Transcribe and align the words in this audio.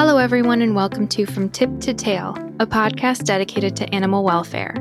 Hello, 0.00 0.16
everyone, 0.16 0.62
and 0.62 0.74
welcome 0.74 1.06
to 1.08 1.26
From 1.26 1.50
Tip 1.50 1.78
to 1.80 1.92
Tail, 1.92 2.34
a 2.58 2.66
podcast 2.66 3.24
dedicated 3.24 3.76
to 3.76 3.94
animal 3.94 4.24
welfare. 4.24 4.74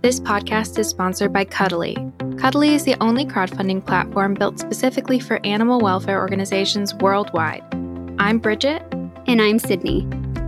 This 0.00 0.18
podcast 0.18 0.78
is 0.78 0.88
sponsored 0.88 1.30
by 1.30 1.44
Cuddly. 1.44 1.94
Cuddly 2.38 2.74
is 2.74 2.82
the 2.82 2.96
only 3.02 3.26
crowdfunding 3.26 3.84
platform 3.84 4.32
built 4.32 4.58
specifically 4.58 5.20
for 5.20 5.44
animal 5.44 5.78
welfare 5.80 6.18
organizations 6.18 6.94
worldwide. 6.94 7.62
I'm 8.18 8.38
Bridget. 8.38 8.82
And 9.26 9.42
I'm 9.42 9.58
Sydney. 9.58 10.06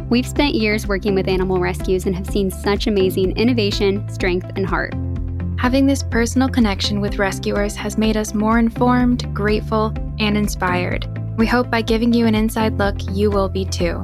We've 0.08 0.26
spent 0.26 0.54
years 0.54 0.86
working 0.86 1.14
with 1.14 1.28
animal 1.28 1.60
rescues 1.60 2.06
and 2.06 2.16
have 2.16 2.30
seen 2.30 2.50
such 2.50 2.86
amazing 2.86 3.36
innovation, 3.36 4.08
strength, 4.08 4.50
and 4.56 4.64
heart. 4.64 4.94
Having 5.58 5.86
this 5.86 6.02
personal 6.02 6.48
connection 6.48 7.02
with 7.02 7.18
rescuers 7.18 7.76
has 7.76 7.98
made 7.98 8.16
us 8.16 8.32
more 8.32 8.58
informed, 8.58 9.34
grateful, 9.34 9.92
and 10.18 10.34
inspired. 10.34 11.06
We 11.38 11.46
hope 11.46 11.70
by 11.70 11.82
giving 11.82 12.12
you 12.12 12.26
an 12.26 12.34
inside 12.34 12.78
look, 12.78 12.96
you 13.12 13.30
will 13.30 13.48
be 13.48 13.64
too. 13.64 14.02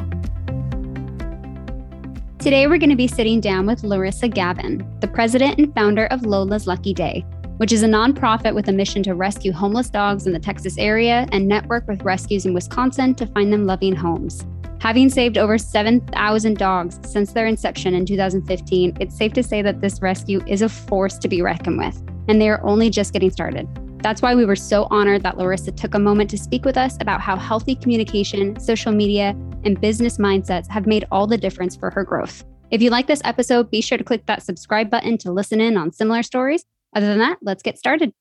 Today, 2.39 2.69
we're 2.69 2.79
going 2.79 2.91
to 2.91 2.97
be 2.97 3.09
sitting 3.09 3.41
down 3.41 3.67
with 3.67 3.83
Larissa 3.83 4.29
Gavin, 4.29 4.87
the 5.01 5.09
president 5.09 5.59
and 5.59 5.75
founder 5.75 6.07
of 6.07 6.25
Lola's 6.25 6.69
Lucky 6.69 6.95
Day, 6.95 7.25
which 7.57 7.73
is 7.73 7.83
a 7.83 7.89
nonprofit 7.89 8.55
with 8.55 8.69
a 8.69 8.73
mission 8.73 9.03
to 9.03 9.17
rescue 9.17 9.51
homeless 9.51 9.91
dogs 9.91 10.29
in 10.29 10.33
the 10.33 10.39
Texas 10.39 10.79
area 10.79 11.27
and 11.33 11.49
network 11.49 11.89
with 11.89 12.05
rescues 12.05 12.47
in 12.47 12.55
Wisconsin 12.55 13.17
to 13.17 13.27
find 13.27 13.53
them 13.53 13.67
loving 13.67 13.97
homes. 13.97 14.47
Having 14.79 15.11
saved 15.11 15.37
over 15.37 15.59
7,000 15.59 16.57
dogs 16.57 17.01
since 17.03 17.33
their 17.33 17.47
inception 17.47 17.95
in 17.95 18.07
2015, 18.07 18.97
it's 19.01 19.17
safe 19.17 19.33
to 19.33 19.43
say 19.43 19.61
that 19.61 19.81
this 19.81 20.01
rescue 20.01 20.41
is 20.47 20.63
a 20.63 20.69
force 20.69 21.19
to 21.19 21.27
be 21.27 21.43
reckoned 21.43 21.79
with, 21.79 22.01
and 22.29 22.41
they 22.41 22.49
are 22.49 22.65
only 22.65 22.91
just 22.91 23.13
getting 23.13 23.33
started. 23.33 23.67
That's 24.05 24.21
why 24.21 24.35
we 24.35 24.45
were 24.45 24.55
so 24.55 24.87
honored 24.91 25.23
that 25.23 25.39
Larissa 25.39 25.73
took 25.73 25.95
a 25.95 25.99
moment 25.99 26.29
to 26.29 26.37
speak 26.37 26.67
with 26.67 26.77
us 26.77 26.99
about 27.01 27.23
how 27.23 27.39
healthy 27.39 27.75
communication, 27.75 28.61
social 28.61 28.93
media, 28.93 29.31
and 29.65 29.81
business 29.81 30.19
mindsets 30.19 30.69
have 30.69 30.87
made 30.87 31.07
all 31.11 31.27
the 31.27 31.39
difference 31.39 31.75
for 31.75 31.91
her 31.91 32.05
growth. 32.05 32.45
If 32.71 32.83
you 32.83 32.91
like 32.91 33.07
this 33.07 33.23
episode, 33.25 33.71
be 33.71 33.81
sure 33.81 33.97
to 33.97 34.05
click 34.05 34.27
that 34.27 34.43
subscribe 34.43 34.91
button 34.91 35.17
to 35.19 35.33
listen 35.33 35.59
in 35.59 35.79
on 35.79 35.91
similar 35.91 36.23
stories. 36.23 36.67
Other 36.95 37.07
than 37.07 37.21
that, 37.21 37.39
let's 37.41 37.63
get 37.63 37.79
started. 37.79 38.13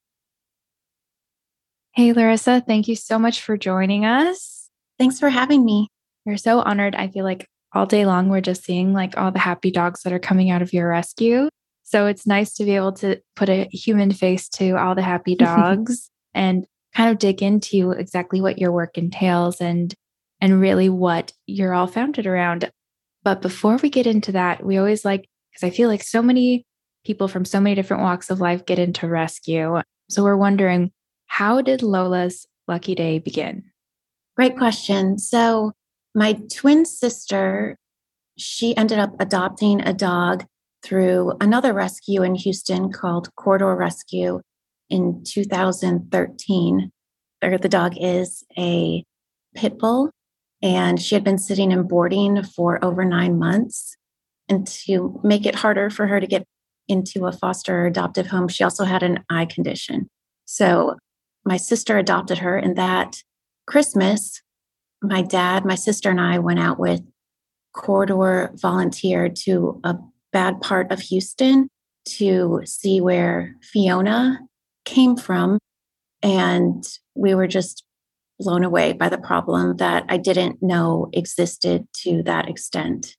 Hey, 1.91 2.13
Larissa, 2.13 2.63
thank 2.65 2.87
you 2.87 2.95
so 2.95 3.19
much 3.19 3.41
for 3.41 3.57
joining 3.57 4.05
us. 4.05 4.69
Thanks 4.97 5.19
for 5.19 5.27
having 5.27 5.65
me. 5.65 5.89
We're 6.25 6.37
so 6.37 6.61
honored. 6.61 6.95
I 6.95 7.09
feel 7.09 7.25
like 7.25 7.45
all 7.73 7.85
day 7.85 8.05
long, 8.05 8.29
we're 8.29 8.39
just 8.39 8.63
seeing 8.63 8.93
like 8.93 9.17
all 9.17 9.33
the 9.33 9.39
happy 9.39 9.69
dogs 9.69 10.03
that 10.03 10.13
are 10.13 10.19
coming 10.19 10.49
out 10.49 10.61
of 10.61 10.71
your 10.71 10.87
rescue. 10.87 11.49
So 11.93 12.07
it's 12.07 12.25
nice 12.25 12.55
to 12.55 12.65
be 12.65 12.75
able 12.75 12.93
to 12.93 13.21
put 13.35 13.49
a 13.49 13.65
human 13.65 14.11
face 14.11 14.49
to 14.49 14.71
all 14.71 14.95
the 14.95 15.03
happy 15.03 15.35
dogs 15.49 16.09
and 16.33 16.65
kind 16.95 17.11
of 17.11 17.19
dig 17.19 17.43
into 17.43 17.91
exactly 17.91 18.41
what 18.41 18.57
your 18.57 18.71
work 18.71 18.97
entails 18.97 19.61
and 19.61 19.93
and 20.41 20.59
really 20.59 20.89
what 20.89 21.33
you're 21.45 21.75
all 21.75 21.85
founded 21.85 22.25
around. 22.25 22.71
But 23.21 23.43
before 23.43 23.77
we 23.77 23.91
get 23.91 24.07
into 24.07 24.31
that, 24.31 24.65
we 24.65 24.77
always 24.77 25.05
like 25.05 25.29
because 25.51 25.67
I 25.67 25.69
feel 25.69 25.87
like 25.87 26.01
so 26.01 26.23
many 26.23 26.65
people 27.05 27.27
from 27.27 27.45
so 27.45 27.61
many 27.61 27.75
different 27.75 28.01
walks 28.01 28.31
of 28.31 28.41
life 28.41 28.65
get 28.65 28.79
into 28.79 29.07
rescue. 29.07 29.79
So 30.09 30.23
we're 30.23 30.35
wondering, 30.35 30.91
how 31.27 31.61
did 31.61 31.83
Lola's 31.83 32.47
Lucky 32.67 32.95
Day 32.95 33.19
begin? 33.19 33.65
Great 34.35 34.57
question. 34.57 35.19
So 35.19 35.73
my 36.15 36.39
twin 36.51 36.85
sister, 36.85 37.77
she 38.35 38.75
ended 38.75 38.97
up 38.97 39.11
adopting 39.19 39.81
a 39.81 39.93
dog 39.93 40.45
through 40.83 41.33
another 41.39 41.73
rescue 41.73 42.23
in 42.23 42.35
Houston 42.35 42.91
called 42.91 43.33
Corridor 43.35 43.75
Rescue 43.75 44.41
in 44.89 45.23
2013. 45.25 46.91
The 47.41 47.69
dog 47.69 47.93
is 47.99 48.43
a 48.57 49.03
pit 49.55 49.79
bull, 49.79 50.11
and 50.61 51.01
she 51.01 51.15
had 51.15 51.23
been 51.23 51.37
sitting 51.37 51.71
in 51.71 51.87
boarding 51.87 52.43
for 52.43 52.83
over 52.83 53.03
nine 53.03 53.37
months. 53.37 53.95
And 54.47 54.67
to 54.67 55.19
make 55.23 55.45
it 55.45 55.55
harder 55.55 55.89
for 55.89 56.07
her 56.07 56.19
to 56.19 56.27
get 56.27 56.45
into 56.87 57.25
a 57.25 57.31
foster 57.31 57.85
adoptive 57.85 58.27
home, 58.27 58.47
she 58.47 58.63
also 58.63 58.83
had 58.85 59.03
an 59.03 59.23
eye 59.29 59.45
condition. 59.45 60.07
So 60.45 60.97
my 61.45 61.57
sister 61.57 61.97
adopted 61.97 62.39
her, 62.39 62.57
and 62.57 62.77
that 62.77 63.23
Christmas, 63.67 64.41
my 65.01 65.21
dad, 65.21 65.65
my 65.65 65.75
sister, 65.75 66.09
and 66.09 66.21
I 66.21 66.39
went 66.39 66.59
out 66.59 66.79
with 66.79 67.01
corridor 67.73 68.51
volunteer 68.55 69.29
to 69.29 69.81
a 69.83 69.95
bad 70.33 70.59
part 70.59 70.91
of 70.91 70.99
Houston 70.99 71.69
to 72.05 72.61
see 72.65 72.99
where 72.99 73.55
Fiona 73.61 74.39
came 74.83 75.15
from. 75.15 75.59
And 76.21 76.83
we 77.15 77.35
were 77.35 77.47
just 77.47 77.83
blown 78.39 78.63
away 78.63 78.93
by 78.93 79.09
the 79.09 79.17
problem 79.17 79.77
that 79.77 80.05
I 80.09 80.17
didn't 80.17 80.61
know 80.61 81.09
existed 81.13 81.87
to 82.01 82.23
that 82.23 82.49
extent. 82.49 83.15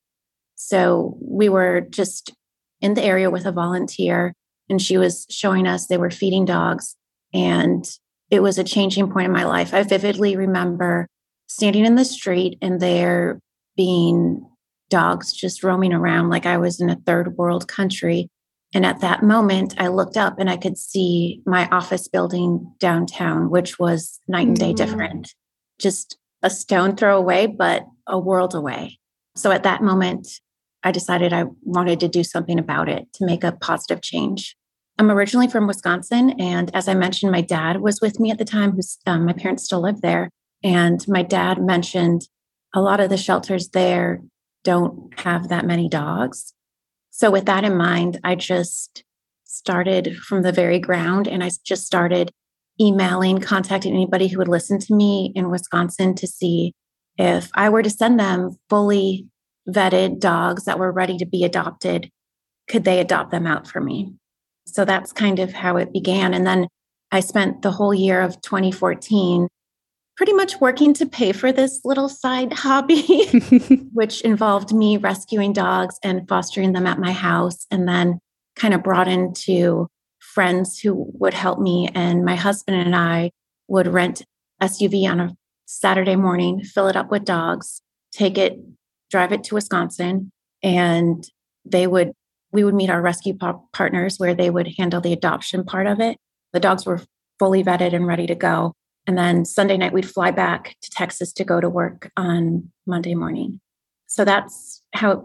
So 0.56 1.16
we 1.20 1.48
were 1.48 1.80
just 1.80 2.32
in 2.80 2.94
the 2.94 3.02
area 3.02 3.30
with 3.30 3.46
a 3.46 3.52
volunteer, 3.52 4.34
and 4.68 4.80
she 4.80 4.98
was 4.98 5.26
showing 5.30 5.66
us 5.66 5.86
they 5.86 5.96
were 5.96 6.10
feeding 6.10 6.44
dogs. 6.44 6.96
And 7.32 7.88
it 8.30 8.42
was 8.42 8.58
a 8.58 8.64
changing 8.64 9.10
point 9.10 9.26
in 9.26 9.32
my 9.32 9.44
life. 9.44 9.72
I 9.72 9.82
vividly 9.82 10.36
remember 10.36 11.06
standing 11.46 11.84
in 11.84 11.94
the 11.94 12.04
street 12.04 12.58
and 12.60 12.80
there 12.80 13.38
being 13.76 14.46
dogs 14.94 15.32
just 15.32 15.64
roaming 15.64 15.92
around 15.92 16.28
like 16.28 16.46
I 16.46 16.56
was 16.56 16.80
in 16.80 16.88
a 16.88 17.00
third 17.04 17.36
world 17.36 17.66
country. 17.66 18.28
And 18.72 18.86
at 18.86 19.00
that 19.00 19.24
moment, 19.24 19.74
I 19.76 19.88
looked 19.88 20.16
up 20.16 20.38
and 20.38 20.48
I 20.48 20.56
could 20.56 20.78
see 20.78 21.42
my 21.44 21.68
office 21.70 22.06
building 22.06 22.72
downtown, 22.78 23.50
which 23.50 23.76
was 23.76 24.20
night 24.28 24.46
and 24.46 24.56
day 24.56 24.72
mm-hmm. 24.72 24.76
different, 24.76 25.34
just 25.80 26.16
a 26.44 26.50
stone 26.50 26.94
throw 26.94 27.18
away, 27.18 27.48
but 27.48 27.86
a 28.06 28.16
world 28.16 28.54
away. 28.54 29.00
So 29.34 29.50
at 29.50 29.64
that 29.64 29.82
moment, 29.82 30.28
I 30.84 30.92
decided 30.92 31.32
I 31.32 31.46
wanted 31.62 31.98
to 31.98 32.08
do 32.08 32.22
something 32.22 32.60
about 32.60 32.88
it 32.88 33.12
to 33.14 33.26
make 33.26 33.42
a 33.42 33.50
positive 33.50 34.00
change. 34.00 34.56
I'm 34.96 35.10
originally 35.10 35.48
from 35.48 35.66
Wisconsin. 35.66 36.38
And 36.38 36.70
as 36.72 36.86
I 36.86 36.94
mentioned, 36.94 37.32
my 37.32 37.40
dad 37.40 37.80
was 37.80 38.00
with 38.00 38.20
me 38.20 38.30
at 38.30 38.38
the 38.38 38.44
time, 38.44 38.70
who's 38.70 38.98
um, 39.06 39.26
my 39.26 39.32
parents 39.32 39.64
still 39.64 39.80
live 39.80 40.02
there. 40.02 40.30
And 40.62 41.04
my 41.08 41.24
dad 41.24 41.60
mentioned 41.60 42.28
a 42.72 42.80
lot 42.80 43.00
of 43.00 43.10
the 43.10 43.16
shelters 43.16 43.70
there 43.70 44.20
don't 44.64 45.18
have 45.20 45.48
that 45.48 45.64
many 45.64 45.88
dogs. 45.88 46.52
So, 47.10 47.30
with 47.30 47.46
that 47.46 47.64
in 47.64 47.76
mind, 47.76 48.18
I 48.24 48.34
just 48.34 49.04
started 49.44 50.16
from 50.16 50.42
the 50.42 50.52
very 50.52 50.80
ground 50.80 51.28
and 51.28 51.44
I 51.44 51.50
just 51.64 51.86
started 51.86 52.32
emailing, 52.80 53.38
contacting 53.40 53.94
anybody 53.94 54.26
who 54.26 54.38
would 54.38 54.48
listen 54.48 54.80
to 54.80 54.94
me 54.94 55.32
in 55.36 55.50
Wisconsin 55.50 56.14
to 56.16 56.26
see 56.26 56.72
if 57.16 57.50
I 57.54 57.68
were 57.68 57.82
to 57.82 57.90
send 57.90 58.18
them 58.18 58.56
fully 58.68 59.28
vetted 59.68 60.18
dogs 60.18 60.64
that 60.64 60.78
were 60.78 60.90
ready 60.90 61.16
to 61.18 61.26
be 61.26 61.44
adopted, 61.44 62.10
could 62.68 62.84
they 62.84 62.98
adopt 62.98 63.30
them 63.30 63.46
out 63.46 63.68
for 63.68 63.80
me? 63.80 64.12
So 64.66 64.84
that's 64.84 65.12
kind 65.12 65.38
of 65.38 65.52
how 65.52 65.76
it 65.76 65.92
began. 65.92 66.34
And 66.34 66.46
then 66.46 66.66
I 67.12 67.20
spent 67.20 67.62
the 67.62 67.70
whole 67.70 67.94
year 67.94 68.20
of 68.20 68.40
2014 68.40 69.48
pretty 70.16 70.32
much 70.32 70.60
working 70.60 70.94
to 70.94 71.06
pay 71.06 71.32
for 71.32 71.52
this 71.52 71.80
little 71.84 72.08
side 72.08 72.52
hobby, 72.52 73.26
which 73.92 74.20
involved 74.20 74.72
me 74.72 74.96
rescuing 74.96 75.52
dogs 75.52 75.98
and 76.02 76.28
fostering 76.28 76.72
them 76.72 76.86
at 76.86 76.98
my 76.98 77.12
house, 77.12 77.66
and 77.70 77.88
then 77.88 78.18
kind 78.56 78.74
of 78.74 78.82
brought 78.82 79.08
into 79.08 79.88
friends 80.20 80.78
who 80.78 81.10
would 81.14 81.34
help 81.34 81.58
me. 81.58 81.88
And 81.94 82.24
my 82.24 82.36
husband 82.36 82.76
and 82.76 82.94
I 82.94 83.30
would 83.68 83.88
rent 83.88 84.24
SUV 84.62 85.08
on 85.10 85.20
a 85.20 85.36
Saturday 85.66 86.16
morning, 86.16 86.62
fill 86.62 86.88
it 86.88 86.96
up 86.96 87.10
with 87.10 87.24
dogs, 87.24 87.80
take 88.12 88.38
it, 88.38 88.58
drive 89.10 89.32
it 89.32 89.44
to 89.44 89.54
Wisconsin, 89.54 90.30
and 90.62 91.24
they 91.64 91.86
would 91.86 92.12
we 92.52 92.62
would 92.62 92.74
meet 92.74 92.88
our 92.90 93.02
rescue 93.02 93.36
partners 93.72 94.16
where 94.18 94.32
they 94.32 94.48
would 94.48 94.74
handle 94.78 95.00
the 95.00 95.12
adoption 95.12 95.64
part 95.64 95.88
of 95.88 95.98
it. 95.98 96.16
The 96.52 96.60
dogs 96.60 96.86
were 96.86 97.00
fully 97.40 97.64
vetted 97.64 97.92
and 97.92 98.06
ready 98.06 98.28
to 98.28 98.36
go. 98.36 98.74
And 99.06 99.18
then 99.18 99.44
Sunday 99.44 99.76
night, 99.76 99.92
we'd 99.92 100.08
fly 100.08 100.30
back 100.30 100.76
to 100.82 100.90
Texas 100.90 101.32
to 101.34 101.44
go 101.44 101.60
to 101.60 101.68
work 101.68 102.10
on 102.16 102.70
Monday 102.86 103.14
morning. 103.14 103.60
So 104.06 104.24
that's 104.24 104.82
how 104.94 105.10
it 105.12 105.20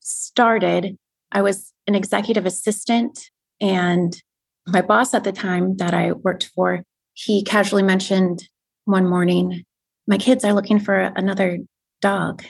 started. 0.00 0.96
I 1.32 1.42
was 1.42 1.72
an 1.86 1.94
executive 1.94 2.46
assistant, 2.46 3.30
and 3.60 4.20
my 4.66 4.82
boss 4.82 5.14
at 5.14 5.24
the 5.24 5.32
time 5.32 5.76
that 5.76 5.94
I 5.94 6.12
worked 6.12 6.50
for, 6.54 6.82
he 7.14 7.42
casually 7.42 7.82
mentioned 7.82 8.48
one 8.84 9.08
morning, 9.08 9.64
My 10.06 10.18
kids 10.18 10.44
are 10.44 10.52
looking 10.52 10.78
for 10.78 11.12
another 11.16 11.58
dog. 12.00 12.42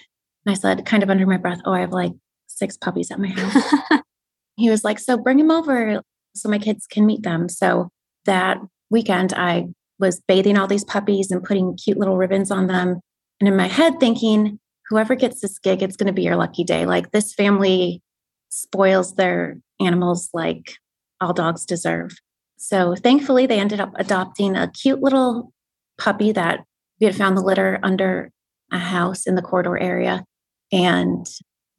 And 0.44 0.52
I 0.52 0.54
said, 0.54 0.86
kind 0.86 1.02
of 1.02 1.10
under 1.10 1.26
my 1.26 1.36
breath, 1.36 1.60
Oh, 1.64 1.72
I 1.72 1.80
have 1.80 1.92
like 1.92 2.12
six 2.46 2.76
puppies 2.76 3.10
at 3.10 3.18
my 3.18 3.28
house. 3.28 4.02
he 4.56 4.70
was 4.70 4.84
like, 4.84 4.98
So 4.98 5.16
bring 5.16 5.38
them 5.38 5.50
over 5.50 6.02
so 6.34 6.48
my 6.48 6.58
kids 6.58 6.86
can 6.86 7.06
meet 7.06 7.22
them. 7.22 7.48
So 7.48 7.90
that 8.24 8.58
weekend, 8.90 9.32
I 9.34 9.66
was 9.98 10.20
bathing 10.26 10.56
all 10.56 10.66
these 10.66 10.84
puppies 10.84 11.30
and 11.30 11.42
putting 11.42 11.76
cute 11.76 11.98
little 11.98 12.16
ribbons 12.16 12.50
on 12.50 12.66
them. 12.66 13.00
And 13.40 13.48
in 13.48 13.56
my 13.56 13.66
head, 13.66 13.98
thinking, 14.00 14.58
whoever 14.88 15.14
gets 15.14 15.40
this 15.40 15.58
gig, 15.58 15.82
it's 15.82 15.96
going 15.96 16.06
to 16.06 16.12
be 16.12 16.22
your 16.22 16.36
lucky 16.36 16.64
day. 16.64 16.86
Like 16.86 17.10
this 17.10 17.34
family 17.34 18.02
spoils 18.50 19.14
their 19.14 19.58
animals 19.80 20.30
like 20.32 20.76
all 21.20 21.32
dogs 21.32 21.64
deserve. 21.64 22.12
So 22.58 22.94
thankfully, 22.94 23.46
they 23.46 23.60
ended 23.60 23.80
up 23.80 23.92
adopting 23.96 24.56
a 24.56 24.70
cute 24.70 25.02
little 25.02 25.52
puppy 25.98 26.32
that 26.32 26.60
we 27.00 27.06
had 27.06 27.16
found 27.16 27.36
the 27.36 27.42
litter 27.42 27.78
under 27.82 28.30
a 28.72 28.78
house 28.78 29.26
in 29.26 29.34
the 29.34 29.42
corridor 29.42 29.78
area. 29.78 30.24
And 30.72 31.26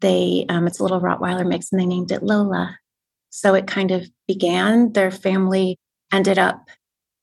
they, 0.01 0.45
um, 0.49 0.67
it's 0.67 0.79
a 0.79 0.83
little 0.83 1.01
Rottweiler 1.01 1.47
mix, 1.47 1.71
and 1.71 1.81
they 1.81 1.85
named 1.85 2.11
it 2.11 2.23
Lola. 2.23 2.77
So 3.29 3.55
it 3.55 3.67
kind 3.67 3.91
of 3.91 4.07
began. 4.27 4.93
Their 4.93 5.11
family 5.11 5.77
ended 6.11 6.37
up 6.37 6.69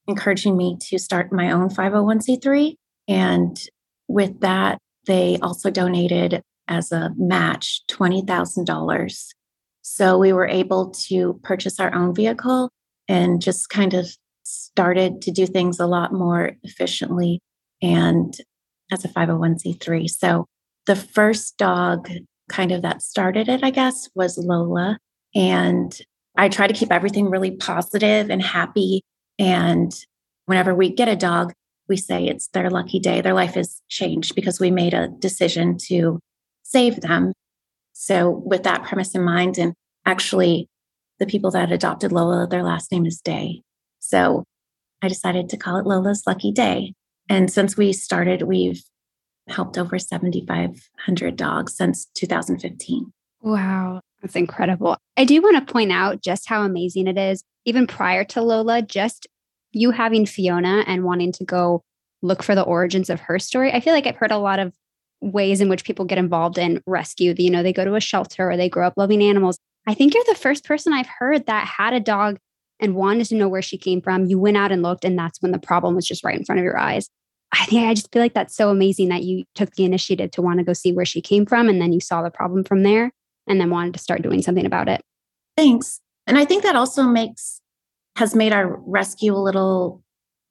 encouraging 0.06 0.56
me 0.56 0.76
to 0.88 0.98
start 0.98 1.32
my 1.32 1.50
own 1.50 1.68
501c3. 1.68 2.74
And 3.08 3.60
with 4.08 4.40
that, 4.40 4.78
they 5.06 5.38
also 5.42 5.70
donated 5.70 6.42
as 6.68 6.92
a 6.92 7.12
match 7.16 7.82
$20,000. 7.90 9.26
So 9.82 10.18
we 10.18 10.32
were 10.32 10.46
able 10.46 10.90
to 11.08 11.38
purchase 11.42 11.78
our 11.78 11.94
own 11.94 12.14
vehicle 12.14 12.70
and 13.08 13.42
just 13.42 13.68
kind 13.68 13.94
of 13.94 14.08
started 14.44 15.20
to 15.22 15.30
do 15.30 15.46
things 15.46 15.78
a 15.78 15.86
lot 15.86 16.12
more 16.12 16.52
efficiently 16.62 17.40
and 17.82 18.34
as 18.90 19.04
a 19.04 19.08
501c3. 19.08 20.08
So 20.08 20.46
the 20.86 20.96
first 20.96 21.56
dog 21.58 22.08
kind 22.48 22.72
of 22.72 22.82
that 22.82 23.02
started 23.02 23.48
it, 23.48 23.62
I 23.62 23.70
guess, 23.70 24.08
was 24.14 24.38
Lola. 24.38 24.98
And 25.34 25.98
I 26.36 26.48
try 26.48 26.66
to 26.66 26.74
keep 26.74 26.92
everything 26.92 27.30
really 27.30 27.52
positive 27.52 28.30
and 28.30 28.42
happy. 28.42 29.02
And 29.38 29.92
whenever 30.46 30.74
we 30.74 30.90
get 30.90 31.08
a 31.08 31.16
dog, 31.16 31.52
we 31.88 31.96
say 31.96 32.26
it's 32.26 32.48
their 32.48 32.70
lucky 32.70 32.98
day. 32.98 33.20
Their 33.20 33.34
life 33.34 33.54
has 33.54 33.80
changed 33.88 34.34
because 34.34 34.60
we 34.60 34.70
made 34.70 34.94
a 34.94 35.08
decision 35.08 35.76
to 35.88 36.20
save 36.62 37.00
them. 37.00 37.32
So, 37.92 38.30
with 38.30 38.62
that 38.64 38.84
premise 38.84 39.14
in 39.14 39.22
mind, 39.22 39.58
and 39.58 39.74
actually, 40.04 40.68
the 41.18 41.26
people 41.26 41.50
that 41.52 41.70
adopted 41.70 42.10
Lola, 42.10 42.46
their 42.46 42.62
last 42.62 42.90
name 42.90 43.06
is 43.06 43.20
Day. 43.20 43.62
So, 44.00 44.44
I 45.02 45.08
decided 45.08 45.48
to 45.50 45.56
call 45.56 45.76
it 45.76 45.86
Lola's 45.86 46.24
Lucky 46.26 46.50
Day. 46.50 46.94
And 47.28 47.50
since 47.50 47.76
we 47.76 47.92
started, 47.92 48.42
we've 48.42 48.82
helped 49.48 49.78
over 49.78 49.98
7,500 49.98 51.36
dogs 51.36 51.76
since 51.76 52.06
2015. 52.14 53.12
Wow. 53.42 54.00
That's 54.24 54.36
incredible. 54.36 54.96
I 55.18 55.26
do 55.26 55.42
want 55.42 55.56
to 55.56 55.70
point 55.70 55.92
out 55.92 56.22
just 56.22 56.48
how 56.48 56.62
amazing 56.62 57.08
it 57.08 57.18
is, 57.18 57.44
even 57.66 57.86
prior 57.86 58.24
to 58.24 58.40
Lola, 58.40 58.80
just 58.80 59.26
you 59.72 59.90
having 59.90 60.24
Fiona 60.24 60.82
and 60.86 61.04
wanting 61.04 61.30
to 61.32 61.44
go 61.44 61.82
look 62.22 62.42
for 62.42 62.54
the 62.54 62.62
origins 62.62 63.10
of 63.10 63.20
her 63.20 63.38
story. 63.38 63.70
I 63.70 63.80
feel 63.80 63.92
like 63.92 64.06
I've 64.06 64.16
heard 64.16 64.30
a 64.30 64.38
lot 64.38 64.60
of 64.60 64.72
ways 65.20 65.60
in 65.60 65.68
which 65.68 65.84
people 65.84 66.06
get 66.06 66.16
involved 66.16 66.56
in 66.56 66.82
rescue. 66.86 67.34
You 67.36 67.50
know, 67.50 67.62
they 67.62 67.74
go 67.74 67.84
to 67.84 67.96
a 67.96 68.00
shelter 68.00 68.50
or 68.50 68.56
they 68.56 68.70
grow 68.70 68.86
up 68.86 68.94
loving 68.96 69.22
animals. 69.22 69.58
I 69.86 69.92
think 69.92 70.14
you're 70.14 70.24
the 70.26 70.34
first 70.34 70.64
person 70.64 70.94
I've 70.94 71.10
heard 71.18 71.44
that 71.44 71.66
had 71.66 71.92
a 71.92 72.00
dog 72.00 72.38
and 72.80 72.94
wanted 72.94 73.26
to 73.26 73.34
know 73.34 73.50
where 73.50 73.60
she 73.60 73.76
came 73.76 74.00
from. 74.00 74.24
You 74.24 74.38
went 74.38 74.56
out 74.56 74.72
and 74.72 74.80
looked, 74.80 75.04
and 75.04 75.18
that's 75.18 75.42
when 75.42 75.52
the 75.52 75.58
problem 75.58 75.94
was 75.94 76.08
just 76.08 76.24
right 76.24 76.38
in 76.38 76.46
front 76.46 76.60
of 76.60 76.64
your 76.64 76.78
eyes. 76.78 77.10
I 77.52 77.66
think 77.66 77.86
I 77.86 77.92
just 77.92 78.10
feel 78.10 78.22
like 78.22 78.32
that's 78.32 78.56
so 78.56 78.70
amazing 78.70 79.10
that 79.10 79.24
you 79.24 79.44
took 79.54 79.74
the 79.74 79.84
initiative 79.84 80.30
to 80.30 80.40
want 80.40 80.60
to 80.60 80.64
go 80.64 80.72
see 80.72 80.94
where 80.94 81.04
she 81.04 81.20
came 81.20 81.44
from 81.44 81.68
and 81.68 81.78
then 81.78 81.92
you 81.92 82.00
saw 82.00 82.22
the 82.22 82.30
problem 82.30 82.64
from 82.64 82.84
there 82.84 83.12
and 83.46 83.60
then 83.60 83.70
wanted 83.70 83.94
to 83.94 84.00
start 84.00 84.22
doing 84.22 84.42
something 84.42 84.66
about 84.66 84.88
it. 84.88 85.00
Thanks. 85.56 86.00
And 86.26 86.38
I 86.38 86.44
think 86.44 86.62
that 86.62 86.76
also 86.76 87.02
makes, 87.04 87.60
has 88.16 88.34
made 88.34 88.52
our 88.52 88.80
rescue 88.86 89.34
a 89.34 89.36
little 89.36 90.02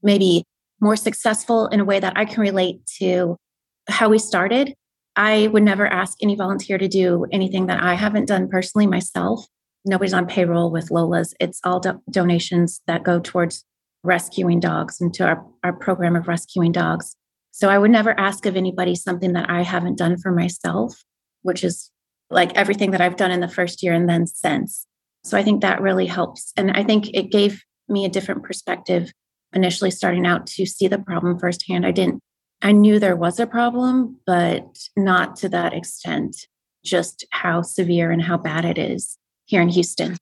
maybe 0.02 0.44
more 0.80 0.96
successful 0.96 1.68
in 1.68 1.80
a 1.80 1.86
way 1.86 2.00
that 2.00 2.14
I 2.16 2.26
can 2.26 2.42
relate 2.42 2.86
to 3.00 3.38
how 3.90 4.10
we 4.10 4.20
started. 4.20 4.74
I 5.16 5.48
would 5.48 5.64
never 5.64 5.88
ask 5.88 6.18
any 6.22 6.36
volunteer 6.36 6.78
to 6.78 6.88
do 6.88 7.26
anything 7.32 7.68
that 7.68 7.82
I 7.82 7.94
haven't 7.94 8.28
done 8.28 8.50
personally 8.50 8.88
myself. 8.88 9.46
Nobody's 9.86 10.14
on 10.14 10.28
payroll 10.28 10.72
with 10.72 10.92
Lola's. 10.92 11.34
It's 11.40 11.60
all 11.64 11.80
do- 11.80 12.02
donations 12.10 12.82
that 12.88 13.04
go 13.04 13.20
towards 13.20 13.64
rescuing 14.04 14.60
dogs 14.60 15.00
and 15.00 15.14
to 15.16 15.26
our, 15.26 15.46
our 15.64 15.74
program 15.74 16.16
of 16.16 16.28
rescuing 16.28 16.72
dogs. 16.72 17.16
So 17.52 17.70
I 17.70 17.78
would 17.78 17.92
never 17.92 18.20
ask 18.20 18.46
of 18.46 18.56
anybody 18.56 18.96
something 18.96 19.34
that 19.34 19.50
I 19.50 19.62
haven't 19.62 19.98
done 19.98 20.18
for 20.18 20.32
myself, 20.32 21.04
which 21.44 21.64
is 21.64 21.92
like 22.34 22.56
everything 22.56 22.92
that 22.92 23.02
I've 23.02 23.18
done 23.18 23.32
in 23.32 23.40
the 23.40 23.48
first 23.48 23.84
year 23.84 23.94
and 23.94 24.10
then 24.10 24.28
since. 24.28 24.86
So 25.24 25.38
I 25.38 25.44
think 25.44 25.62
that 25.62 25.82
really 25.82 26.06
helps. 26.06 26.52
And 26.58 26.72
I 26.72 26.84
think 26.84 27.10
it 27.14 27.32
gave 27.32 27.64
me 27.88 28.06
a 28.06 28.10
different 28.10 28.44
perspective 28.44 29.12
initially 29.54 29.92
starting 29.92 30.26
out 30.26 30.48
to 30.48 30.66
see 30.66 30.88
the 30.88 30.98
problem 30.98 31.40
firsthand. 31.40 31.86
I 31.86 31.92
didn't, 31.92 32.22
I 32.62 32.72
knew 32.72 33.00
there 33.00 33.16
was 33.16 33.40
a 33.40 33.48
problem, 33.48 34.18
but 34.26 34.66
not 34.98 35.36
to 35.38 35.50
that 35.50 35.74
extent, 35.74 36.48
just 36.84 37.26
how 37.30 37.62
severe 37.62 38.12
and 38.12 38.22
how 38.22 38.38
bad 38.38 38.66
it 38.66 38.78
is 38.78 39.18
here 39.46 39.62
in 39.62 39.70
Houston. 39.70 40.18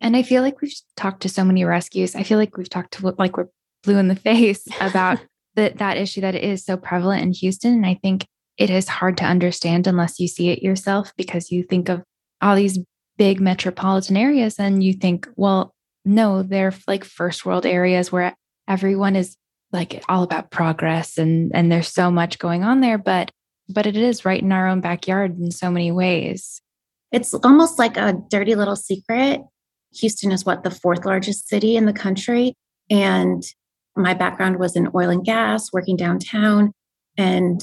And 0.00 0.16
I 0.16 0.22
feel 0.22 0.42
like 0.42 0.60
we've 0.60 0.74
talked 0.96 1.22
to 1.22 1.28
so 1.28 1.44
many 1.44 1.64
rescues. 1.64 2.14
I 2.14 2.22
feel 2.22 2.38
like 2.38 2.56
we've 2.56 2.68
talked 2.68 2.92
to 2.94 3.14
like 3.18 3.36
we're 3.36 3.48
blue 3.82 3.98
in 3.98 4.08
the 4.08 4.16
face 4.30 4.66
about 4.80 5.18
the, 5.54 5.72
that 5.76 5.96
issue 5.96 6.20
that 6.20 6.34
is 6.34 6.64
so 6.64 6.76
prevalent 6.76 7.22
in 7.22 7.32
Houston. 7.32 7.74
And 7.74 7.86
I 7.86 7.94
think 7.94 8.26
it 8.58 8.70
is 8.70 8.88
hard 8.88 9.16
to 9.18 9.24
understand 9.24 9.86
unless 9.86 10.18
you 10.18 10.26
see 10.26 10.50
it 10.50 10.62
yourself 10.62 11.12
because 11.16 11.50
you 11.50 11.62
think 11.62 11.88
of 11.88 12.02
all 12.42 12.56
these 12.56 12.78
big 13.16 13.40
metropolitan 13.40 14.16
areas 14.16 14.58
and 14.58 14.82
you 14.82 14.92
think, 14.92 15.28
well, 15.36 15.72
no, 16.04 16.42
they're 16.42 16.74
like 16.86 17.04
first 17.04 17.46
world 17.46 17.64
areas 17.64 18.10
where 18.10 18.34
everyone 18.66 19.16
is 19.16 19.36
like 19.72 20.02
all 20.08 20.22
about 20.22 20.50
progress 20.50 21.18
and 21.18 21.52
and 21.54 21.70
there's 21.70 21.88
so 21.88 22.10
much 22.10 22.38
going 22.38 22.64
on 22.64 22.80
there, 22.80 22.98
but 22.98 23.30
but 23.68 23.86
it 23.86 23.96
is 23.96 24.24
right 24.24 24.42
in 24.42 24.50
our 24.50 24.66
own 24.66 24.80
backyard 24.80 25.38
in 25.38 25.50
so 25.50 25.70
many 25.70 25.92
ways. 25.92 26.60
It's 27.12 27.34
almost 27.34 27.78
like 27.78 27.96
a 27.96 28.14
dirty 28.28 28.54
little 28.54 28.76
secret. 28.76 29.40
Houston 29.94 30.32
is 30.32 30.44
what 30.44 30.64
the 30.64 30.70
fourth 30.70 31.04
largest 31.04 31.48
city 31.48 31.76
in 31.76 31.86
the 31.86 31.92
country 31.92 32.54
and 32.90 33.42
my 33.96 34.14
background 34.14 34.58
was 34.58 34.76
in 34.76 34.88
oil 34.94 35.10
and 35.10 35.24
gas, 35.24 35.72
working 35.72 35.96
downtown 35.96 36.72
and 37.16 37.60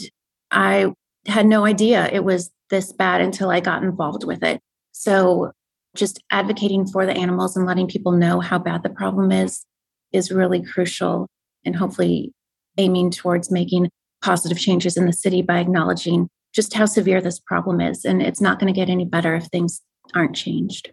I 0.56 0.92
had 1.28 1.46
no 1.46 1.66
idea 1.66 2.10
it 2.12 2.24
was 2.24 2.50
this 2.70 2.92
bad 2.92 3.22
until 3.22 3.52
I 3.52 3.60
got 3.60 3.84
involved 3.84 4.24
with 4.24 4.42
it. 4.44 4.60
So, 4.92 5.52
just 5.96 6.22
advocating 6.32 6.86
for 6.88 7.06
the 7.06 7.14
animals 7.14 7.56
and 7.56 7.66
letting 7.66 7.88
people 7.88 8.12
know 8.12 8.40
how 8.40 8.58
bad 8.58 8.84
the 8.84 8.90
problem 8.90 9.32
is 9.32 9.66
is 10.12 10.32
really 10.32 10.62
crucial 10.62 11.28
and 11.64 11.76
hopefully 11.76 12.34
aiming 12.78 13.12
towards 13.12 13.52
making 13.52 13.90
positive 14.22 14.60
changes 14.60 14.98
in 14.98 15.06
the 15.06 15.14
city 15.14 15.42
by 15.42 15.60
acknowledging 15.60 16.28
just 16.54 16.74
how 16.74 16.86
severe 16.86 17.22
this 17.22 17.40
problem 17.40 17.80
is. 17.80 18.04
And 18.04 18.22
it's 18.22 18.42
not 18.42 18.60
going 18.60 18.74
to 18.74 18.78
get 18.78 18.90
any 18.90 19.06
better 19.06 19.36
if 19.36 19.46
things 19.46 19.82
aren't 20.14 20.36
changed. 20.36 20.92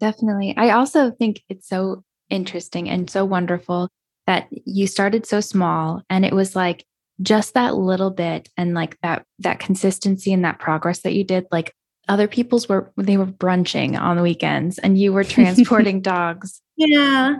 Definitely. 0.00 0.54
I 0.56 0.70
also 0.70 1.10
think 1.10 1.42
it's 1.48 1.68
so 1.68 2.02
interesting 2.30 2.88
and 2.88 3.08
so 3.08 3.24
wonderful 3.24 3.88
that 4.26 4.48
you 4.50 4.86
started 4.86 5.26
so 5.26 5.40
small 5.40 6.02
and 6.08 6.24
it 6.24 6.32
was 6.32 6.56
like 6.56 6.84
just 7.22 7.54
that 7.54 7.76
little 7.76 8.10
bit 8.10 8.48
and 8.56 8.74
like 8.74 8.98
that 9.02 9.24
that 9.38 9.60
consistency 9.60 10.32
and 10.32 10.44
that 10.44 10.58
progress 10.58 11.00
that 11.00 11.14
you 11.14 11.24
did 11.24 11.46
like 11.52 11.74
other 12.08 12.26
people's 12.26 12.68
were 12.68 12.92
they 12.96 13.16
were 13.16 13.26
brunching 13.26 13.96
on 13.96 14.16
the 14.16 14.22
weekends 14.22 14.78
and 14.78 14.98
you 14.98 15.12
were 15.12 15.24
transporting 15.24 16.00
dogs. 16.00 16.60
Yeah. 16.76 17.36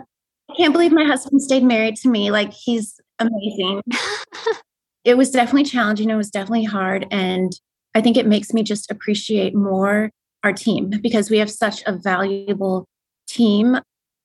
I 0.49 0.53
can't 0.55 0.73
believe 0.73 0.91
my 0.91 1.05
husband 1.05 1.41
stayed 1.41 1.63
married 1.63 1.95
to 1.97 2.09
me. 2.09 2.31
Like 2.31 2.53
he's 2.53 2.99
amazing. 3.19 3.81
It 5.05 5.17
was 5.17 5.31
definitely 5.31 5.65
challenging. 5.65 6.09
It 6.09 6.15
was 6.15 6.29
definitely 6.29 6.63
hard. 6.63 7.07
And 7.11 7.51
i 7.95 8.01
think 8.01 8.17
it 8.17 8.25
makes 8.25 8.53
me 8.53 8.63
just 8.63 8.89
appreciate 8.89 9.53
more 9.53 10.09
our 10.43 10.53
team 10.53 10.89
because 11.01 11.29
we 11.29 11.37
have 11.37 11.51
such 11.51 11.83
a 11.85 11.93
valuable 11.93 12.85
team 13.27 13.77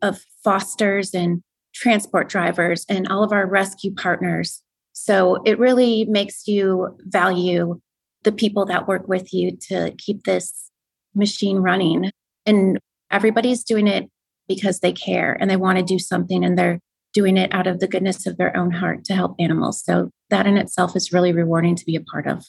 of 0.02 0.24
fosters 0.42 1.14
and 1.14 1.42
transport 1.74 2.28
drivers 2.28 2.84
and 2.88 3.08
all 3.08 3.22
of 3.22 3.32
our 3.32 3.46
rescue 3.46 3.94
partners 3.94 4.62
so 4.98 5.42
it 5.44 5.58
really 5.58 6.04
makes 6.06 6.46
you 6.48 6.96
value 7.06 7.80
the 8.24 8.32
people 8.32 8.66
that 8.66 8.88
work 8.88 9.06
with 9.08 9.32
you 9.32 9.56
to 9.68 9.92
keep 9.96 10.24
this 10.24 10.70
machine 11.14 11.58
running. 11.58 12.10
And 12.44 12.78
everybody's 13.10 13.64
doing 13.64 13.86
it 13.86 14.10
because 14.48 14.80
they 14.80 14.92
care 14.92 15.36
and 15.40 15.50
they 15.50 15.56
want 15.56 15.78
to 15.78 15.84
do 15.84 15.98
something 15.98 16.44
and 16.44 16.58
they're 16.58 16.80
doing 17.14 17.36
it 17.36 17.52
out 17.54 17.66
of 17.66 17.80
the 17.80 17.88
goodness 17.88 18.26
of 18.26 18.36
their 18.36 18.56
own 18.56 18.70
heart 18.70 19.04
to 19.04 19.14
help 19.14 19.34
animals. 19.38 19.82
So 19.82 20.10
that 20.30 20.46
in 20.46 20.56
itself 20.56 20.96
is 20.96 21.12
really 21.12 21.32
rewarding 21.32 21.76
to 21.76 21.84
be 21.84 21.96
a 21.96 22.00
part 22.00 22.26
of. 22.26 22.44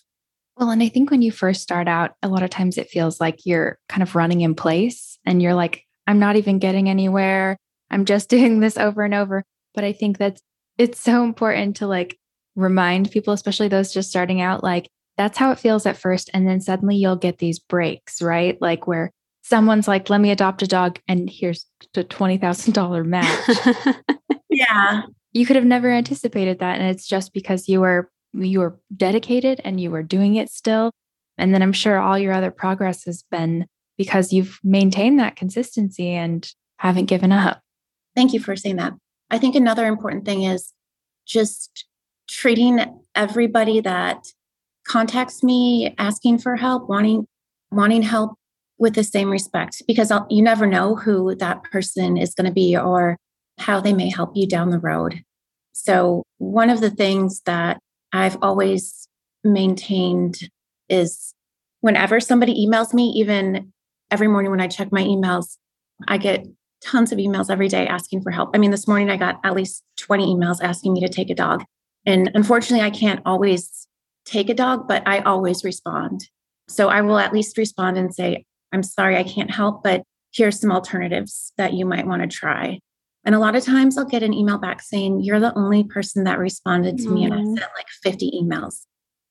Well, 0.57 0.71
and 0.71 0.83
I 0.83 0.89
think 0.89 1.11
when 1.11 1.21
you 1.21 1.31
first 1.31 1.61
start 1.61 1.87
out, 1.87 2.15
a 2.21 2.27
lot 2.27 2.43
of 2.43 2.49
times 2.49 2.77
it 2.77 2.89
feels 2.89 3.21
like 3.21 3.45
you're 3.45 3.77
kind 3.87 4.03
of 4.03 4.15
running 4.15 4.41
in 4.41 4.55
place 4.55 5.17
and 5.25 5.41
you're 5.41 5.53
like, 5.53 5.83
I'm 6.07 6.19
not 6.19 6.35
even 6.35 6.59
getting 6.59 6.89
anywhere. 6.89 7.57
I'm 7.89 8.05
just 8.05 8.29
doing 8.29 8.59
this 8.59 8.77
over 8.77 9.03
and 9.03 9.13
over. 9.13 9.43
But 9.73 9.83
I 9.83 9.93
think 9.93 10.17
that 10.17 10.41
it's 10.77 10.99
so 10.99 11.23
important 11.23 11.77
to 11.77 11.87
like 11.87 12.17
remind 12.59 13.11
people, 13.11 13.33
especially 13.33 13.67
those 13.67 13.93
just 13.93 14.09
starting 14.09 14.41
out, 14.41 14.63
like 14.63 14.89
that's 15.17 15.37
how 15.37 15.51
it 15.51 15.59
feels 15.59 15.85
at 15.85 15.97
first. 15.97 16.29
And 16.33 16.47
then 16.47 16.61
suddenly 16.61 16.95
you'll 16.95 17.15
get 17.15 17.39
these 17.39 17.59
breaks, 17.59 18.21
right? 18.21 18.59
Like 18.61 18.87
where 18.87 19.11
someone's 19.41 19.87
like, 19.87 20.09
let 20.09 20.21
me 20.21 20.31
adopt 20.31 20.61
a 20.61 20.67
dog 20.67 20.99
and 21.07 21.29
here's 21.29 21.65
the 21.93 22.03
$20,000 22.03 23.05
match. 23.05 23.97
yeah. 24.49 25.03
You 25.33 25.45
could 25.45 25.55
have 25.55 25.65
never 25.65 25.89
anticipated 25.89 26.59
that. 26.59 26.79
And 26.79 26.89
it's 26.89 27.07
just 27.07 27.33
because 27.33 27.67
you 27.67 27.81
were, 27.81 28.09
you 28.33 28.59
were 28.59 28.79
dedicated 28.95 29.59
and 29.63 29.81
you 29.81 29.91
were 29.91 30.03
doing 30.03 30.35
it 30.35 30.49
still. 30.49 30.91
And 31.37 31.53
then 31.53 31.61
I'm 31.61 31.73
sure 31.73 31.99
all 31.99 32.17
your 32.19 32.33
other 32.33 32.51
progress 32.51 33.05
has 33.05 33.23
been 33.23 33.65
because 33.97 34.31
you've 34.31 34.59
maintained 34.63 35.19
that 35.19 35.35
consistency 35.35 36.09
and 36.09 36.49
haven't 36.77 37.05
given 37.05 37.31
up. 37.31 37.61
Thank 38.15 38.33
you 38.33 38.39
for 38.39 38.55
saying 38.55 38.77
that. 38.77 38.93
I 39.29 39.37
think 39.37 39.55
another 39.55 39.85
important 39.85 40.25
thing 40.25 40.43
is 40.43 40.73
just 41.25 41.85
treating 42.29 42.79
everybody 43.15 43.81
that 43.81 44.27
contacts 44.88 45.43
me 45.43 45.93
asking 45.98 46.38
for 46.38 46.55
help, 46.55 46.88
wanting 46.88 47.25
wanting 47.71 48.01
help 48.01 48.33
with 48.77 48.95
the 48.95 49.03
same 49.03 49.29
respect 49.29 49.83
because 49.88 50.09
I'll, 50.09 50.25
you 50.29 50.41
never 50.41 50.65
know 50.65 50.95
who 50.95 51.36
that 51.36 51.63
person 51.63 52.17
is 52.17 52.33
going 52.33 52.48
to 52.48 52.53
be 52.53 52.75
or 52.77 53.17
how 53.59 53.79
they 53.79 53.93
may 53.93 54.09
help 54.09 54.31
you 54.36 54.48
down 54.48 54.69
the 54.69 54.79
road. 54.79 55.21
So, 55.74 56.24
one 56.38 56.69
of 56.69 56.81
the 56.81 56.89
things 56.89 57.41
that 57.45 57.79
I've 58.13 58.38
always 58.41 59.07
maintained 59.43 60.38
is 60.88 61.33
whenever 61.81 62.19
somebody 62.19 62.65
emails 62.65 62.93
me, 62.93 63.09
even 63.17 63.71
every 64.12 64.27
morning 64.27 64.51
when 64.51 64.62
I 64.62 64.67
check 64.67 64.91
my 64.91 65.03
emails, 65.03 65.57
I 66.07 66.17
get 66.17 66.45
tons 66.83 67.12
of 67.12 67.17
emails 67.19 67.50
every 67.50 67.67
day 67.67 67.86
asking 67.88 68.21
for 68.21 68.31
help. 68.31 68.50
I 68.53 68.57
mean, 68.57 68.71
this 68.71 68.88
morning 68.88 69.09
I 69.09 69.17
got 69.17 69.39
at 69.43 69.53
least 69.53 69.83
20 69.98 70.25
emails 70.25 70.62
asking 70.62 70.93
me 70.93 71.01
to 71.01 71.09
take 71.09 71.29
a 71.29 71.36
dog. 71.36 71.63
And 72.05 72.31
unfortunately, 72.33 72.85
I 72.85 72.91
can't 72.91 73.21
always 73.25 73.87
take 74.25 74.49
a 74.49 74.53
dog, 74.53 74.87
but 74.87 75.07
I 75.07 75.19
always 75.19 75.63
respond. 75.63 76.27
So 76.67 76.89
I 76.89 77.01
will 77.01 77.17
at 77.17 77.33
least 77.33 77.57
respond 77.57 77.97
and 77.97 78.13
say, 78.13 78.45
I'm 78.71 78.83
sorry, 78.83 79.17
I 79.17 79.23
can't 79.23 79.51
help, 79.51 79.83
but 79.83 80.03
here's 80.31 80.59
some 80.59 80.71
alternatives 80.71 81.51
that 81.57 81.73
you 81.73 81.85
might 81.85 82.07
want 82.07 82.21
to 82.21 82.27
try. 82.27 82.79
And 83.25 83.35
a 83.35 83.39
lot 83.39 83.55
of 83.55 83.63
times 83.63 83.97
I'll 83.97 84.05
get 84.05 84.23
an 84.23 84.33
email 84.33 84.57
back 84.57 84.81
saying, 84.81 85.21
You're 85.21 85.39
the 85.39 85.57
only 85.57 85.83
person 85.83 86.23
that 86.23 86.39
responded 86.39 86.97
to 86.99 87.05
mm. 87.05 87.13
me. 87.13 87.23
And 87.25 87.33
I 87.33 87.43
sent 87.43 87.71
like 87.75 87.87
50 88.03 88.31
emails. 88.41 88.81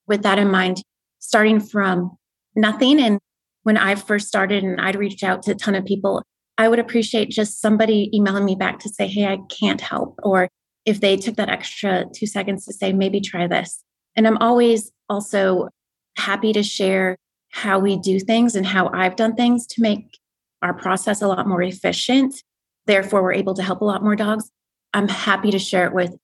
With 0.06 0.22
that 0.22 0.38
in 0.38 0.50
mind, 0.50 0.82
starting 1.18 1.60
from 1.60 2.16
nothing. 2.54 3.00
And 3.00 3.18
when 3.62 3.76
I 3.76 3.94
first 3.94 4.28
started 4.28 4.64
and 4.64 4.80
I'd 4.80 4.96
reached 4.96 5.22
out 5.22 5.42
to 5.44 5.52
a 5.52 5.54
ton 5.54 5.74
of 5.74 5.84
people, 5.84 6.22
I 6.56 6.68
would 6.68 6.78
appreciate 6.78 7.30
just 7.30 7.60
somebody 7.60 8.10
emailing 8.14 8.44
me 8.44 8.56
back 8.56 8.78
to 8.80 8.88
say, 8.88 9.06
Hey, 9.06 9.26
I 9.26 9.38
can't 9.48 9.80
help. 9.80 10.18
Or 10.22 10.48
if 10.88 11.00
they 11.00 11.18
took 11.18 11.36
that 11.36 11.50
extra 11.50 12.06
two 12.14 12.26
seconds 12.26 12.64
to 12.64 12.72
say, 12.72 12.94
maybe 12.94 13.20
try 13.20 13.46
this. 13.46 13.84
And 14.16 14.26
I'm 14.26 14.38
always 14.38 14.90
also 15.10 15.68
happy 16.16 16.54
to 16.54 16.62
share 16.62 17.16
how 17.50 17.78
we 17.78 17.98
do 17.98 18.18
things 18.18 18.56
and 18.56 18.64
how 18.66 18.88
I've 18.88 19.14
done 19.14 19.34
things 19.34 19.66
to 19.68 19.82
make 19.82 20.18
our 20.62 20.72
process 20.72 21.20
a 21.20 21.28
lot 21.28 21.46
more 21.46 21.62
efficient. 21.62 22.42
Therefore, 22.86 23.22
we're 23.22 23.34
able 23.34 23.52
to 23.54 23.62
help 23.62 23.82
a 23.82 23.84
lot 23.84 24.02
more 24.02 24.16
dogs. 24.16 24.50
I'm 24.94 25.08
happy 25.08 25.50
to 25.50 25.58
share 25.58 25.86
it 25.86 25.92
with 25.92 26.16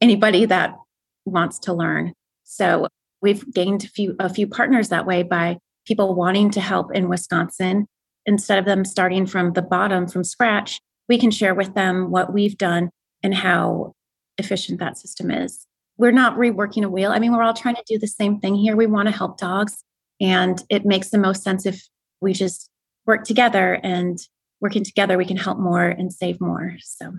anybody 0.00 0.44
that 0.46 0.76
wants 1.24 1.58
to 1.60 1.72
learn. 1.72 2.12
So 2.44 2.86
we've 3.20 3.52
gained 3.52 3.84
a 3.84 3.88
few 3.88 4.14
a 4.20 4.28
few 4.28 4.46
partners 4.46 4.88
that 4.90 5.06
way 5.06 5.24
by 5.24 5.58
people 5.84 6.14
wanting 6.14 6.50
to 6.50 6.60
help 6.60 6.94
in 6.94 7.08
Wisconsin. 7.08 7.86
Instead 8.24 8.60
of 8.60 8.66
them 8.66 8.84
starting 8.84 9.26
from 9.26 9.52
the 9.54 9.62
bottom 9.62 10.06
from 10.06 10.22
scratch, 10.22 10.80
we 11.08 11.18
can 11.18 11.32
share 11.32 11.56
with 11.56 11.74
them 11.74 12.12
what 12.12 12.32
we've 12.32 12.56
done 12.56 12.90
and 13.24 13.34
how 13.34 13.94
efficient 14.38 14.80
that 14.80 14.98
system 14.98 15.30
is. 15.30 15.66
We're 15.98 16.12
not 16.12 16.36
reworking 16.36 16.84
a 16.84 16.88
wheel. 16.88 17.12
I 17.12 17.18
mean, 17.18 17.32
we're 17.32 17.42
all 17.42 17.54
trying 17.54 17.76
to 17.76 17.84
do 17.86 17.98
the 17.98 18.06
same 18.06 18.40
thing 18.40 18.54
here. 18.54 18.76
We 18.76 18.86
want 18.86 19.08
to 19.08 19.14
help 19.14 19.38
dogs. 19.38 19.84
And 20.20 20.62
it 20.68 20.84
makes 20.86 21.10
the 21.10 21.18
most 21.18 21.42
sense 21.42 21.66
if 21.66 21.82
we 22.20 22.32
just 22.32 22.70
work 23.06 23.24
together 23.24 23.78
and 23.82 24.18
working 24.60 24.84
together, 24.84 25.18
we 25.18 25.24
can 25.24 25.36
help 25.36 25.58
more 25.58 25.86
and 25.86 26.12
save 26.12 26.40
more. 26.40 26.76
So 26.80 27.12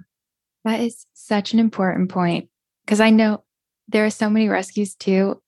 that 0.63 0.79
is 0.79 1.05
such 1.13 1.53
an 1.53 1.59
important 1.59 2.09
point 2.09 2.49
because 2.85 3.01
I 3.01 3.09
know 3.09 3.43
there 3.87 4.05
are 4.05 4.09
so 4.09 4.29
many 4.29 4.47
rescues 4.47 4.95
too. 4.95 5.41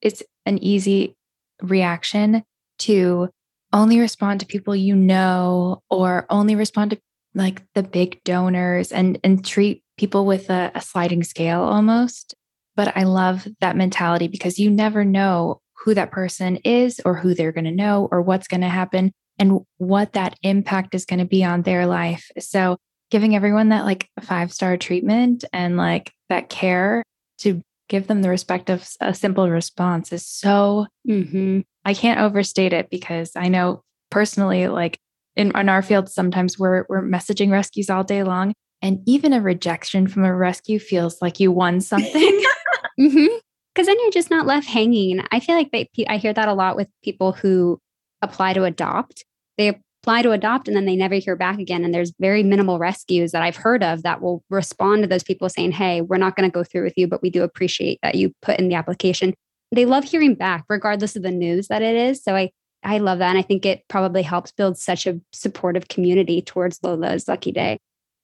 It's 0.00 0.22
an 0.46 0.58
easy 0.58 1.16
reaction 1.60 2.44
to 2.80 3.28
only 3.72 4.00
respond 4.00 4.40
to 4.40 4.46
people 4.46 4.74
you 4.74 4.96
know 4.96 5.82
or 5.90 6.26
only 6.30 6.54
respond 6.56 6.92
to 6.92 7.00
like 7.34 7.62
the 7.74 7.82
big 7.82 8.22
donors 8.24 8.90
and 8.90 9.18
and 9.22 9.44
treat 9.44 9.82
people 10.00 10.24
with 10.26 10.50
a, 10.50 10.72
a 10.74 10.80
sliding 10.80 11.22
scale 11.22 11.62
almost 11.62 12.34
but 12.74 12.96
i 12.96 13.02
love 13.02 13.46
that 13.60 13.76
mentality 13.76 14.26
because 14.26 14.58
you 14.58 14.70
never 14.70 15.04
know 15.04 15.60
who 15.84 15.94
that 15.94 16.10
person 16.10 16.56
is 16.58 17.00
or 17.04 17.14
who 17.14 17.34
they're 17.34 17.52
going 17.52 17.64
to 17.64 17.70
know 17.70 18.08
or 18.10 18.20
what's 18.20 18.48
going 18.48 18.60
to 18.60 18.68
happen 18.68 19.12
and 19.38 19.60
what 19.78 20.12
that 20.12 20.38
impact 20.42 20.94
is 20.94 21.06
going 21.06 21.18
to 21.18 21.24
be 21.24 21.42
on 21.42 21.62
their 21.62 21.86
life. 21.86 22.30
So, 22.38 22.76
giving 23.10 23.34
everyone 23.34 23.70
that 23.70 23.84
like 23.84 24.08
five 24.20 24.52
star 24.52 24.76
treatment 24.76 25.44
and 25.52 25.76
like 25.76 26.12
that 26.28 26.48
care 26.48 27.02
to 27.38 27.60
give 27.88 28.06
them 28.06 28.22
the 28.22 28.28
respect 28.28 28.70
of 28.70 28.88
a 29.00 29.12
simple 29.12 29.50
response 29.50 30.12
is 30.12 30.24
so, 30.24 30.86
mm-hmm. 31.08 31.60
I 31.84 31.94
can't 31.94 32.20
overstate 32.20 32.72
it 32.72 32.88
because 32.88 33.32
I 33.34 33.48
know 33.48 33.82
personally, 34.10 34.68
like 34.68 34.98
in, 35.34 35.50
in 35.56 35.68
our 35.68 35.82
field, 35.82 36.08
sometimes 36.08 36.56
we're, 36.56 36.84
we're 36.88 37.02
messaging 37.02 37.50
rescues 37.50 37.90
all 37.90 38.04
day 38.04 38.22
long. 38.22 38.52
And 38.82 39.00
even 39.06 39.32
a 39.32 39.40
rejection 39.40 40.06
from 40.06 40.24
a 40.24 40.34
rescue 40.34 40.78
feels 40.78 41.20
like 41.20 41.38
you 41.38 41.52
won 41.52 41.80
something. 41.80 42.44
mm-hmm 43.00 43.36
because 43.74 43.86
then 43.86 43.96
you're 44.00 44.10
just 44.10 44.30
not 44.30 44.46
left 44.46 44.66
hanging. 44.66 45.24
I 45.30 45.40
feel 45.40 45.56
like 45.56 45.70
they, 45.70 45.88
I 46.08 46.16
hear 46.16 46.32
that 46.32 46.48
a 46.48 46.54
lot 46.54 46.76
with 46.76 46.88
people 47.02 47.32
who 47.32 47.80
apply 48.22 48.52
to 48.54 48.64
adopt. 48.64 49.24
They 49.58 49.80
apply 50.02 50.22
to 50.22 50.32
adopt 50.32 50.66
and 50.66 50.76
then 50.76 50.86
they 50.86 50.96
never 50.96 51.14
hear 51.16 51.36
back 51.36 51.58
again. 51.58 51.84
And 51.84 51.94
there's 51.94 52.12
very 52.18 52.42
minimal 52.42 52.78
rescues 52.78 53.32
that 53.32 53.42
I've 53.42 53.56
heard 53.56 53.82
of 53.82 54.02
that 54.02 54.20
will 54.20 54.42
respond 54.50 55.02
to 55.02 55.08
those 55.08 55.22
people 55.22 55.48
saying, 55.48 55.72
Hey, 55.72 56.00
we're 56.00 56.18
not 56.18 56.36
going 56.36 56.48
to 56.48 56.52
go 56.52 56.64
through 56.64 56.84
with 56.84 56.94
you, 56.96 57.06
but 57.06 57.22
we 57.22 57.30
do 57.30 57.42
appreciate 57.42 57.98
that 58.02 58.16
you 58.16 58.32
put 58.42 58.58
in 58.58 58.68
the 58.68 58.74
application. 58.74 59.34
They 59.72 59.86
love 59.86 60.04
hearing 60.04 60.34
back, 60.34 60.64
regardless 60.68 61.16
of 61.16 61.22
the 61.22 61.30
news 61.30 61.68
that 61.68 61.82
it 61.82 61.94
is. 61.94 62.22
So 62.22 62.34
I, 62.34 62.50
I 62.82 62.98
love 62.98 63.18
that. 63.20 63.28
And 63.28 63.38
I 63.38 63.42
think 63.42 63.64
it 63.64 63.84
probably 63.88 64.22
helps 64.22 64.52
build 64.52 64.78
such 64.78 65.06
a 65.06 65.20
supportive 65.32 65.88
community 65.88 66.42
towards 66.42 66.80
Lola's 66.82 67.28
Lucky 67.28 67.52
Day. 67.52 67.78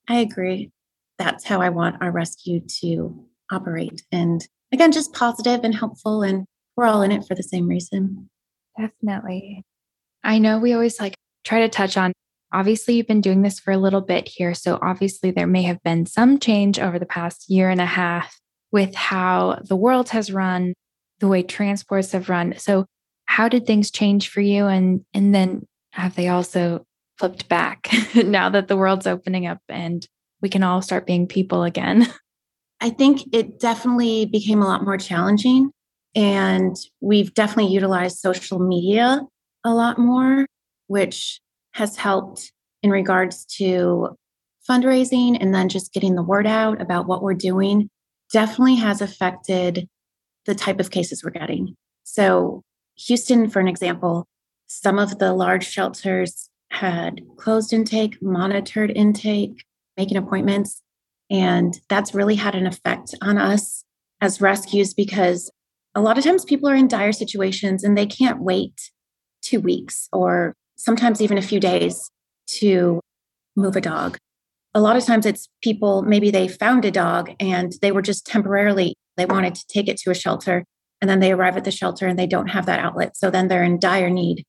I 0.07 0.17
agree. 0.17 0.71
That's 1.17 1.43
how 1.43 1.61
I 1.61 1.69
want 1.69 2.01
our 2.01 2.11
rescue 2.11 2.61
to 2.81 3.25
operate. 3.51 4.03
And 4.11 4.45
again, 4.71 4.91
just 4.91 5.13
positive 5.13 5.61
and 5.63 5.73
helpful. 5.75 6.23
And 6.23 6.45
we're 6.75 6.85
all 6.85 7.01
in 7.01 7.11
it 7.11 7.25
for 7.25 7.35
the 7.35 7.43
same 7.43 7.67
reason. 7.67 8.29
Definitely. 8.79 9.63
I 10.23 10.37
know 10.37 10.59
we 10.59 10.73
always 10.73 10.99
like 10.99 11.15
try 11.43 11.61
to 11.61 11.69
touch 11.69 11.97
on 11.97 12.13
obviously 12.53 12.95
you've 12.95 13.07
been 13.07 13.21
doing 13.21 13.41
this 13.41 13.59
for 13.59 13.71
a 13.71 13.77
little 13.77 14.01
bit 14.01 14.27
here. 14.27 14.53
So 14.53 14.79
obviously 14.81 15.31
there 15.31 15.47
may 15.47 15.63
have 15.63 15.81
been 15.83 16.05
some 16.05 16.39
change 16.39 16.79
over 16.79 16.99
the 16.99 17.05
past 17.05 17.49
year 17.49 17.69
and 17.69 17.81
a 17.81 17.85
half 17.85 18.39
with 18.71 18.95
how 18.95 19.59
the 19.63 19.75
world 19.75 20.09
has 20.09 20.31
run, 20.31 20.73
the 21.19 21.27
way 21.27 21.43
transports 21.43 22.11
have 22.11 22.29
run. 22.29 22.55
So 22.57 22.85
how 23.25 23.49
did 23.49 23.65
things 23.65 23.91
change 23.91 24.29
for 24.29 24.41
you? 24.41 24.67
And 24.67 25.05
and 25.13 25.33
then 25.33 25.65
have 25.91 26.15
they 26.15 26.27
also 26.27 26.85
flipped 27.17 27.47
back 27.47 27.89
now 28.15 28.49
that 28.49 28.67
the 28.67 28.77
world's 28.77 29.07
opening 29.07 29.45
up 29.45 29.59
and 29.69 30.07
we 30.41 30.49
can 30.49 30.63
all 30.63 30.81
start 30.81 31.05
being 31.05 31.27
people 31.27 31.63
again? 31.63 32.07
I 32.81 32.91
think 32.91 33.21
it 33.33 33.59
definitely 33.59 34.25
became 34.25 34.61
a 34.61 34.67
lot 34.67 34.83
more 34.83 34.97
challenging. 34.97 35.71
And 36.15 36.75
we've 37.01 37.33
definitely 37.33 37.73
utilized 37.73 38.17
social 38.17 38.59
media 38.59 39.21
a 39.63 39.73
lot 39.73 39.97
more, 39.97 40.45
which 40.87 41.39
has 41.73 41.97
helped 41.97 42.51
in 42.83 42.91
regards 42.91 43.45
to 43.57 44.15
fundraising 44.69 45.37
and 45.39 45.53
then 45.53 45.69
just 45.69 45.93
getting 45.93 46.15
the 46.15 46.23
word 46.23 46.47
out 46.47 46.81
about 46.81 47.07
what 47.07 47.23
we're 47.23 47.33
doing. 47.33 47.89
Definitely 48.31 48.75
has 48.75 49.01
affected 49.01 49.87
the 50.45 50.55
type 50.55 50.79
of 50.79 50.91
cases 50.91 51.23
we're 51.23 51.31
getting. 51.31 51.75
So, 52.03 52.63
Houston, 52.95 53.49
for 53.49 53.59
an 53.59 53.67
example, 53.67 54.25
some 54.67 54.99
of 54.99 55.19
the 55.19 55.33
large 55.33 55.67
shelters 55.67 56.49
had 56.77 57.21
closed 57.37 57.73
intake, 57.73 58.21
monitored 58.21 58.91
intake, 58.91 59.63
making 59.97 60.17
appointments. 60.17 60.81
And 61.29 61.73
that's 61.89 62.13
really 62.13 62.35
had 62.35 62.55
an 62.55 62.67
effect 62.67 63.15
on 63.21 63.37
us 63.37 63.83
as 64.21 64.41
rescues 64.41 64.93
because 64.93 65.51
a 65.95 66.01
lot 66.01 66.17
of 66.17 66.23
times 66.23 66.45
people 66.45 66.69
are 66.69 66.75
in 66.75 66.87
dire 66.87 67.11
situations 67.11 67.83
and 67.83 67.97
they 67.97 68.05
can't 68.05 68.41
wait 68.41 68.91
two 69.41 69.59
weeks 69.59 70.07
or 70.13 70.53
sometimes 70.75 71.21
even 71.21 71.37
a 71.37 71.41
few 71.41 71.59
days 71.59 72.09
to 72.59 73.01
move 73.55 73.75
a 73.75 73.81
dog. 73.81 74.17
A 74.75 74.79
lot 74.79 74.95
of 74.95 75.03
times 75.03 75.25
it's 75.25 75.49
people, 75.63 76.03
maybe 76.03 76.29
they 76.29 76.47
found 76.47 76.85
a 76.85 76.91
dog 76.91 77.31
and 77.39 77.73
they 77.81 77.91
were 77.91 78.03
just 78.03 78.27
temporarily, 78.27 78.93
they 79.15 79.25
wanted 79.25 79.55
to 79.55 79.65
take 79.67 79.87
it 79.87 79.97
to 79.97 80.11
a 80.11 80.15
shelter. 80.15 80.63
And 81.01 81.09
then 81.09 81.19
they 81.19 81.31
arrive 81.31 81.57
at 81.57 81.63
the 81.63 81.71
shelter 81.71 82.05
and 82.05 82.17
they 82.17 82.27
don't 82.27 82.49
have 82.49 82.67
that 82.67 82.79
outlet. 82.79 83.17
So 83.17 83.31
then 83.31 83.47
they're 83.47 83.63
in 83.63 83.79
dire 83.79 84.11
need 84.11 84.43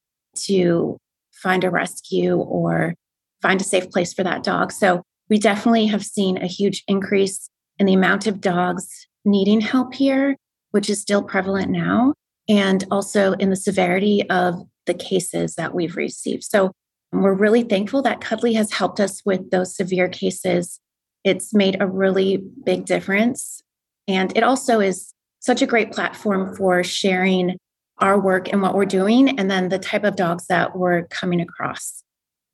to 0.47 0.99
find 1.43 1.65
a 1.65 1.71
rescue 1.71 2.37
or 2.37 2.95
find 3.43 3.61
a 3.61 3.65
safe 3.65 3.91
place 3.91 4.13
for 4.13 4.25
that 4.25 4.43
dog. 4.43 4.73
So 4.73 5.03
we 5.29 5.39
definitely 5.39 5.87
have 5.87 6.05
seen 6.05 6.39
a 6.39 6.47
huge 6.47 6.83
increase 6.89 7.49
in 7.79 7.87
the 7.87 7.95
amount 7.95 8.27
of 8.27 8.41
dogs 8.41 9.07
needing 9.25 9.61
help 9.61 9.95
here, 9.95 10.37
which 10.71 10.91
is 10.91 11.01
still 11.01 11.23
prevalent 11.23 11.71
now, 11.71 12.15
and 12.49 12.85
also 12.91 13.33
in 13.35 13.51
the 13.51 13.57
severity 13.57 14.29
of 14.31 14.63
the 14.87 14.95
cases 14.95 15.55
that 15.55 15.75
we've 15.75 15.97
received. 15.97 16.45
So 16.45 16.73
we're 17.13 17.35
really 17.35 17.63
thankful 17.63 18.03
that 18.03 18.21
Cuddly 18.21 18.55
has 18.55 18.73
helped 18.73 19.01
us 19.01 19.23
with 19.25 19.51
those 19.51 19.77
severe 19.77 20.09
cases. 20.09 20.81
It's 21.25 21.55
made 21.55 21.81
a 21.81 21.87
really 21.87 22.43
big 22.65 22.85
difference. 22.85 23.63
And 24.07 24.35
it 24.37 24.43
also 24.43 24.81
is 24.81 25.13
such 25.41 25.63
a 25.63 25.67
great 25.67 25.93
platform 25.93 26.55
for 26.57 26.83
sharing 26.83 27.57
our 28.01 28.21
work 28.21 28.53
and 28.53 28.63
what 28.63 28.75
we're 28.75 28.85
doing, 28.85 29.39
and 29.39 29.51
then 29.51 29.69
the 29.69 29.79
type 29.79 30.05
of 30.05 30.17
dogs 30.17 30.47
that 30.47 30.77
we're 30.77 31.05
coming 31.09 31.41
across. 31.41 32.03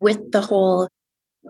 With 0.01 0.33
the 0.33 0.41
whole 0.41 0.89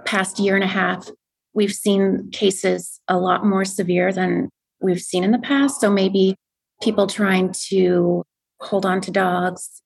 past 0.04 0.38
year 0.38 0.54
and 0.54 0.64
a 0.64 0.68
half, 0.68 1.08
we've 1.54 1.72
seen 1.72 2.30
cases 2.32 3.00
a 3.08 3.18
lot 3.18 3.46
more 3.46 3.64
severe 3.64 4.12
than 4.12 4.48
we've 4.80 5.00
seen 5.00 5.24
in 5.24 5.30
the 5.30 5.38
past. 5.38 5.80
So 5.80 5.90
maybe 5.90 6.34
people 6.82 7.06
trying 7.06 7.52
to 7.68 8.24
hold 8.60 8.84
on 8.84 9.00
to 9.02 9.10
dogs 9.10 9.82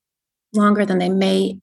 longer 0.54 0.86
than 0.86 0.98
they 0.98 1.10
may 1.10 1.58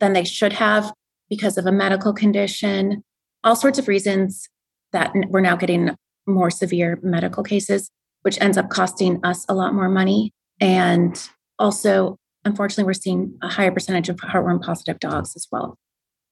than 0.00 0.12
they 0.12 0.24
should 0.24 0.52
have 0.52 0.92
because 1.28 1.58
of 1.58 1.66
a 1.66 1.72
medical 1.72 2.12
condition, 2.12 3.02
all 3.42 3.56
sorts 3.56 3.78
of 3.78 3.88
reasons 3.88 4.48
that 4.92 5.12
we're 5.28 5.40
now 5.40 5.56
getting 5.56 5.90
more 6.26 6.50
severe 6.50 6.98
medical 7.02 7.42
cases, 7.42 7.90
which 8.22 8.40
ends 8.40 8.56
up 8.56 8.70
costing 8.70 9.20
us 9.24 9.44
a 9.48 9.54
lot 9.54 9.74
more 9.74 9.88
money. 9.88 10.32
And 10.60 11.28
also, 11.58 12.18
unfortunately, 12.44 12.84
we're 12.84 12.94
seeing 12.94 13.36
a 13.42 13.48
higher 13.48 13.72
percentage 13.72 14.08
of 14.08 14.16
heartworm 14.16 14.62
positive 14.62 15.00
dogs 15.00 15.34
as 15.36 15.46
well. 15.50 15.76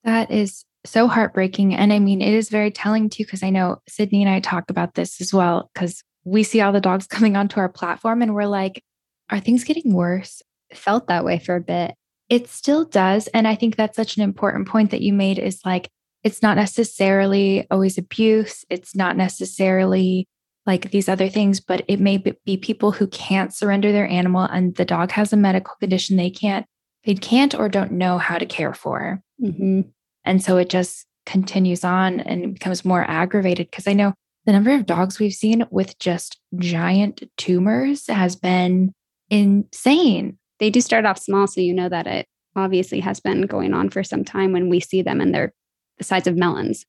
That 0.05 0.31
is 0.31 0.65
so 0.85 1.09
heartbreaking. 1.09 1.75
And 1.75 1.93
I 1.93 1.99
mean, 1.99 2.23
it 2.23 2.33
is 2.33 2.49
very 2.49 2.71
telling 2.71 3.11
too, 3.11 3.25
because 3.25 3.43
I 3.43 3.51
know 3.51 3.79
Sydney 3.89 4.23
and 4.23 4.31
I 4.31 4.41
talk 4.41 4.71
about 4.71 4.95
this 4.95 5.21
as 5.21 5.35
well, 5.35 5.71
because 5.75 6.03
we 6.25 6.43
see 6.43 6.61
all 6.61 6.73
the 6.73 6.81
dogs 6.81 7.07
coming 7.09 7.37
onto 7.37 7.61
our 7.61 7.69
platform 7.69 8.23
and 8.23 8.35
we're 8.35 8.47
like, 8.47 8.83
are 9.31 9.41
things 9.41 9.65
getting 9.65 9.93
worse? 9.93 10.43
Felt 10.73 11.09
that 11.09 11.25
way 11.25 11.39
for 11.39 11.57
a 11.57 11.61
bit. 11.61 11.95
It 12.29 12.49
still 12.49 12.85
does. 12.85 13.29
And 13.29 13.47
I 13.47 13.55
think 13.55 13.77
that's 13.77 13.97
such 13.97 14.17
an 14.17 14.23
important 14.23 14.69
point 14.69 14.91
that 14.91 15.01
you 15.01 15.13
made 15.13 15.39
is 15.39 15.61
like, 15.65 15.89
it's 16.25 16.43
not 16.43 16.57
necessarily 16.57 17.67
always 17.71 17.99
abuse. 17.99 18.65
It's 18.69 18.97
not 18.97 19.17
necessarily 19.17 20.27
like 20.67 20.91
these 20.91 21.09
other 21.09 21.29
things, 21.29 21.61
but 21.61 21.85
it 21.89 22.01
may 22.01 22.17
be 22.19 22.57
people 22.57 22.93
who 22.93 23.07
can't 23.07 23.55
surrender 23.55 23.93
their 23.93 24.09
animal 24.09 24.43
and 24.43 24.75
the 24.75 24.85
dog 24.85 25.13
has 25.13 25.33
a 25.33 25.37
medical 25.37 25.75
condition 25.79 26.17
they 26.17 26.31
can't, 26.31 26.67
they 27.05 27.15
can't 27.15 27.55
or 27.55 27.69
don't 27.69 27.93
know 27.93 28.19
how 28.19 28.37
to 28.39 28.47
care 28.47 28.75
for. 28.75 29.23
Mm-hmm. 29.41 29.83
And 30.25 30.43
so 30.43 30.57
it 30.57 30.69
just 30.69 31.07
continues 31.25 31.85
on 31.85 32.21
and 32.21 32.55
becomes 32.55 32.85
more 32.85 33.09
aggravated 33.09 33.71
because 33.71 33.87
I 33.87 33.93
know 33.93 34.15
the 34.45 34.53
number 34.53 34.73
of 34.73 34.87
dogs 34.87 35.19
we've 35.19 35.33
seen 35.33 35.67
with 35.71 35.99
just 35.99 36.41
giant 36.57 37.23
tumors 37.37 38.07
has 38.07 38.37
been 38.37 38.93
insane. 39.29 40.39
They 40.59 40.71
do 40.71 40.81
start 40.81 41.05
off 41.05 41.19
small, 41.19 41.47
so 41.47 41.61
you 41.61 41.75
know 41.75 41.89
that 41.89 42.07
it 42.07 42.27
obviously 42.55 43.01
has 43.01 43.21
been 43.21 43.43
going 43.43 43.75
on 43.75 43.91
for 43.91 44.03
some 44.03 44.25
time 44.25 44.53
when 44.53 44.69
we 44.69 44.81
see 44.81 45.03
them 45.03 45.21
and 45.21 45.35
they're 45.35 45.53
the 45.99 46.05
size 46.05 46.27
of 46.27 46.37
melons. 46.37 46.85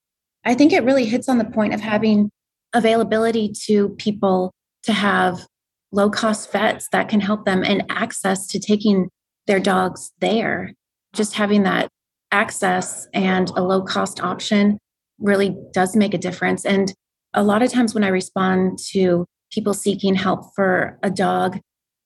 I 0.45 0.53
think 0.53 0.71
it 0.71 0.83
really 0.83 1.05
hits 1.05 1.27
on 1.27 1.39
the 1.39 1.45
point 1.45 1.73
of 1.73 1.81
having 1.81 2.31
availability 2.73 3.51
to 3.65 3.89
people 3.97 4.51
to 4.83 4.93
have 4.93 5.45
low 5.91 6.09
cost 6.09 6.51
vets 6.51 6.87
that 6.91 7.09
can 7.09 7.21
help 7.21 7.45
them 7.45 7.63
and 7.63 7.83
access 7.89 8.47
to 8.47 8.59
taking 8.59 9.09
their 9.47 9.59
dogs 9.59 10.11
there. 10.19 10.73
Just 11.13 11.35
having 11.35 11.63
that 11.63 11.89
access 12.31 13.07
and 13.13 13.49
a 13.51 13.63
low 13.63 13.81
cost 13.81 14.21
option 14.21 14.77
really 15.19 15.55
does 15.73 15.95
make 15.95 16.13
a 16.13 16.17
difference. 16.17 16.65
And 16.65 16.93
a 17.33 17.43
lot 17.43 17.63
of 17.63 17.71
times 17.71 17.93
when 17.93 18.03
I 18.03 18.09
respond 18.09 18.79
to 18.91 19.25
people 19.51 19.73
seeking 19.73 20.15
help 20.15 20.53
for 20.55 20.99
a 21.03 21.09
dog, 21.09 21.59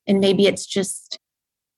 and 0.08 0.20
maybe 0.20 0.46
it's 0.46 0.66
just, 0.66 1.18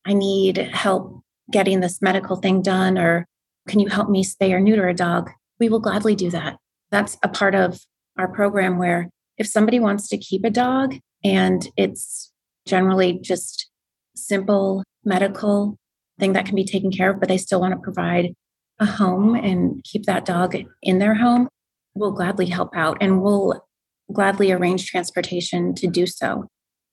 I 0.05 0.13
need 0.13 0.57
help 0.57 1.21
getting 1.51 1.79
this 1.79 2.01
medical 2.01 2.35
thing 2.35 2.61
done, 2.61 2.97
or 2.97 3.25
can 3.67 3.79
you 3.79 3.87
help 3.87 4.09
me 4.09 4.23
spay 4.23 4.51
or 4.51 4.59
neuter 4.59 4.87
a 4.87 4.93
dog? 4.93 5.31
We 5.59 5.69
will 5.69 5.79
gladly 5.79 6.15
do 6.15 6.29
that. 6.31 6.57
That's 6.91 7.17
a 7.23 7.29
part 7.29 7.55
of 7.55 7.79
our 8.17 8.27
program 8.27 8.77
where 8.77 9.09
if 9.37 9.47
somebody 9.47 9.79
wants 9.79 10.07
to 10.09 10.17
keep 10.17 10.43
a 10.43 10.49
dog 10.49 10.95
and 11.23 11.67
it's 11.77 12.31
generally 12.65 13.19
just 13.19 13.69
simple 14.15 14.83
medical 15.03 15.75
thing 16.19 16.33
that 16.33 16.45
can 16.45 16.55
be 16.55 16.63
taken 16.63 16.91
care 16.91 17.11
of, 17.11 17.19
but 17.19 17.29
they 17.29 17.37
still 17.37 17.59
want 17.59 17.73
to 17.73 17.79
provide 17.79 18.33
a 18.79 18.85
home 18.85 19.35
and 19.35 19.83
keep 19.83 20.05
that 20.05 20.25
dog 20.25 20.55
in 20.81 20.99
their 20.99 21.15
home, 21.15 21.47
we'll 21.95 22.11
gladly 22.11 22.45
help 22.45 22.75
out 22.75 22.97
and 23.01 23.21
we'll 23.21 23.63
gladly 24.11 24.51
arrange 24.51 24.85
transportation 24.87 25.73
to 25.75 25.87
do 25.87 26.05
so. 26.05 26.47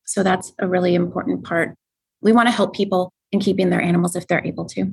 So 0.06 0.22
that's 0.22 0.52
a 0.58 0.66
really 0.66 0.94
important 0.94 1.44
part. 1.44 1.74
We 2.20 2.32
want 2.32 2.48
to 2.48 2.52
help 2.52 2.74
people 2.74 3.12
in 3.32 3.40
keeping 3.40 3.70
their 3.70 3.80
animals 3.80 4.16
if 4.16 4.26
they're 4.26 4.44
able 4.44 4.64
to. 4.66 4.90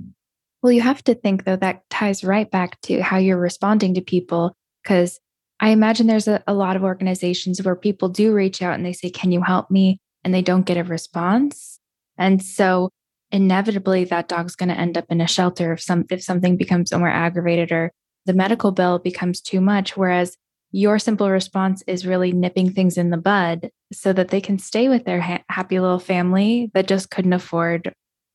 Well, 0.62 0.72
you 0.72 0.81
have 0.81 1.03
to 1.05 1.15
think, 1.15 1.43
though, 1.43 1.55
that 1.57 1.84
ties 1.89 2.24
right 2.24 2.50
back 2.50 2.79
to 2.81 3.01
how 3.01 3.18
you're 3.18 3.37
responding 3.37 3.94
to 3.96 4.01
people. 4.01 4.55
Because 4.83 5.20
I 5.59 5.70
imagine 5.70 6.07
there's 6.07 6.27
a, 6.27 6.43
a, 6.48 6.53
lot 6.53 6.75
of 6.75 6.83
organizations 6.83 7.61
where 7.63 7.75
people 7.75 8.09
do 8.09 8.31
reach 8.33 8.61
out 8.61 8.75
and 8.75 8.85
they 8.85 8.93
say, 8.93 9.09
Can 9.09 9.31
you 9.31 9.41
help 9.41 9.72
me? 9.72 10.00
And 10.24 10.33
they 10.33 10.41
don't 10.41 10.65
get 10.65 10.77
a 10.77 10.83
response. 10.83 11.79
And 12.17 12.43
so 12.43 12.91
inevitably 13.31 14.05
that 14.05 14.27
dog's 14.27 14.55
going 14.55 14.70
to 14.70 14.79
end 14.79 14.98
up 14.98 15.05
in 15.09 15.22
a 15.22 15.27
shelter 15.27 15.74
if 15.74 15.81
some 15.81 16.05
if 16.09 16.24
something 16.24 16.55
becomes 16.55 16.93
more 16.93 17.09
aggravated 17.09 17.72
or 17.72 17.91
the 18.25 18.33
medical 18.33 18.72
bill 18.72 19.00
becomes 19.00 19.41
too 19.41 19.59
much 19.59 19.98
whereas 19.98 20.37
your 20.72 21.00
simple 21.00 21.29
response 21.29 21.83
is 21.87 22.07
really 22.07 22.31
nipping 22.31 22.72
things 22.72 22.98
in 22.98 23.09
the 23.09 23.17
bud 23.17 23.70
so 23.91 24.13
that 24.13 24.29
they 24.29 24.41
can 24.41 24.57
stay 24.57 24.89
with 24.89 25.05
their 25.05 25.22
ha- 25.22 25.43
happy 25.50 25.79
little 25.79 26.00
family 26.00 26.72
that 26.74 26.87
just 26.87 27.09
couldn't 27.09 27.33
afford 27.33 27.93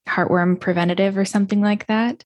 heartworm 0.09 0.59
preventative 0.59 1.17
or 1.17 1.25
something 1.25 1.63
like 1.63 1.87
that 1.87 2.23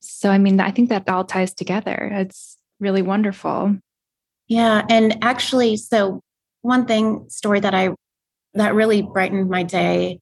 so 0.00 0.30
i 0.30 0.38
mean 0.38 0.58
i 0.60 0.70
think 0.70 0.88
that 0.88 1.08
all 1.08 1.24
ties 1.24 1.54
together 1.54 2.10
it's 2.14 2.56
really 2.80 3.02
wonderful 3.02 3.76
yeah 4.48 4.84
and 4.88 5.22
actually 5.22 5.76
so 5.76 6.20
one 6.62 6.86
thing 6.86 7.24
story 7.28 7.60
that 7.60 7.74
i 7.74 7.90
that 8.54 8.74
really 8.74 9.02
brightened 9.02 9.48
my 9.48 9.62
day 9.62 10.18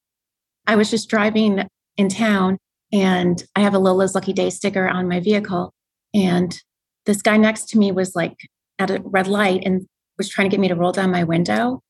i 0.66 0.76
was 0.76 0.90
just 0.90 1.08
driving 1.08 1.66
in 1.96 2.08
town 2.08 2.58
and 2.92 3.42
I 3.54 3.60
have 3.60 3.74
a 3.74 3.78
Lola's 3.78 4.14
Lucky 4.14 4.32
Day 4.32 4.50
sticker 4.50 4.88
on 4.88 5.08
my 5.08 5.20
vehicle. 5.20 5.72
And 6.14 6.58
this 7.04 7.22
guy 7.22 7.36
next 7.36 7.68
to 7.70 7.78
me 7.78 7.92
was 7.92 8.14
like 8.14 8.36
at 8.78 8.90
a 8.90 9.02
red 9.04 9.26
light 9.26 9.62
and 9.64 9.86
was 10.18 10.28
trying 10.28 10.48
to 10.48 10.54
get 10.54 10.60
me 10.60 10.68
to 10.68 10.74
roll 10.74 10.92
down 10.92 11.10
my 11.10 11.24
window. 11.24 11.82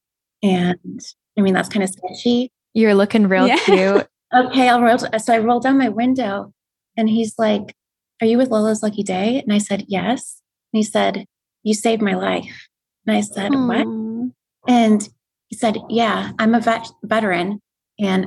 And 0.43 1.01
I 1.39 1.43
mean, 1.43 1.55
that's 1.55 1.69
kind 1.69 1.83
of 1.83 1.91
sketchy. 1.91 2.51
You're 2.75 2.95
looking 2.95 3.29
real 3.29 3.47
yeah. 3.47 3.59
cute. 3.59 4.07
okay, 4.35 4.69
I'll 4.69 4.83
roll. 4.83 4.99
So 4.99 5.35
I 5.35 5.39
rolled 5.39 5.63
down 5.63 5.79
my 5.79 5.89
window 5.89 6.53
and 6.97 7.09
he's 7.09 7.35
like, 7.39 7.75
Are 8.21 8.27
you 8.27 8.39
with 8.39 8.51
Lola's 8.51 8.83
Lucky 8.83 9.03
Day? 9.03 9.41
And 9.41 9.53
I 9.53 9.59
said, 9.59 9.85
Yes. 9.89 10.43
And 10.73 10.79
he 10.79 10.83
said, 10.83 11.27
You 11.67 11.75
saved 11.75 12.01
my 12.01 12.15
life. 12.15 12.69
And 13.09 13.17
I 13.17 13.23
said, 13.23 13.51
Aww. 13.51 13.67
What? 13.67 14.33
And 14.73 15.09
he 15.49 15.57
said, 15.57 15.79
Yeah, 15.91 16.31
I'm 16.39 16.55
a 16.55 16.61
vet- 16.61 16.93
veteran 17.03 17.59
and 17.99 18.27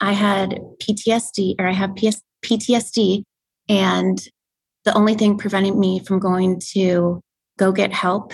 I 0.00 0.12
had 0.12 0.58
PTSD 0.82 1.56
or 1.58 1.66
I 1.66 1.72
have 1.72 1.94
PS- 1.96 2.22
PTSD. 2.42 3.24
And 3.68 4.18
the 4.86 4.94
only 4.94 5.14
thing 5.14 5.36
preventing 5.36 5.78
me 5.78 5.98
from 6.00 6.18
going 6.18 6.62
to 6.72 7.20
go 7.58 7.72
get 7.72 7.92
help 7.92 8.32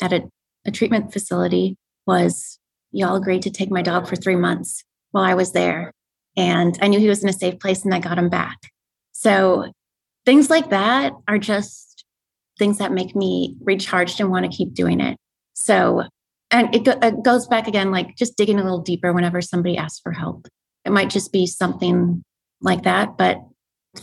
at 0.00 0.12
a, 0.12 0.22
a 0.64 0.70
treatment 0.70 1.12
facility 1.12 1.76
was 2.06 2.60
y'all 2.92 3.16
agreed 3.16 3.42
to 3.42 3.50
take 3.50 3.72
my 3.72 3.82
dog 3.82 4.06
for 4.06 4.14
three 4.14 4.36
months 4.36 4.84
while 5.10 5.24
I 5.24 5.34
was 5.34 5.50
there. 5.50 5.90
And 6.36 6.78
I 6.80 6.86
knew 6.86 7.00
he 7.00 7.08
was 7.08 7.24
in 7.24 7.28
a 7.28 7.32
safe 7.32 7.58
place 7.58 7.84
and 7.84 7.92
I 7.92 7.98
got 7.98 8.18
him 8.18 8.28
back. 8.28 8.56
So 9.10 9.72
things 10.24 10.48
like 10.48 10.70
that 10.70 11.12
are 11.26 11.38
just 11.38 11.89
things 12.60 12.78
that 12.78 12.92
make 12.92 13.16
me 13.16 13.56
recharged 13.62 14.20
and 14.20 14.30
want 14.30 14.44
to 14.44 14.56
keep 14.56 14.74
doing 14.74 15.00
it. 15.00 15.16
So, 15.54 16.04
and 16.52 16.72
it, 16.74 16.84
go, 16.84 16.92
it 17.02 17.24
goes 17.24 17.48
back 17.48 17.66
again, 17.66 17.90
like 17.90 18.16
just 18.16 18.36
digging 18.36 18.60
a 18.60 18.62
little 18.62 18.82
deeper 18.82 19.12
whenever 19.12 19.40
somebody 19.40 19.76
asks 19.76 19.98
for 19.98 20.12
help. 20.12 20.46
It 20.84 20.92
might 20.92 21.10
just 21.10 21.32
be 21.32 21.46
something 21.46 22.22
like 22.60 22.84
that. 22.84 23.16
But 23.16 23.40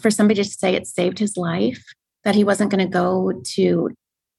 for 0.02 0.12
somebody 0.12 0.44
to 0.44 0.50
say 0.50 0.74
it 0.74 0.88
saved 0.88 1.20
his 1.20 1.38
life, 1.38 1.84
that 2.24 2.36
he 2.36 2.44
wasn't 2.44 2.72
going 2.72 2.86
to 2.86 2.92
go 2.92 3.42
to 3.54 3.92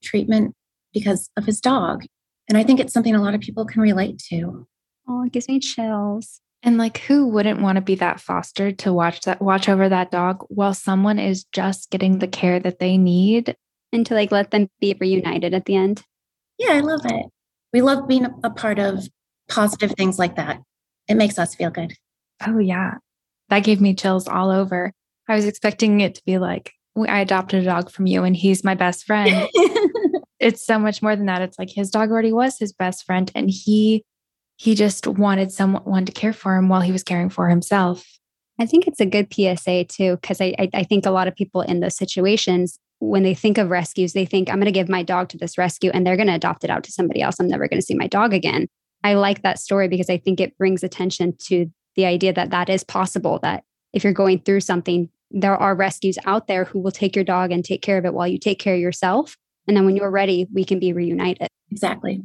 treatment 0.03 0.53
because 0.93 1.29
of 1.37 1.45
his 1.45 1.61
dog. 1.61 2.05
And 2.49 2.57
I 2.57 2.63
think 2.63 2.79
it's 2.79 2.93
something 2.93 3.15
a 3.15 3.21
lot 3.21 3.35
of 3.35 3.41
people 3.41 3.65
can 3.65 3.81
relate 3.81 4.19
to. 4.29 4.67
Oh, 5.07 5.23
it 5.23 5.31
gives 5.31 5.47
me 5.47 5.59
chills. 5.59 6.41
And 6.61 6.77
like 6.77 6.97
who 6.99 7.25
wouldn't 7.27 7.61
want 7.61 7.77
to 7.77 7.81
be 7.81 7.95
that 7.95 8.19
foster 8.19 8.73
to 8.73 8.91
watch 8.91 9.21
that 9.21 9.41
watch 9.41 9.69
over 9.69 9.87
that 9.87 10.11
dog 10.11 10.43
while 10.49 10.73
someone 10.73 11.17
is 11.17 11.45
just 11.53 11.89
getting 11.89 12.19
the 12.19 12.27
care 12.27 12.59
that 12.59 12.79
they 12.79 12.97
need 12.97 13.55
and 13.91 14.05
to 14.05 14.13
like 14.13 14.31
let 14.31 14.51
them 14.51 14.69
be 14.79 14.95
reunited 14.99 15.53
at 15.53 15.65
the 15.65 15.75
end. 15.75 16.03
Yeah, 16.57 16.73
I 16.73 16.79
love 16.79 17.01
it. 17.05 17.25
We 17.73 17.81
love 17.81 18.07
being 18.07 18.27
a 18.43 18.49
part 18.49 18.79
of 18.79 19.07
positive 19.49 19.91
things 19.91 20.19
like 20.19 20.35
that. 20.35 20.61
It 21.07 21.15
makes 21.15 21.39
us 21.39 21.55
feel 21.55 21.69
good. 21.69 21.93
Oh, 22.45 22.59
yeah. 22.59 22.95
That 23.49 23.63
gave 23.63 23.81
me 23.81 23.95
chills 23.95 24.27
all 24.27 24.51
over. 24.51 24.91
I 25.27 25.35
was 25.35 25.45
expecting 25.45 26.01
it 26.01 26.15
to 26.15 26.21
be 26.25 26.37
like, 26.37 26.73
I 26.97 27.21
adopted 27.21 27.61
a 27.61 27.65
dog 27.65 27.91
from 27.91 28.07
you 28.07 28.23
and 28.23 28.35
he's 28.35 28.63
my 28.63 28.75
best 28.75 29.05
friend. 29.05 29.47
it's 30.39 30.65
so 30.65 30.79
much 30.79 31.01
more 31.01 31.15
than 31.15 31.27
that. 31.27 31.41
It's 31.41 31.59
like 31.59 31.69
his 31.69 31.89
dog 31.89 32.11
already 32.11 32.33
was 32.33 32.57
his 32.57 32.73
best 32.73 33.05
friend 33.05 33.31
and 33.35 33.49
he 33.49 34.03
he 34.57 34.75
just 34.75 35.07
wanted 35.07 35.53
someone 35.53 36.05
to 36.05 36.11
care 36.11 36.33
for 36.33 36.57
him 36.57 36.67
while 36.67 36.81
he 36.81 36.91
was 36.91 37.03
caring 37.03 37.29
for 37.29 37.47
himself. 37.47 38.05
I 38.59 38.65
think 38.65 38.87
it's 38.87 38.99
a 38.99 39.05
good 39.05 39.33
PSA 39.33 39.85
too, 39.85 40.17
because 40.17 40.41
I, 40.41 40.53
I, 40.59 40.69
I 40.73 40.83
think 40.83 41.05
a 41.05 41.11
lot 41.11 41.29
of 41.29 41.35
people 41.35 41.61
in 41.61 41.79
those 41.79 41.95
situations, 41.95 42.77
when 42.99 43.23
they 43.23 43.33
think 43.33 43.57
of 43.57 43.69
rescues, 43.69 44.13
they 44.13 44.25
think 44.25 44.49
I'm 44.49 44.55
going 44.55 44.65
to 44.65 44.71
give 44.71 44.89
my 44.89 45.03
dog 45.03 45.29
to 45.29 45.37
this 45.37 45.57
rescue 45.57 45.89
and 45.93 46.05
they're 46.05 46.17
going 46.17 46.27
to 46.27 46.35
adopt 46.35 46.63
it 46.63 46.69
out 46.69 46.83
to 46.83 46.91
somebody 46.91 47.21
else. 47.21 47.37
I'm 47.39 47.47
never 47.47 47.67
going 47.67 47.79
to 47.79 47.85
see 47.85 47.95
my 47.95 48.07
dog 48.07 48.33
again. 48.33 48.67
I 49.03 49.13
like 49.13 49.41
that 49.41 49.59
story 49.59 49.87
because 49.87 50.09
I 50.09 50.17
think 50.17 50.39
it 50.39 50.57
brings 50.57 50.83
attention 50.83 51.35
to 51.45 51.67
the 51.95 52.05
idea 52.05 52.33
that 52.33 52.51
that 52.51 52.69
is 52.69 52.83
possible, 52.83 53.39
that 53.41 53.63
if 53.93 54.03
you're 54.03 54.13
going 54.13 54.39
through 54.39 54.59
something, 54.61 55.09
there 55.31 55.55
are 55.55 55.75
rescues 55.75 56.17
out 56.25 56.47
there 56.47 56.65
who 56.65 56.79
will 56.79 56.91
take 56.91 57.15
your 57.15 57.23
dog 57.23 57.51
and 57.51 57.63
take 57.63 57.81
care 57.81 57.97
of 57.97 58.05
it 58.05 58.13
while 58.13 58.27
you 58.27 58.37
take 58.37 58.59
care 58.59 58.75
of 58.75 58.81
yourself. 58.81 59.37
And 59.67 59.77
then 59.77 59.85
when 59.85 59.95
you're 59.95 60.11
ready, 60.11 60.47
we 60.53 60.65
can 60.65 60.79
be 60.79 60.91
reunited. 60.91 61.47
Exactly. 61.71 62.21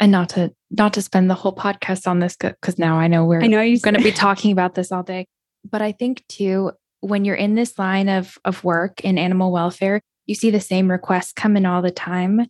And 0.00 0.10
not 0.10 0.30
to 0.30 0.52
not 0.70 0.94
to 0.94 1.02
spend 1.02 1.30
the 1.30 1.34
whole 1.34 1.54
podcast 1.54 2.06
on 2.06 2.18
this 2.18 2.36
because 2.36 2.78
now 2.78 2.98
I 2.98 3.06
know 3.06 3.24
we're 3.24 3.42
I 3.42 3.46
know 3.46 3.60
you're 3.60 3.78
going 3.78 3.94
to 3.94 4.02
be 4.02 4.12
talking 4.12 4.52
about 4.52 4.74
this 4.74 4.90
all 4.90 5.02
day. 5.02 5.26
But 5.68 5.82
I 5.82 5.92
think 5.92 6.24
too, 6.28 6.72
when 7.00 7.24
you're 7.24 7.36
in 7.36 7.54
this 7.54 7.78
line 7.78 8.08
of, 8.08 8.38
of 8.44 8.64
work 8.64 9.00
in 9.02 9.18
animal 9.18 9.52
welfare, 9.52 10.00
you 10.26 10.34
see 10.34 10.50
the 10.50 10.60
same 10.60 10.90
requests 10.90 11.32
come 11.32 11.56
in 11.56 11.66
all 11.66 11.82
the 11.82 11.90
time. 11.90 12.46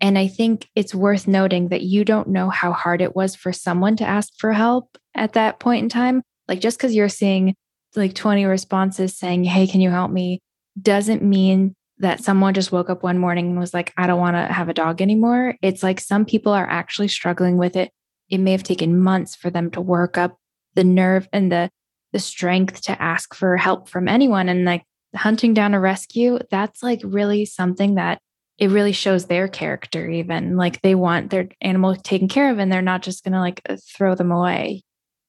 And 0.00 0.18
I 0.18 0.28
think 0.28 0.68
it's 0.74 0.94
worth 0.94 1.26
noting 1.26 1.68
that 1.68 1.82
you 1.82 2.04
don't 2.04 2.28
know 2.28 2.50
how 2.50 2.72
hard 2.72 3.00
it 3.00 3.16
was 3.16 3.34
for 3.34 3.52
someone 3.52 3.96
to 3.96 4.04
ask 4.04 4.32
for 4.38 4.52
help 4.52 4.98
at 5.14 5.32
that 5.32 5.58
point 5.58 5.82
in 5.82 5.88
time. 5.88 6.22
Like 6.48 6.60
just 6.60 6.78
because 6.78 6.94
you're 6.94 7.08
seeing 7.08 7.54
like 7.94 8.14
20 8.14 8.44
responses 8.44 9.16
saying, 9.16 9.44
Hey, 9.44 9.66
can 9.66 9.80
you 9.80 9.90
help 9.90 10.10
me? 10.10 10.40
doesn't 10.80 11.22
mean 11.22 11.74
that 11.98 12.22
someone 12.22 12.54
just 12.54 12.72
woke 12.72 12.90
up 12.90 13.02
one 13.02 13.18
morning 13.18 13.50
and 13.50 13.58
was 13.58 13.72
like, 13.72 13.92
I 13.96 14.06
don't 14.06 14.20
want 14.20 14.36
to 14.36 14.52
have 14.52 14.68
a 14.68 14.74
dog 14.74 15.00
anymore. 15.00 15.56
It's 15.62 15.82
like 15.82 15.98
some 15.98 16.26
people 16.26 16.52
are 16.52 16.68
actually 16.68 17.08
struggling 17.08 17.56
with 17.56 17.76
it. 17.76 17.90
It 18.28 18.38
may 18.38 18.52
have 18.52 18.62
taken 18.62 19.00
months 19.00 19.34
for 19.34 19.48
them 19.48 19.70
to 19.70 19.80
work 19.80 20.18
up 20.18 20.36
the 20.74 20.84
nerve 20.84 21.28
and 21.32 21.50
the 21.50 21.70
the 22.12 22.18
strength 22.18 22.82
to 22.82 23.02
ask 23.02 23.34
for 23.34 23.56
help 23.56 23.88
from 23.88 24.08
anyone. 24.08 24.48
And 24.48 24.64
like 24.64 24.84
hunting 25.16 25.54
down 25.54 25.74
a 25.74 25.80
rescue, 25.80 26.38
that's 26.50 26.82
like 26.82 27.00
really 27.04 27.44
something 27.44 27.94
that 27.96 28.20
it 28.58 28.70
really 28.70 28.92
shows 28.92 29.26
their 29.26 29.48
character, 29.48 30.08
even 30.08 30.56
like 30.56 30.80
they 30.80 30.94
want 30.94 31.30
their 31.30 31.48
animal 31.60 31.94
taken 31.94 32.28
care 32.28 32.50
of 32.50 32.58
and 32.58 32.72
they're 32.72 32.82
not 32.82 33.02
just 33.02 33.22
going 33.22 33.34
to 33.34 33.40
like 33.40 33.60
throw 33.94 34.14
them 34.14 34.32
away. 34.32 34.82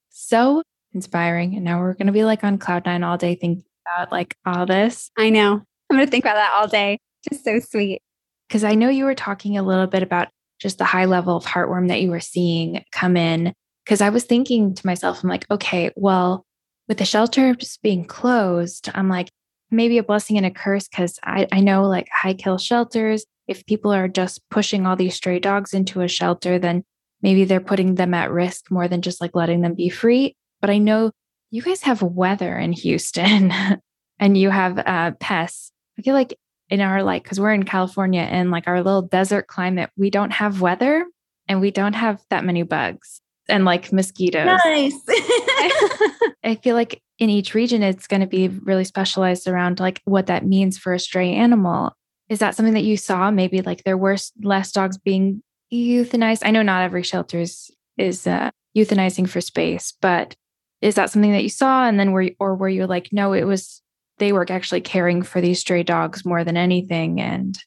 So 0.10 0.62
inspiring. 0.94 1.56
And 1.56 1.66
now 1.66 1.80
we're 1.80 1.94
going 1.94 2.08
to 2.08 2.14
be 2.14 2.24
like 2.24 2.44
on 2.44 2.58
cloud 2.58 2.86
nine 2.86 3.04
all 3.04 3.18
day 3.18 3.36
thinking 3.36 3.64
about 3.86 4.12
like 4.12 4.36
all 4.46 4.66
this. 4.66 5.12
I 5.18 5.30
know. 5.30 5.62
I'm 5.90 5.96
going 5.96 6.06
to 6.06 6.12
think 6.12 6.24
about 6.24 6.36
that 6.36 6.54
all 6.54 6.68
day. 6.68 7.00
Just 7.30 7.44
so 7.44 7.60
sweet. 7.60 8.02
Because 8.48 8.64
I 8.64 8.76
know 8.76 8.90
you 8.90 9.06
were 9.06 9.16
talking 9.16 9.58
a 9.58 9.64
little 9.64 9.88
bit 9.88 10.04
about 10.04 10.30
just 10.60 10.78
the 10.78 10.86
high 10.86 11.06
level 11.06 11.36
of 11.36 11.46
heartworm 11.46 11.90
that 11.90 12.02
you 12.02 12.10
were 12.10 12.20
seeing 12.20 12.84
come 12.92 13.18
in. 13.18 13.54
Because 13.86 14.02
I 14.02 14.10
was 14.10 14.24
thinking 14.24 14.74
to 14.74 14.86
myself, 14.86 15.24
I'm 15.24 15.30
like, 15.30 15.46
okay, 15.52 15.92
well, 15.96 16.46
with 16.88 16.98
the 16.98 17.06
shelter 17.06 17.54
just 17.54 17.82
being 17.82 18.06
closed, 18.06 18.90
I'm 18.94 19.10
like, 19.10 19.30
maybe 19.72 19.98
a 19.98 20.04
blessing 20.04 20.38
and 20.38 20.46
a 20.46 20.52
curse 20.52 20.88
because 20.88 21.20
I, 21.24 21.48
I 21.52 21.60
know 21.60 21.84
like 21.84 22.08
high 22.12 22.34
kill 22.34 22.58
shelters, 22.58 23.26
if 23.48 23.66
people 23.66 23.94
are 23.94 24.08
just 24.08 24.48
pushing 24.50 24.86
all 24.86 24.96
these 24.96 25.16
stray 25.16 25.40
dogs 25.40 25.74
into 25.74 26.02
a 26.02 26.08
shelter, 26.08 26.60
then 26.60 26.84
maybe 27.22 27.46
they're 27.46 27.60
putting 27.60 27.96
them 27.96 28.14
at 28.14 28.32
risk 28.32 28.70
more 28.70 28.88
than 28.88 29.02
just 29.02 29.22
like 29.22 29.36
letting 29.36 29.62
them 29.62 29.74
be 29.74 29.90
free. 29.90 30.36
But 30.62 30.70
I 30.70 30.78
know 30.78 31.12
you 31.52 31.62
guys 31.62 31.82
have 31.84 32.02
weather 32.02 32.58
in 32.58 32.74
Houston 32.74 33.54
and 34.20 34.38
you 34.38 34.50
have 34.50 34.78
uh, 34.80 35.12
pests. 35.20 35.72
I 35.98 36.02
feel 36.02 36.14
like 36.14 36.38
in 36.70 36.82
our 36.82 37.04
like, 37.04 37.24
because 37.24 37.40
we're 37.40 37.54
in 37.54 37.64
California 37.64 38.22
and 38.22 38.52
like 38.52 38.68
our 38.68 38.84
little 38.84 39.02
desert 39.02 39.48
climate, 39.48 39.90
we 39.98 40.10
don't 40.10 40.32
have 40.32 40.62
weather 40.62 41.06
and 41.48 41.62
we 41.62 41.72
don't 41.72 41.94
have 41.94 42.22
that 42.30 42.44
many 42.44 42.64
bugs 42.64 43.22
and 43.48 43.66
like 43.66 43.94
mosquitoes. 43.94 44.60
Nice. 44.66 44.94
I 46.44 46.60
feel 46.62 46.76
like 46.76 47.02
in 47.20 47.30
each 47.30 47.54
region, 47.54 47.84
it's 47.84 48.08
going 48.08 48.22
to 48.22 48.28
be 48.28 48.48
really 48.48 48.84
specialized 48.84 49.48
around 49.48 49.80
like 49.80 50.02
what 50.06 50.28
that 50.28 50.46
means 50.46 50.78
for 50.78 50.94
a 50.94 51.00
stray 51.00 51.34
animal. 51.34 51.94
Is 52.30 52.40
that 52.40 52.56
something 52.56 52.74
that 52.74 52.84
you 52.84 52.98
saw? 52.98 53.32
Maybe 53.32 53.62
like 53.62 53.84
there 53.84 53.98
were 53.98 54.18
less 54.44 54.72
dogs 54.72 54.98
being 54.98 55.42
euthanized. 55.74 56.42
I 56.44 56.52
know 56.52 56.62
not 56.62 56.84
every 56.84 57.04
shelter 57.04 57.40
is, 57.40 57.72
is 57.98 58.28
uh, 58.28 58.52
euthanizing 58.78 59.28
for 59.28 59.42
space, 59.42 59.94
but 60.02 60.36
is 60.82 60.96
that 60.96 61.10
something 61.10 61.32
that 61.32 61.44
you 61.44 61.50
saw? 61.50 61.88
And 61.88 62.00
then 62.00 62.12
were 62.12 62.24
you, 62.24 62.36
or 62.40 62.56
were 62.56 62.70
you 62.70 62.86
like, 62.86 63.10
no, 63.12 63.34
it 63.34 63.46
was 63.46 63.82
they 64.20 64.32
were 64.32 64.46
actually 64.50 64.82
caring 64.82 65.22
for 65.24 65.42
these 65.42 65.60
stray 65.60 65.84
dogs 65.84 66.26
more 66.26 66.44
than 66.44 66.58
anything? 66.58 67.20
And 67.20 67.58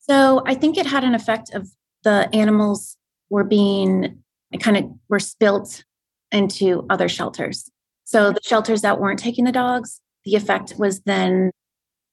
so 0.00 0.42
I 0.46 0.54
think 0.54 0.76
it 0.76 0.86
had 0.86 1.04
an 1.04 1.14
effect 1.14 1.54
of 1.54 1.68
the 2.02 2.28
animals 2.32 2.96
were 3.28 3.44
being 3.44 4.18
kind 4.58 4.76
of 4.76 4.90
were 5.08 5.20
spilt 5.20 5.84
into 6.32 6.86
other 6.90 7.08
shelters. 7.08 7.69
So 8.10 8.32
the 8.32 8.40
shelters 8.42 8.82
that 8.82 8.98
weren't 8.98 9.20
taking 9.20 9.44
the 9.44 9.52
dogs, 9.52 10.00
the 10.24 10.34
effect 10.34 10.74
was 10.76 11.02
then 11.02 11.52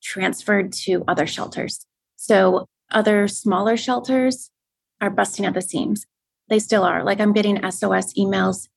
transferred 0.04 0.72
to 0.84 1.04
other 1.08 1.26
shelters. 1.26 1.88
So 2.18 2.68
other 2.92 3.28
smaller 3.28 3.76
shelters 3.78 4.52
are 5.02 5.10
busting 5.10 5.44
at 5.44 5.56
the 5.56 5.62
seams. 5.62 6.06
They 6.50 6.60
still 6.60 6.84
are. 6.84 7.04
Like 7.04 7.20
I'm 7.20 7.34
getting 7.34 7.60
SOS 7.72 8.14
emails 8.14 8.68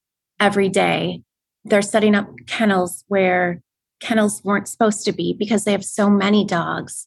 every 0.40 0.70
day. 0.70 1.20
They're 1.62 1.82
setting 1.82 2.14
up 2.14 2.30
kennels 2.46 3.04
where 3.08 3.60
kennels 4.00 4.42
weren't 4.42 4.66
supposed 4.66 5.04
to 5.04 5.12
be 5.12 5.34
because 5.38 5.64
they 5.64 5.72
have 5.72 5.84
so 5.84 6.08
many 6.08 6.46
dogs. 6.46 7.06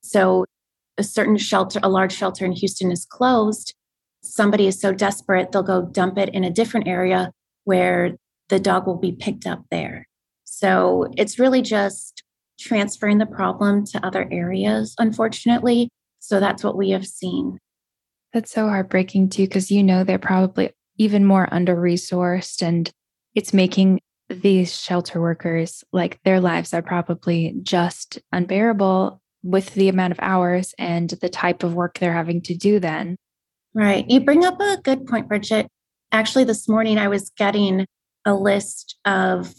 So 0.00 0.46
a 0.96 1.02
certain 1.02 1.36
shelter, 1.36 1.80
a 1.82 1.90
large 1.90 2.14
shelter 2.14 2.46
in 2.46 2.52
Houston 2.52 2.90
is 2.90 3.04
closed. 3.04 3.74
Somebody 4.22 4.66
is 4.66 4.80
so 4.80 4.94
desperate, 4.94 5.52
they'll 5.52 5.62
go 5.62 5.82
dump 5.82 6.16
it 6.16 6.30
in 6.30 6.44
a 6.44 6.50
different 6.50 6.88
area 6.88 7.30
where 7.64 8.16
the 8.50 8.60
dog 8.60 8.86
will 8.86 8.98
be 8.98 9.12
picked 9.12 9.46
up 9.46 9.64
there. 9.70 10.06
So 10.44 11.10
it's 11.16 11.38
really 11.38 11.62
just 11.62 12.22
transferring 12.58 13.18
the 13.18 13.26
problem 13.26 13.86
to 13.86 14.06
other 14.06 14.28
areas, 14.30 14.94
unfortunately. 14.98 15.88
So 16.18 16.38
that's 16.38 16.62
what 16.62 16.76
we 16.76 16.90
have 16.90 17.06
seen. 17.06 17.58
That's 18.34 18.52
so 18.52 18.68
heartbreaking 18.68 19.30
too, 19.30 19.44
because 19.44 19.70
you 19.70 19.82
know 19.82 20.04
they're 20.04 20.18
probably 20.18 20.72
even 20.98 21.24
more 21.24 21.48
under 21.50 21.74
resourced 21.74 22.60
and 22.60 22.90
it's 23.34 23.54
making 23.54 24.00
these 24.28 24.78
shelter 24.78 25.20
workers 25.20 25.82
like 25.92 26.20
their 26.24 26.40
lives 26.40 26.74
are 26.74 26.82
probably 26.82 27.54
just 27.62 28.18
unbearable 28.32 29.20
with 29.42 29.74
the 29.74 29.88
amount 29.88 30.12
of 30.12 30.20
hours 30.20 30.74
and 30.78 31.10
the 31.22 31.28
type 31.28 31.62
of 31.62 31.74
work 31.74 31.98
they're 31.98 32.12
having 32.12 32.42
to 32.42 32.54
do 32.54 32.78
then. 32.78 33.16
Right. 33.74 34.08
You 34.08 34.20
bring 34.20 34.44
up 34.44 34.60
a 34.60 34.78
good 34.82 35.06
point, 35.06 35.28
Bridget. 35.28 35.68
Actually, 36.12 36.44
this 36.44 36.68
morning 36.68 36.98
I 36.98 37.08
was 37.08 37.30
getting 37.30 37.86
a 38.30 38.36
list 38.36 38.96
of, 39.04 39.54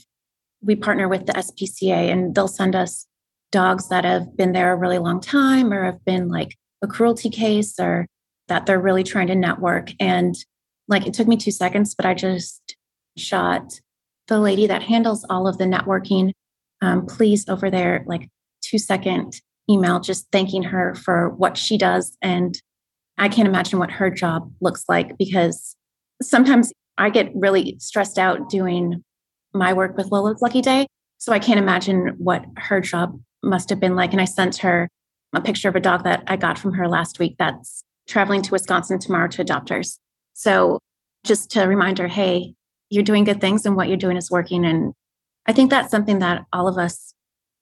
we 0.62 0.76
partner 0.76 1.08
with 1.08 1.26
the 1.26 1.34
SPCA 1.34 2.12
and 2.12 2.34
they'll 2.34 2.48
send 2.48 2.76
us 2.76 3.06
dogs 3.52 3.90
that 3.90 4.06
have 4.06 4.36
been 4.38 4.54
there 4.54 4.72
a 4.72 4.78
really 4.78 4.98
long 4.98 5.20
time 5.20 5.74
or 5.74 5.84
have 5.84 6.04
been 6.06 6.30
like 6.30 6.56
a 6.82 6.88
cruelty 6.88 7.30
case 7.30 7.80
or 7.80 8.08
that 8.48 8.66
they're 8.66 8.80
really 8.80 9.04
trying 9.04 9.28
to 9.28 9.36
network. 9.36 9.92
And 10.00 10.36
like 10.88 11.06
it 11.06 11.14
took 11.14 11.28
me 11.28 11.38
two 11.38 11.52
seconds, 11.52 11.96
but 11.96 12.06
I 12.06 12.14
just 12.14 12.76
shot 13.18 13.80
the 14.28 14.40
lady 14.40 14.68
that 14.68 14.84
handles 14.84 15.26
all 15.30 15.48
of 15.48 15.58
the 15.58 15.66
networking. 15.66 16.32
Um, 16.82 17.06
please 17.06 17.48
over 17.48 17.70
there, 17.70 18.04
like 18.08 18.30
two 18.62 18.78
second 18.78 19.40
email, 19.70 20.00
just 20.00 20.28
thanking 20.32 20.64
her 20.64 20.96
for 20.96 21.30
what 21.30 21.58
she 21.58 21.78
does. 21.78 22.18
And 22.22 22.60
I 23.18 23.30
can't 23.30 23.48
imagine 23.48 23.80
what 23.80 23.92
her 23.92 24.10
job 24.10 24.52
looks 24.62 24.86
like 24.90 25.18
because 25.18 25.76
sometimes 26.22 26.72
I 26.98 27.10
get 27.10 27.32
really 27.34 27.78
stressed 27.80 28.18
out 28.18 28.50
doing 28.50 29.04
my 29.54 29.74
work 29.74 29.98
with 29.98 30.12
Lola's 30.12 30.42
Lucky 30.42 30.62
Day. 30.62 30.88
So 31.18 31.34
I 31.34 31.40
can't 31.40 31.60
imagine 31.60 32.16
what 32.18 32.44
her 32.58 32.82
job 32.82 33.20
must 33.44 33.70
have 33.70 33.80
been 33.80 33.96
like. 33.96 34.12
And 34.12 34.22
I 34.22 34.26
sent 34.26 34.58
her 34.58 34.90
a 35.34 35.42
picture 35.42 35.70
of 35.70 35.76
a 35.76 35.80
dog 35.80 36.04
that 36.04 36.24
I 36.28 36.36
got 36.36 36.58
from 36.58 36.74
her 36.74 36.88
last 36.88 37.20
week 37.20 37.36
that's 37.38 37.84
traveling 38.08 38.42
to 38.44 38.52
Wisconsin 38.52 39.00
tomorrow 39.00 39.28
to 39.30 39.44
adopters. 39.44 39.98
So 40.34 40.80
just 41.24 41.52
to 41.52 41.64
remind 41.64 42.00
her, 42.00 42.08
hey, 42.08 42.54
you're 42.90 43.04
doing 43.04 43.24
good 43.24 43.40
things 43.40 43.66
and 43.66 43.76
what 43.76 43.88
you're 43.88 43.98
doing 43.98 44.18
is 44.18 44.32
working. 44.32 44.66
And 44.66 44.94
I 45.46 45.54
think 45.54 45.70
that's 45.70 45.92
something 45.92 46.20
that 46.20 46.46
all 46.52 46.68
of 46.68 46.78
us 46.78 47.14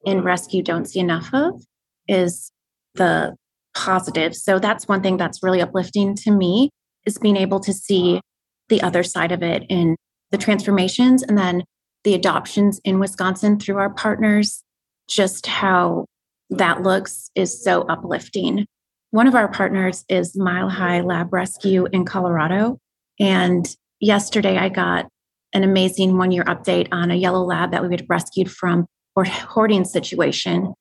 in 0.04 0.22
rescue 0.22 0.62
don't 0.62 0.86
see 0.86 1.00
enough 1.00 1.32
of 1.32 1.62
is 2.08 2.50
the 2.94 3.36
positive. 3.74 4.34
So 4.34 4.58
that's 4.58 4.88
one 4.88 5.02
thing 5.02 5.16
that's 5.16 5.42
really 5.42 5.60
uplifting 5.60 6.16
to 6.16 6.30
me 6.30 6.70
is 7.06 7.18
being 7.18 7.36
able 7.36 7.60
to 7.60 7.72
see 7.72 8.20
the 8.70 8.80
other 8.82 9.02
side 9.02 9.32
of 9.32 9.42
it 9.42 9.64
in 9.68 9.96
the 10.30 10.38
transformations 10.38 11.22
and 11.22 11.36
then 11.36 11.64
the 12.04 12.14
adoptions 12.14 12.80
in 12.84 12.98
Wisconsin 12.98 13.58
through 13.58 13.76
our 13.76 13.90
partners, 13.90 14.62
just 15.08 15.46
how 15.46 16.06
that 16.48 16.82
looks 16.82 17.30
is 17.34 17.62
so 17.62 17.82
uplifting. 17.82 18.66
One 19.10 19.26
of 19.26 19.34
our 19.34 19.48
partners 19.48 20.04
is 20.08 20.36
Mile 20.36 20.70
High 20.70 21.00
Lab 21.00 21.32
Rescue 21.32 21.86
in 21.92 22.04
Colorado. 22.04 22.78
And 23.18 23.66
yesterday 24.00 24.56
I 24.56 24.68
got 24.68 25.08
an 25.52 25.64
amazing 25.64 26.16
one 26.16 26.30
year 26.30 26.44
update 26.44 26.88
on 26.92 27.10
a 27.10 27.16
yellow 27.16 27.42
lab 27.42 27.72
that 27.72 27.82
we 27.82 27.90
had 27.90 28.06
rescued 28.08 28.50
from 28.50 28.86
a 29.18 29.28
hoarding 29.28 29.84
situation 29.84 30.72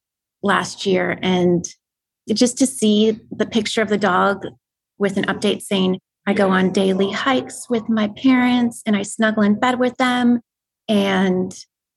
last 0.41 0.85
year. 0.85 1.19
And 1.21 1.65
just 2.31 2.57
to 2.59 2.67
see 2.67 3.19
the 3.31 3.45
picture 3.45 3.81
of 3.81 3.89
the 3.89 3.97
dog 3.97 4.45
with 4.97 5.17
an 5.17 5.25
update 5.25 5.61
saying, 5.61 5.99
I 6.29 6.33
go 6.33 6.51
on 6.51 6.71
daily 6.71 7.11
hikes 7.11 7.67
with 7.71 7.89
my 7.89 8.09
parents 8.09 8.83
and 8.85 8.95
I 8.95 9.01
snuggle 9.01 9.41
in 9.41 9.59
bed 9.59 9.79
with 9.79 9.97
them. 9.97 10.41
And 10.87 11.51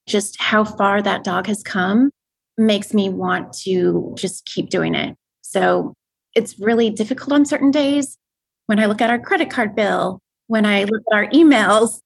just 0.07 0.41
how 0.41 0.63
far 0.63 1.03
that 1.03 1.23
dog 1.23 1.45
has 1.45 1.61
come 1.61 2.09
makes 2.57 2.95
me 2.95 3.09
want 3.09 3.53
to 3.59 4.15
just 4.17 4.45
keep 4.45 4.71
doing 4.71 4.95
it. 4.95 5.15
So 5.43 5.93
it's 6.33 6.59
really 6.59 6.89
difficult 6.89 7.31
on 7.31 7.45
certain 7.45 7.69
days. 7.69 8.17
When 8.65 8.79
I 8.79 8.87
look 8.87 9.01
at 9.01 9.11
our 9.11 9.19
credit 9.19 9.51
card 9.51 9.75
bill, 9.75 10.19
when 10.47 10.65
I 10.65 10.85
look 10.85 11.03
at 11.11 11.15
our 11.15 11.27
emails, 11.27 11.99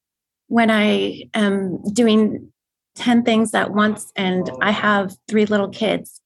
when 0.48 0.70
I 0.70 1.30
am 1.34 1.82
doing 1.94 2.52
10 2.96 3.24
things 3.24 3.54
at 3.54 3.72
once 3.72 4.12
and 4.18 4.52
I 4.62 4.72
have 4.72 5.16
three 5.30 5.46
little 5.46 5.70
kids. 5.70 6.20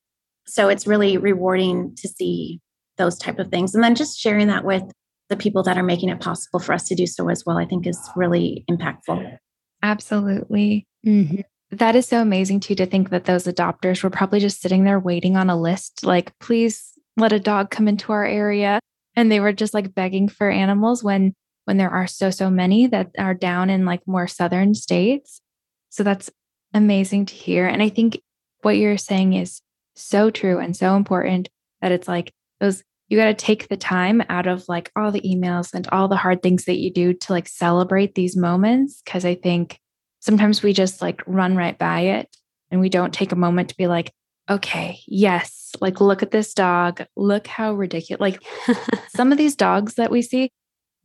So 0.48 0.68
it's 0.68 0.88
really 0.88 1.20
rewarding 1.20 1.94
to 1.98 2.08
see 2.08 2.60
those 2.98 3.20
type 3.20 3.38
of 3.38 3.50
things. 3.52 3.76
And 3.76 3.84
then 3.84 3.94
just 3.94 4.18
sharing 4.18 4.48
that 4.48 4.66
with 4.66 4.92
the 5.32 5.38
people 5.38 5.64
that 5.64 5.78
are 5.78 5.84
making 5.84 6.10
it 6.10 6.20
possible 6.20 6.60
for 6.60 6.74
us 6.74 6.84
to 6.90 6.96
do 6.96 7.08
so 7.08 7.30
as 7.30 7.46
well, 7.46 7.58
I 7.58 7.66
think 7.66 7.88
is 7.88 8.10
really 8.16 8.64
impactful. 8.70 9.38
Absolutely. 9.82 10.86
Mm-hmm. 11.08 11.42
That 11.72 11.96
is 11.96 12.06
so 12.06 12.22
amazing 12.22 12.60
too 12.60 12.76
to 12.76 12.86
think 12.86 13.10
that 13.10 13.26
those 13.26 13.46
adopters 13.46 14.04
were 14.04 14.10
probably 14.10 14.42
just 14.42 14.62
sitting 14.62 14.84
there 14.84 15.00
waiting 15.00 15.38
on 15.38 15.50
a 15.50 15.60
list, 15.60 16.06
like, 16.06 16.38
please 16.40 16.92
let 17.16 17.32
a 17.32 17.40
dog 17.40 17.72
come 17.72 17.88
into 17.88 18.12
our 18.12 18.26
area. 18.26 18.80
And 19.16 19.32
they 19.32 19.40
were 19.40 19.54
just 19.54 19.74
like 19.74 19.96
begging 19.96 20.28
for 20.30 20.50
animals 20.50 21.04
when 21.04 21.34
when 21.66 21.78
there 21.78 21.90
are 21.90 22.08
so 22.08 22.30
so 22.30 22.50
many 22.50 22.88
that 22.88 23.12
are 23.18 23.34
down 23.34 23.70
in 23.70 23.86
like 23.86 24.02
more 24.06 24.28
southern 24.28 24.74
states. 24.74 25.42
So 25.90 26.04
that's 26.04 26.30
amazing 26.74 27.28
to 27.28 27.34
hear. 27.34 27.68
And 27.68 27.82
I 27.82 27.90
think 27.90 28.20
what 28.62 28.78
you're 28.78 28.98
saying 28.98 29.34
is 29.34 29.62
so 29.96 30.30
true 30.30 30.60
and 30.60 30.76
so 30.76 30.96
important 30.96 31.50
that 31.82 31.92
it's 31.92 32.08
like 32.08 32.34
those 32.60 32.84
you 33.12 33.18
got 33.18 33.26
to 33.26 33.34
take 33.34 33.68
the 33.68 33.76
time 33.76 34.24
out 34.30 34.48
of 34.48 34.70
like 34.70 34.90
all 34.96 35.12
the 35.12 35.20
emails 35.20 35.74
and 35.74 35.86
all 35.90 36.08
the 36.08 36.16
hard 36.16 36.42
things 36.42 36.64
that 36.64 36.80
you 36.80 36.90
do 36.90 37.14
to 37.14 37.34
like 37.34 37.46
celebrate 37.46 38.16
these 38.16 38.38
moments 38.38 39.02
because 39.04 39.26
I 39.26 39.36
think 39.36 39.78
sometimes 40.22 40.64
we 40.64 40.72
just 40.72 41.02
like 41.02 41.22
run 41.28 41.58
right 41.58 41.78
by 41.78 42.00
it 42.00 42.34
and 42.72 42.80
we 42.80 42.88
don't 42.88 43.14
take 43.14 43.34
a 43.34 43.36
moment 43.36 43.68
to 43.68 43.76
be 43.76 43.88
like 43.88 44.14
okay, 44.50 45.00
yes, 45.08 45.72
like 45.80 46.02
look 46.02 46.22
at 46.22 46.32
this 46.32 46.54
dog. 46.54 47.06
Look 47.16 47.48
how 47.48 47.74
ridiculous. 47.74 48.20
Like 48.20 48.44
some 49.16 49.32
of 49.32 49.38
these 49.38 49.56
dogs 49.56 49.96
that 49.96 50.12
we 50.12 50.22
see, 50.22 50.52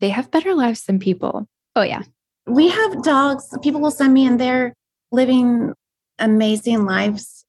they 0.01 0.09
have 0.09 0.31
better 0.31 0.55
lives 0.55 0.85
than 0.85 0.99
people. 0.99 1.49
Oh, 1.77 1.83
yeah. 1.83 2.03
We 2.47 2.69
have 2.69 3.03
dogs, 3.03 3.57
people 3.63 3.81
will 3.81 3.91
send 3.91 4.15
me 4.15 4.27
and 4.27 4.41
they're 4.41 4.75
living 5.13 5.73
amazing 6.19 6.85
lives. 6.85 7.45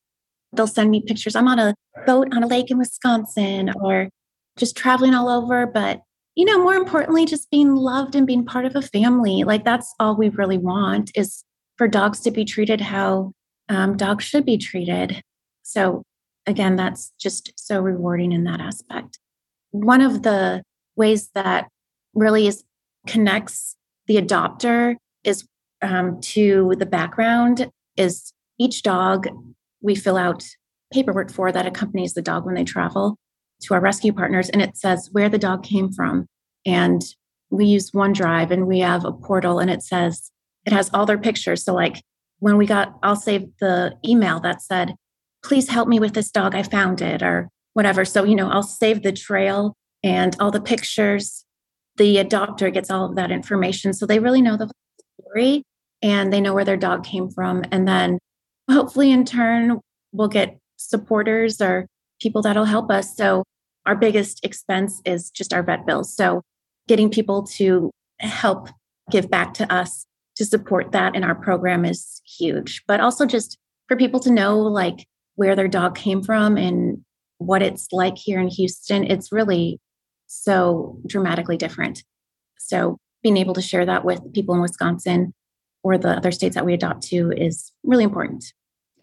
They'll 0.53 0.67
send 0.67 0.91
me 0.91 1.01
pictures. 1.01 1.35
I'm 1.35 1.47
on 1.47 1.59
a 1.59 1.73
boat 2.05 2.27
on 2.31 2.43
a 2.43 2.47
lake 2.47 2.69
in 2.69 2.77
Wisconsin 2.77 3.71
or 3.81 4.09
just 4.57 4.75
traveling 4.75 5.13
all 5.13 5.29
over. 5.29 5.65
But, 5.65 6.01
you 6.35 6.45
know, 6.45 6.61
more 6.61 6.75
importantly, 6.75 7.25
just 7.25 7.49
being 7.49 7.75
loved 7.75 8.15
and 8.15 8.27
being 8.27 8.45
part 8.45 8.65
of 8.65 8.75
a 8.75 8.81
family. 8.81 9.43
Like 9.43 9.63
that's 9.63 9.93
all 9.99 10.15
we 10.15 10.29
really 10.29 10.57
want 10.57 11.11
is 11.15 11.43
for 11.77 11.87
dogs 11.87 12.19
to 12.21 12.31
be 12.31 12.43
treated 12.43 12.81
how 12.81 13.31
um, 13.69 13.97
dogs 13.97 14.23
should 14.25 14.45
be 14.45 14.57
treated. 14.57 15.21
So, 15.63 16.03
again, 16.45 16.75
that's 16.75 17.11
just 17.19 17.51
so 17.55 17.79
rewarding 17.79 18.31
in 18.31 18.45
that 18.45 18.61
aspect. 18.61 19.19
One 19.71 20.01
of 20.01 20.23
the 20.23 20.63
ways 20.95 21.29
that 21.35 21.67
really 22.13 22.47
is 22.47 22.63
connects 23.05 23.75
the 24.07 24.17
adopter 24.17 24.95
is 25.23 25.45
um, 25.81 26.19
to 26.21 26.73
the 26.77 26.85
background 26.85 27.69
is 27.95 28.33
each 28.59 28.81
dog 28.81 29.27
we 29.81 29.95
fill 29.95 30.17
out 30.17 30.45
paperwork 30.91 31.31
for 31.31 31.51
that 31.51 31.65
accompanies 31.65 32.13
the 32.13 32.21
dog 32.21 32.45
when 32.45 32.55
they 32.55 32.63
travel 32.63 33.17
to 33.61 33.73
our 33.73 33.79
rescue 33.79 34.13
partners 34.13 34.49
and 34.49 34.61
it 34.61 34.77
says 34.77 35.09
where 35.11 35.29
the 35.29 35.37
dog 35.37 35.63
came 35.63 35.91
from. 35.91 36.27
And 36.65 37.01
we 37.49 37.65
use 37.65 37.91
OneDrive 37.91 38.51
and 38.51 38.67
we 38.67 38.79
have 38.79 39.05
a 39.05 39.11
portal 39.11 39.59
and 39.59 39.69
it 39.69 39.81
says 39.81 40.31
it 40.65 40.73
has 40.73 40.89
all 40.93 41.05
their 41.05 41.17
pictures. 41.17 41.63
So 41.63 41.73
like 41.73 42.01
when 42.39 42.57
we 42.57 42.65
got 42.65 42.97
I'll 43.03 43.15
save 43.15 43.47
the 43.59 43.95
email 44.05 44.39
that 44.41 44.61
said 44.61 44.95
please 45.43 45.69
help 45.69 45.87
me 45.87 45.99
with 45.99 46.13
this 46.13 46.29
dog. 46.29 46.55
I 46.55 46.63
found 46.63 47.01
it 47.01 47.23
or 47.23 47.49
whatever. 47.73 48.05
So 48.05 48.23
you 48.23 48.35
know 48.35 48.49
I'll 48.49 48.63
save 48.63 49.03
the 49.03 49.11
trail 49.11 49.75
and 50.03 50.35
all 50.39 50.51
the 50.51 50.61
pictures. 50.61 51.45
The 51.95 52.17
adopter 52.17 52.71
gets 52.71 52.91
all 52.91 53.05
of 53.05 53.15
that 53.15 53.31
information. 53.31 53.93
So 53.93 54.05
they 54.05 54.19
really 54.19 54.41
know 54.41 54.57
the 54.57 54.69
story 55.21 55.63
and 56.01 56.31
they 56.31 56.41
know 56.41 56.53
where 56.53 56.65
their 56.65 56.77
dog 56.77 57.03
came 57.03 57.29
from. 57.29 57.63
And 57.71 57.87
then 57.87 58.19
hopefully 58.69 59.11
in 59.11 59.25
turn 59.25 59.79
we'll 60.11 60.27
get 60.27 60.57
supporters 60.77 61.61
or 61.61 61.87
people 62.21 62.41
that'll 62.41 62.65
help 62.65 62.91
us. 62.91 63.15
So 63.15 63.43
our 63.86 63.95
biggest 63.95 64.43
expense 64.43 65.01
is 65.06 65.30
just 65.30 65.53
our 65.53 65.63
vet 65.63 65.86
bills. 65.86 66.13
So 66.15 66.41
getting 66.88 67.10
people 67.10 67.43
to 67.43 67.91
help 68.19 68.69
give 69.12 69.30
back 69.30 69.53
to 69.56 69.73
us 69.73 70.06
to 70.36 70.45
support 70.45 70.91
that 70.91 71.15
in 71.15 71.23
our 71.23 71.36
program 71.36 71.86
is 71.86 72.21
huge. 72.25 72.84
But 72.88 72.99
also 72.99 73.25
just 73.25 73.58
for 73.88 73.97
people 73.97 74.19
to 74.21 74.32
know 74.32 74.60
like 74.60 75.08
where 75.36 75.56
their 75.56 75.67
dog 75.67 75.95
came 75.95 76.21
from 76.21 76.58
and 76.58 77.03
what 77.38 77.62
it's 77.62 77.88
like 77.91 78.17
here 78.17 78.39
in 78.39 78.47
Houston, 78.47 79.03
it's 79.03 79.32
really 79.32 79.80
so 80.27 80.99
dramatically 81.08 81.58
different. 81.58 82.03
So 82.58 82.97
being 83.23 83.38
able 83.38 83.53
to 83.53 83.62
share 83.62 83.86
that 83.86 84.03
with 84.03 84.34
people 84.34 84.56
in 84.56 84.62
Wisconsin 84.62 85.34
or 85.84 85.97
the 85.97 86.10
other 86.10 86.32
states 86.32 86.56
that 86.56 86.65
we 86.65 86.73
adopt 86.73 87.03
to 87.03 87.32
is 87.32 87.71
really 87.84 88.03
important 88.03 88.43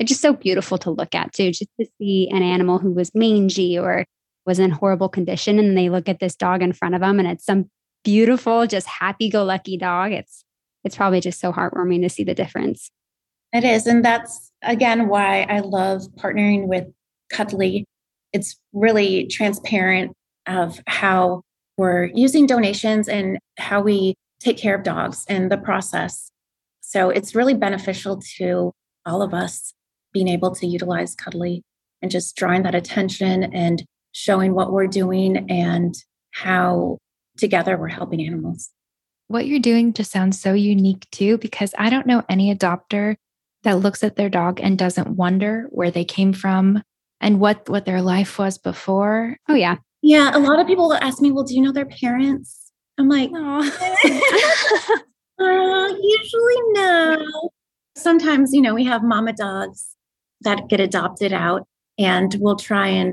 just 0.03 0.21
so 0.21 0.33
beautiful 0.33 0.79
to 0.79 0.91
look 0.91 1.15
at 1.15 1.33
too, 1.33 1.51
just 1.51 1.71
to 1.81 1.87
see 1.99 2.29
an 2.31 2.43
animal 2.43 2.79
who 2.79 2.93
was 2.93 3.15
mangy 3.15 3.79
or 3.79 4.05
was 4.47 4.59
in 4.59 4.71
horrible 4.71 5.09
condition 5.09 5.59
and 5.59 5.77
they 5.77 5.89
look 5.89 6.09
at 6.09 6.21
this 6.21 6.35
dog 6.35 6.63
in 6.63 6.73
front 6.73 6.95
of 6.95 7.01
them 7.01 7.19
and 7.19 7.29
it's 7.29 7.47
some 7.47 7.71
beautiful, 8.03 8.67
just 8.67 8.87
happy-go-lucky 8.87 9.77
dog. 9.77 10.13
It's 10.13 10.45
it's 10.85 10.97
probably 10.97 11.21
just 11.21 11.41
so 11.41 11.51
heartwarming 11.51 12.03
to 12.03 12.11
see 12.11 12.25
the 12.25 12.35
difference. 12.35 12.91
It 13.53 13.65
is. 13.65 13.87
And 13.87 14.05
that's 14.05 14.51
again 14.63 15.09
why 15.09 15.47
I 15.49 15.61
love 15.61 16.03
partnering 16.17 16.67
with 16.67 16.87
Cuddly. 17.33 17.87
It's 18.33 18.57
really 18.73 19.27
transparent 19.29 20.13
of 20.47 20.81
how 20.87 21.43
we're 21.79 22.07
using 22.15 22.47
donations 22.47 23.09
and 23.09 23.39
how 23.59 23.81
we 23.81 24.15
take 24.41 24.59
care 24.59 24.75
of 24.75 24.83
dogs 24.83 25.25
and 25.29 25.51
the 25.51 25.57
process. 25.57 26.31
So 26.81 27.09
it's 27.09 27.35
really 27.35 27.55
beneficial 27.55 28.21
to 28.37 28.73
all 29.07 29.23
of 29.23 29.33
us 29.33 29.73
being 30.15 30.29
able 30.29 30.55
to 30.55 30.67
utilize 30.67 31.15
Cuddly 31.15 31.63
and 32.01 32.11
just 32.11 32.37
drawing 32.37 32.63
that 32.63 32.75
attention 32.75 33.53
and 33.53 33.85
showing 34.13 34.55
what 34.55 34.73
we're 34.73 34.87
doing 34.87 35.51
and 35.51 35.95
how 36.31 36.97
together 37.37 37.77
we're 37.77 37.89
helping 37.89 38.25
animals. 38.25 38.71
What 39.29 39.47
you're 39.47 39.59
doing 39.59 39.93
just 39.93 40.11
sounds 40.11 40.41
so 40.41 40.55
unique 40.55 41.07
too, 41.11 41.37
because 41.39 41.75
I 41.77 41.91
don't 41.91 42.07
know 42.07 42.23
any 42.29 42.55
adopter 42.55 43.17
that 43.65 43.81
looks 43.81 44.05
at 44.05 44.17
their 44.17 44.29
dog 44.29 44.61
and 44.63 44.79
doesn't 44.79 45.17
wonder 45.17 45.67
where 45.71 45.91
they 45.91 46.05
came 46.05 46.33
from 46.33 46.83
and 47.21 47.41
what 47.41 47.69
what 47.69 47.87
their 47.87 48.03
life 48.03 48.39
was 48.39 48.59
before. 48.59 49.37
Oh 49.49 49.55
yeah. 49.55 49.77
Yeah, 50.03 50.37
a 50.37 50.39
lot 50.39 50.61
of 50.61 50.67
people 50.67 50.89
will 50.89 50.95
ask 50.95 51.23
me, 51.23 51.33
"Well, 51.33 51.45
do 51.45 51.55
you 51.55 51.63
know 51.63 51.73
their 51.73 51.87
parents?" 51.87 52.71
I'm 52.99 53.09
like, 53.09 53.31
uh, 53.33 53.63
usually 55.41 56.63
no. 56.73 57.51
Sometimes, 57.97 58.53
you 58.53 58.61
know, 58.61 58.75
we 58.75 58.85
have 58.85 59.03
mama 59.03 59.33
dogs 59.33 59.94
that 60.45 60.69
get 60.69 60.81
adopted 60.81 61.33
out 61.33 61.67
and 61.99 62.37
we'll 62.41 62.57
try 62.57 62.89
and 62.89 63.13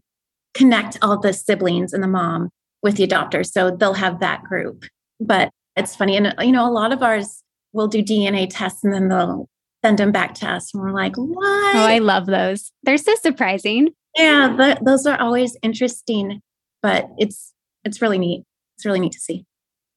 connect 0.54 0.98
all 1.02 1.20
the 1.20 1.34
siblings 1.34 1.94
and 1.94 2.04
the 2.04 2.08
mom 2.08 2.50
with 2.84 2.98
the 2.98 3.08
adopter 3.08 3.46
so 3.46 3.72
they'll 3.72 3.94
have 3.94 4.20
that 4.20 4.44
group. 4.44 4.86
But 5.20 5.50
it's 5.76 5.96
funny 5.96 6.18
and 6.18 6.34
you 6.40 6.52
know 6.52 6.68
a 6.68 6.72
lot 6.72 6.92
of 6.92 7.02
ours 7.02 7.44
will 7.74 7.88
do 7.88 8.04
dna 8.04 8.48
tests 8.50 8.84
and 8.84 8.94
then 8.94 9.08
they'll 9.08 9.48
send 9.84 9.98
them 9.98 10.12
back 10.12 10.34
to 10.36 10.46
us 10.46 10.74
and 10.74 10.84
we're 10.84 10.92
like 10.92 11.16
what? 11.16 11.76
Oh 11.76 11.80
i 11.80 12.00
love 12.00 12.26
those. 12.26 12.72
They're 12.84 12.98
so 12.98 13.16
surprising. 13.16 13.90
Yeah 14.18 14.54
but 14.56 14.84
those 14.84 15.06
are 15.06 15.20
always 15.20 15.58
interesting 15.62 16.42
but 16.82 17.10
it's 17.18 17.54
it's 17.84 18.02
really 18.02 18.18
neat. 18.20 18.44
It's 18.78 18.86
really 18.86 19.00
neat 19.00 19.14
to 19.14 19.20
see. 19.20 19.46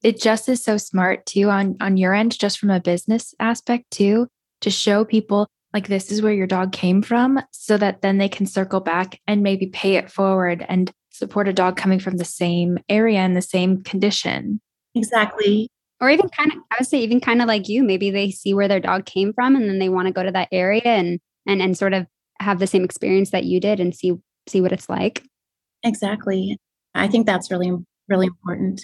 It 0.02 0.20
just 0.20 0.48
is 0.48 0.62
so 0.62 0.76
smart 0.76 1.26
too 1.26 1.48
on 1.50 1.76
on 1.80 1.96
your 1.96 2.14
end 2.14 2.38
just 2.38 2.58
from 2.58 2.70
a 2.70 2.80
business 2.80 3.34
aspect 3.40 3.90
too 3.90 4.28
to 4.60 4.70
show 4.70 5.04
people 5.04 5.48
like 5.74 5.88
this 5.88 6.12
is 6.12 6.22
where 6.22 6.32
your 6.32 6.46
dog 6.46 6.72
came 6.72 7.02
from 7.02 7.40
so 7.50 7.76
that 7.76 8.00
then 8.00 8.18
they 8.18 8.28
can 8.28 8.46
circle 8.46 8.80
back 8.80 9.20
and 9.26 9.42
maybe 9.42 9.66
pay 9.66 9.96
it 9.96 10.10
forward 10.10 10.64
and 10.68 10.92
support 11.10 11.48
a 11.48 11.52
dog 11.52 11.76
coming 11.76 11.98
from 11.98 12.16
the 12.16 12.24
same 12.24 12.78
area 12.88 13.18
and 13.18 13.36
the 13.36 13.42
same 13.42 13.82
condition. 13.82 14.60
Exactly. 14.94 15.68
Or 16.00 16.10
even 16.10 16.28
kind 16.28 16.52
of 16.52 16.58
I 16.70 16.76
would 16.78 16.88
say 16.88 17.00
even 17.00 17.20
kind 17.20 17.42
of 17.42 17.48
like 17.48 17.68
you, 17.68 17.82
maybe 17.82 18.10
they 18.10 18.30
see 18.30 18.54
where 18.54 18.68
their 18.68 18.80
dog 18.80 19.04
came 19.04 19.32
from 19.32 19.56
and 19.56 19.68
then 19.68 19.80
they 19.80 19.88
want 19.88 20.06
to 20.06 20.12
go 20.12 20.22
to 20.22 20.32
that 20.32 20.48
area 20.52 20.82
and 20.84 21.18
and 21.46 21.60
and 21.60 21.76
sort 21.76 21.92
of 21.92 22.06
have 22.40 22.60
the 22.60 22.66
same 22.66 22.84
experience 22.84 23.30
that 23.30 23.44
you 23.44 23.60
did 23.60 23.80
and 23.80 23.94
see 23.94 24.12
see 24.48 24.60
what 24.60 24.72
it's 24.72 24.88
like. 24.88 25.22
Exactly. 25.82 26.56
I 26.94 27.08
think 27.08 27.26
that's 27.26 27.50
really 27.50 27.72
really 28.08 28.26
important. 28.26 28.82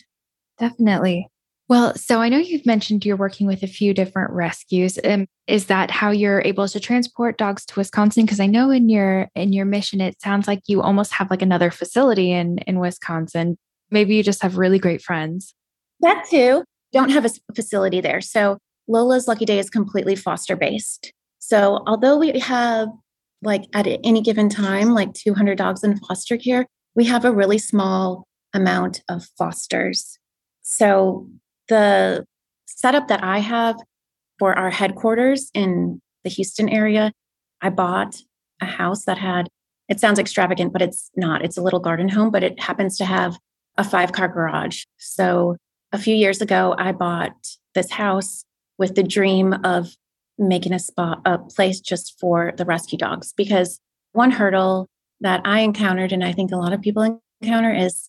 Definitely. 0.59 1.29
Well, 1.71 1.95
so 1.95 2.21
I 2.21 2.29
know 2.29 2.39
you've 2.39 2.67
mentioned 2.67 3.05
you're 3.05 3.17
working 3.17 3.47
with 3.47 3.63
a 3.63 3.69
few 3.69 3.95
different 3.95 4.33
rescues. 4.33 4.99
Um, 5.05 5.29
is 5.47 5.67
that 5.67 5.89
how 5.89 6.11
you're 6.11 6.43
able 6.45 6.67
to 6.67 6.81
transport 6.81 7.39
dogs 7.39 7.65
to 7.67 7.75
Wisconsin? 7.79 8.25
Because 8.25 8.41
I 8.41 8.47
know 8.47 8.73
in 8.73 8.89
your 8.89 9.29
in 9.37 9.53
your 9.53 9.67
mission, 9.67 10.01
it 10.01 10.21
sounds 10.21 10.49
like 10.49 10.63
you 10.67 10.83
almost 10.83 11.13
have 11.13 11.31
like 11.31 11.43
another 11.43 11.71
facility 11.71 12.33
in 12.33 12.59
in 12.67 12.81
Wisconsin. 12.81 13.57
Maybe 13.89 14.17
you 14.17 14.25
just 14.25 14.43
have 14.43 14.59
really 14.59 14.81
great 14.81 15.01
friends. 15.01 15.55
That 16.01 16.27
too. 16.29 16.65
Don't 16.93 17.11
have 17.11 17.25
a 17.25 17.31
facility 17.55 18.01
there. 18.01 18.21
So 18.21 18.59
Lola's 18.89 19.29
Lucky 19.29 19.45
Day 19.45 19.61
is 19.61 19.71
completely 19.71 20.17
foster 20.17 20.57
based. 20.57 21.13
So 21.39 21.85
although 21.87 22.19
we 22.19 22.37
have 22.41 22.89
like 23.43 23.67
at 23.75 23.87
any 24.03 24.23
given 24.23 24.49
time 24.49 24.91
like 24.91 25.15
200 25.15 25.57
dogs 25.57 25.85
in 25.85 25.99
foster 25.99 26.37
care, 26.37 26.67
we 26.97 27.05
have 27.05 27.25
a 27.25 27.31
really 27.31 27.59
small 27.59 28.27
amount 28.53 29.03
of 29.09 29.25
fosters. 29.39 30.19
So 30.63 31.29
the 31.71 32.27
setup 32.67 33.09
that 33.09 33.25
I 33.25 33.39
have 33.39 33.77
for 34.39 34.57
our 34.59 34.71
headquarters 34.71 35.51
in 35.55 36.01
the 36.25 36.31
Houston 36.31 36.69
area, 36.69 37.13
I 37.63 37.71
bought 37.71 38.17
a 38.61 38.67
house 38.67 39.05
that 39.07 39.17
had, 39.17 39.49
it 39.89 40.01
sounds 40.01 40.19
extravagant, 40.19 40.73
but 40.73 40.83
it's 40.83 41.11
not. 41.17 41.43
It's 41.43 41.57
a 41.57 41.63
little 41.63 41.81
garden 41.81 42.11
home, 42.11 42.31
but 42.31 42.43
it 42.43 42.61
happens 42.61 42.99
to 42.99 43.07
have 43.07 43.39
a 43.79 43.85
five 43.85 44.13
car 44.13 44.29
garage. 44.29 44.85
So 44.99 45.57
a 45.93 45.99
few 45.99 46.15
years 46.15 46.43
ago, 46.43 46.75
I 46.79 46.93
bought 46.93 47.33
this 47.75 47.91
house 47.91 48.45
with 48.79 48.95
the 48.95 49.03
dream 49.03 49.55
of 49.65 49.97
making 50.39 50.73
a 50.73 50.79
spot 50.79 51.21
a 51.25 51.39
place 51.39 51.81
just 51.81 52.19
for 52.19 52.53
the 52.57 52.65
rescue 52.65 52.99
dogs 52.99 53.33
because 53.37 53.79
one 54.13 54.31
hurdle 54.31 54.89
that 55.21 55.43
I 55.45 55.61
encountered 55.61 56.13
and 56.13 56.25
I 56.25 56.33
think 56.33 56.51
a 56.51 56.57
lot 56.57 56.73
of 56.73 56.81
people 56.81 57.21
encounter 57.41 57.73
is 57.75 58.09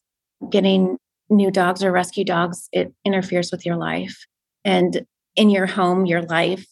getting 0.50 0.98
new 1.32 1.50
dogs 1.50 1.84
or 1.84 1.92
rescue 1.92 2.24
dogs 2.24 2.70
it 2.72 2.94
interferes 3.06 3.52
with 3.52 3.66
your 3.66 3.78
life 3.78 4.26
and 4.64 5.06
in 5.36 5.50
your 5.50 5.66
home 5.66 6.06
your 6.06 6.22
life 6.22 6.66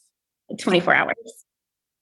24 0.60 0.94
hours 0.94 1.46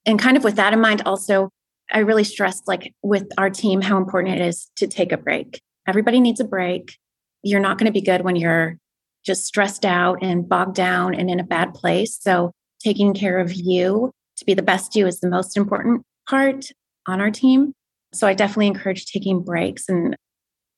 and 0.05 0.19
kind 0.19 0.35
of 0.35 0.43
with 0.43 0.55
that 0.55 0.73
in 0.73 0.81
mind 0.81 1.01
also 1.05 1.49
I 1.91 1.99
really 1.99 2.23
stressed 2.23 2.67
like 2.67 2.93
with 3.01 3.27
our 3.37 3.49
team 3.49 3.81
how 3.81 3.97
important 3.97 4.39
it 4.39 4.41
is 4.41 4.69
to 4.77 4.87
take 4.87 5.11
a 5.11 5.17
break. 5.17 5.61
Everybody 5.87 6.19
needs 6.19 6.39
a 6.39 6.45
break. 6.45 6.97
You're 7.43 7.61
not 7.61 7.77
going 7.77 7.85
to 7.85 7.97
be 7.97 8.01
good 8.01 8.21
when 8.21 8.35
you're 8.35 8.77
just 9.25 9.45
stressed 9.45 9.85
out 9.85 10.19
and 10.21 10.47
bogged 10.47 10.75
down 10.75 11.15
and 11.15 11.29
in 11.29 11.39
a 11.39 11.45
bad 11.45 11.73
place. 11.73 12.17
So 12.19 12.51
taking 12.83 13.13
care 13.13 13.39
of 13.39 13.53
you 13.53 14.11
to 14.37 14.45
be 14.45 14.53
the 14.53 14.61
best 14.61 14.95
you 14.95 15.07
is 15.07 15.19
the 15.19 15.29
most 15.29 15.55
important 15.57 16.03
part 16.29 16.65
on 17.07 17.21
our 17.21 17.31
team. 17.31 17.73
So 18.13 18.27
I 18.27 18.33
definitely 18.33 18.67
encourage 18.67 19.05
taking 19.05 19.43
breaks. 19.43 19.87
And 19.87 20.15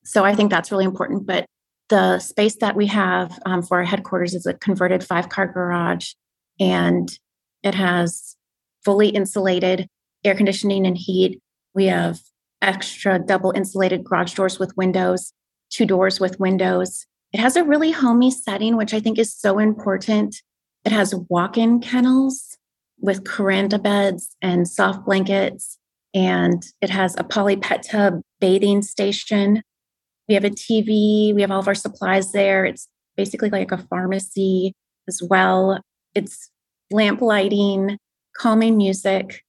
so 0.03 0.23
I 0.25 0.35
think 0.35 0.51
that's 0.51 0.71
really 0.71 0.85
important. 0.85 1.25
But 1.25 1.45
the 1.89 2.19
space 2.19 2.55
that 2.57 2.75
we 2.75 2.87
have 2.87 3.37
um, 3.45 3.61
for 3.61 3.77
our 3.77 3.83
headquarters 3.83 4.33
is 4.33 4.45
a 4.45 4.53
converted 4.53 5.03
five 5.03 5.29
car 5.29 5.47
garage 5.47 6.13
and 6.59 7.17
it 7.63 7.75
has 7.75 8.35
fully 8.83 9.09
insulated 9.09 9.87
air 10.23 10.35
conditioning 10.35 10.85
and 10.85 10.97
heat. 10.97 11.39
We 11.73 11.85
have 11.85 12.19
extra 12.61 13.19
double 13.19 13.51
insulated 13.51 14.03
garage 14.03 14.33
doors 14.33 14.59
with 14.59 14.75
windows, 14.77 15.33
two 15.69 15.85
doors 15.85 16.19
with 16.19 16.39
windows. 16.39 17.05
It 17.31 17.39
has 17.39 17.55
a 17.55 17.63
really 17.63 17.91
homey 17.91 18.31
setting, 18.31 18.75
which 18.75 18.93
I 18.93 18.99
think 18.99 19.19
is 19.19 19.33
so 19.33 19.59
important. 19.59 20.35
It 20.85 20.91
has 20.91 21.13
walk 21.29 21.57
in 21.57 21.79
kennels 21.79 22.57
with 22.99 23.23
Kuranda 23.23 23.81
beds 23.81 24.35
and 24.41 24.67
soft 24.67 25.05
blankets. 25.05 25.77
And 26.13 26.63
it 26.81 26.89
has 26.89 27.15
a 27.17 27.23
poly 27.23 27.55
pet 27.55 27.85
tub 27.89 28.21
bathing 28.39 28.81
station. 28.81 29.61
We 30.29 30.35
have 30.35 30.45
a 30.45 30.51
TV. 30.51 31.33
We 31.33 31.41
have 31.41 31.49
all 31.49 31.59
of 31.59 31.67
our 31.67 31.75
supplies 31.75 32.31
there. 32.31 32.63
It's 32.63 32.87
basically 33.17 33.49
like 33.49 33.71
a 33.71 33.79
pharmacy 33.89 34.73
as 35.07 35.21
well. 35.27 35.81
It's 36.13 36.51
lamp 36.91 37.21
lighting, 37.21 37.97
calming 38.37 38.77
music, 38.77 39.43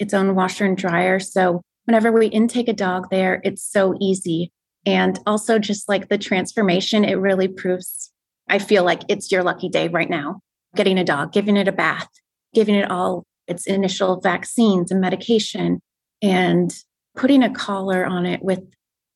its 0.00 0.12
own 0.12 0.34
washer 0.34 0.64
and 0.64 0.76
dryer. 0.76 1.20
So 1.20 1.62
whenever 1.84 2.10
we 2.10 2.26
intake 2.26 2.68
a 2.68 2.72
dog 2.72 3.06
there, 3.10 3.40
it's 3.44 3.62
so 3.62 3.94
easy. 4.00 4.50
And 4.84 5.18
also, 5.24 5.58
just 5.58 5.88
like 5.88 6.08
the 6.08 6.18
transformation, 6.18 7.04
it 7.04 7.14
really 7.14 7.48
proves 7.48 8.10
I 8.48 8.58
feel 8.58 8.84
like 8.84 9.00
it's 9.08 9.32
your 9.32 9.42
lucky 9.42 9.70
day 9.70 9.88
right 9.88 10.10
now. 10.10 10.40
Getting 10.76 10.98
a 10.98 11.04
dog, 11.04 11.32
giving 11.32 11.56
it 11.56 11.68
a 11.68 11.72
bath, 11.72 12.08
giving 12.52 12.74
it 12.74 12.90
all 12.90 13.24
its 13.46 13.66
initial 13.66 14.20
vaccines 14.20 14.90
and 14.90 15.00
medication, 15.00 15.80
and 16.20 16.74
putting 17.16 17.42
a 17.42 17.54
collar 17.54 18.04
on 18.04 18.26
it 18.26 18.42
with 18.42 18.60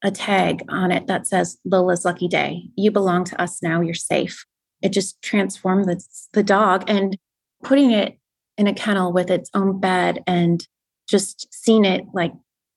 a 0.03 0.11
tag 0.11 0.63
on 0.69 0.91
it 0.91 1.07
that 1.07 1.27
says 1.27 1.59
Lola's 1.65 2.05
lucky 2.05 2.29
day. 2.29 2.63
You 2.77 2.91
belong 2.91 3.25
to 3.25 3.41
us 3.41 3.63
now. 3.63 3.81
You're 3.81 3.95
safe. 3.95 4.45
It 4.81 4.93
just 4.93 5.21
transformed 5.23 5.87
the, 5.87 6.03
the 6.33 6.43
dog 6.43 6.85
and 6.89 7.17
putting 7.63 7.91
it 7.91 8.19
in 8.57 8.67
a 8.67 8.75
kennel 8.75 9.13
with 9.13 9.31
its 9.31 9.51
own 9.55 9.81
bed 9.81 10.23
and 10.27 10.67
just 11.09 11.53
seeing 11.53 11.85
it 11.85 12.05
like 12.13 12.33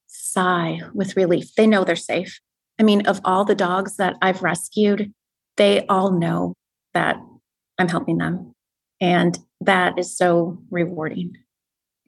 sigh 0.07 0.79
with 0.93 1.15
relief. 1.15 1.53
They 1.55 1.67
know 1.67 1.83
they're 1.83 1.95
safe. 1.95 2.39
I 2.79 2.83
mean, 2.83 3.05
of 3.05 3.21
all 3.23 3.45
the 3.45 3.55
dogs 3.55 3.97
that 3.97 4.15
I've 4.21 4.41
rescued, 4.41 5.13
they 5.57 5.85
all 5.87 6.11
know 6.11 6.55
that 6.93 7.17
I'm 7.77 7.87
helping 7.87 8.17
them. 8.17 8.53
And 8.99 9.37
that 9.61 9.99
is 9.99 10.15
so 10.15 10.59
rewarding. 10.69 11.35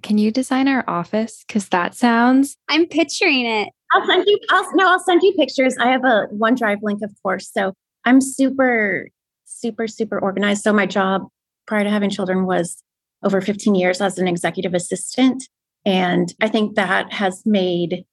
Can 0.02 0.18
you 0.18 0.32
design 0.32 0.68
our 0.68 0.84
office? 0.88 1.44
Because 1.48 1.70
that 1.70 1.96
sounds. 1.96 2.58
I'm 2.70 2.86
picturing 2.88 3.46
it. 3.46 3.70
I'll 3.94 4.06
send 4.06 4.26
you. 4.28 4.40
I'll 4.50 4.76
no. 4.76 4.88
I'll 4.92 5.00
send 5.00 5.22
you 5.22 5.34
pictures. 5.34 5.78
I 5.78 5.88
have 5.88 6.04
a 6.04 6.28
OneDrive 6.34 6.82
link, 6.82 7.02
of 7.04 7.12
course. 7.22 7.50
So 7.52 7.74
I'm 8.06 8.20
super, 8.22 9.08
super, 9.46 9.88
super 9.88 10.20
organized. 10.20 10.64
So 10.64 10.74
my 10.74 10.86
job 10.86 11.28
prior 11.68 11.84
to 11.84 11.90
having 11.90 12.10
children 12.10 12.46
was 12.46 12.82
over 13.24 13.40
15 13.40 13.76
years 13.76 14.02
as 14.02 14.18
an 14.18 14.28
executive 14.28 14.74
assistant. 14.74 15.48
And 15.86 16.34
I 16.42 16.50
think 16.50 16.76
that 16.76 17.12
has 17.14 17.44
made 17.46 18.06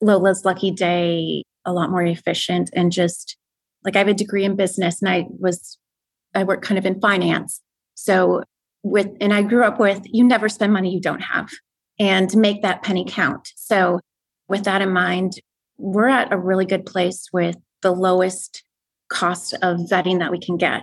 Lola's 0.00 0.44
Lucky 0.44 0.70
Day 0.70 1.42
a 1.64 1.72
lot 1.72 1.90
more 1.90 2.02
efficient 2.02 2.70
and 2.74 2.92
just 2.92 3.36
like 3.84 3.94
I 3.94 3.98
have 3.98 4.08
a 4.08 4.14
degree 4.14 4.44
in 4.44 4.56
business 4.56 5.02
and 5.02 5.08
I 5.08 5.26
was, 5.38 5.78
I 6.34 6.44
work 6.44 6.62
kind 6.62 6.78
of 6.78 6.86
in 6.86 7.00
finance. 7.00 7.60
So 7.94 8.42
with, 8.82 9.08
and 9.20 9.32
I 9.32 9.42
grew 9.42 9.64
up 9.64 9.78
with 9.78 10.02
you 10.06 10.24
never 10.24 10.48
spend 10.48 10.72
money 10.72 10.92
you 10.92 11.00
don't 11.00 11.20
have 11.20 11.50
and 11.98 12.34
make 12.36 12.62
that 12.62 12.82
penny 12.82 13.04
count. 13.06 13.48
So 13.56 14.00
with 14.48 14.64
that 14.64 14.82
in 14.82 14.92
mind, 14.92 15.34
we're 15.76 16.08
at 16.08 16.32
a 16.32 16.38
really 16.38 16.66
good 16.66 16.84
place 16.84 17.28
with 17.32 17.56
the 17.82 17.92
lowest 17.92 18.64
cost 19.08 19.54
of 19.62 19.78
vetting 19.78 20.18
that 20.18 20.30
we 20.30 20.40
can 20.40 20.56
get. 20.56 20.82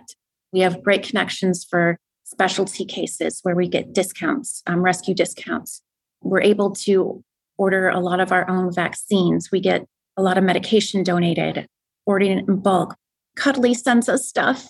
We 0.54 0.62
have 0.62 0.84
great 0.84 1.04
connections 1.04 1.66
for 1.70 2.00
specialty 2.24 2.86
cases 2.86 3.40
where 3.44 3.56
we 3.56 3.68
get 3.68 3.94
discounts, 3.94 4.64
um, 4.68 4.82
rescue 4.82 5.14
discounts. 5.14 5.82
We're 6.22 6.42
able 6.42 6.72
to 6.72 7.24
order 7.58 7.90
a 7.90 8.00
lot 8.00 8.20
of 8.20 8.32
our 8.32 8.50
own 8.50 8.74
vaccines. 8.74 9.50
We 9.52 9.60
get 9.60 9.86
a 10.18 10.24
lot 10.24 10.38
of 10.38 10.44
medication 10.44 11.04
donated, 11.04 11.68
ordering 12.06 12.40
it 12.40 12.48
in 12.48 12.58
bulk. 12.58 12.96
Cuddly 13.36 13.74
sends 13.74 14.10
us 14.10 14.28
stuff. 14.28 14.70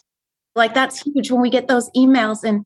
Like 0.56 0.74
that's 0.74 1.02
huge 1.02 1.32
when 1.32 1.42
we 1.42 1.50
get 1.50 1.68
those 1.68 1.90
emails 1.92 2.44
and 2.44 2.64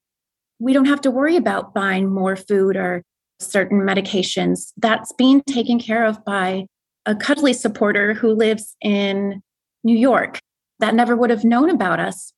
we 0.59 0.73
don't 0.73 0.85
have 0.85 1.01
to 1.01 1.11
worry 1.11 1.35
about 1.35 1.73
buying 1.73 2.09
more 2.09 2.35
food 2.35 2.75
or 2.75 3.03
certain 3.39 3.79
medications. 3.81 4.71
That's 4.77 5.13
being 5.13 5.41
taken 5.47 5.79
care 5.79 6.05
of 6.05 6.23
by 6.25 6.65
a 7.05 7.15
cuddly 7.15 7.53
supporter 7.53 8.13
who 8.13 8.33
lives 8.33 8.75
in 8.81 9.41
New 9.83 9.97
York 9.97 10.39
that 10.79 10.95
never 10.95 11.15
would 11.15 11.29
have 11.29 11.43
known 11.43 11.69
about 11.69 11.99
us 11.99 12.33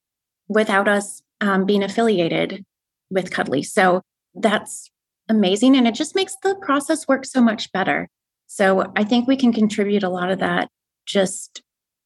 without 0.47 0.87
us 0.87 1.21
um, 1.39 1.65
being 1.65 1.83
affiliated 1.83 2.63
with 3.09 3.31
Cuddly. 3.31 3.63
So 3.63 4.01
that's 4.35 4.89
amazing. 5.29 5.75
And 5.75 5.87
it 5.87 5.95
just 5.95 6.15
makes 6.15 6.35
the 6.43 6.55
process 6.55 7.07
work 7.07 7.25
so 7.25 7.41
much 7.41 7.71
better. 7.71 8.07
So 8.47 8.91
I 8.95 9.03
think 9.03 9.27
we 9.27 9.37
can 9.37 9.53
contribute 9.53 10.03
a 10.03 10.09
lot 10.09 10.29
of 10.29 10.39
that, 10.39 10.69
just 11.05 11.61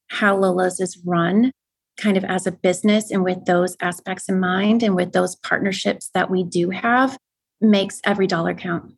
how 0.07 0.37
Lola's 0.37 0.79
is 0.79 1.01
run 1.05 1.51
kind 1.97 2.17
of 2.17 2.25
as 2.25 2.45
a 2.45 2.51
business 2.51 3.09
and 3.09 3.23
with 3.23 3.45
those 3.45 3.75
aspects 3.81 4.27
in 4.29 4.39
mind 4.39 4.83
and 4.83 4.95
with 4.95 5.13
those 5.13 5.35
partnerships 5.37 6.09
that 6.13 6.29
we 6.29 6.43
do 6.43 6.69
have 6.69 7.17
makes 7.61 8.01
every 8.03 8.27
dollar 8.27 8.53
count. 8.53 8.93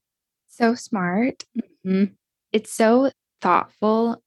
So 0.48 0.76
smart. 0.76 1.43
Mm-hmm. 1.86 2.13
It's 2.52 2.72
so 2.72 3.12
thoughtful. 3.41 4.22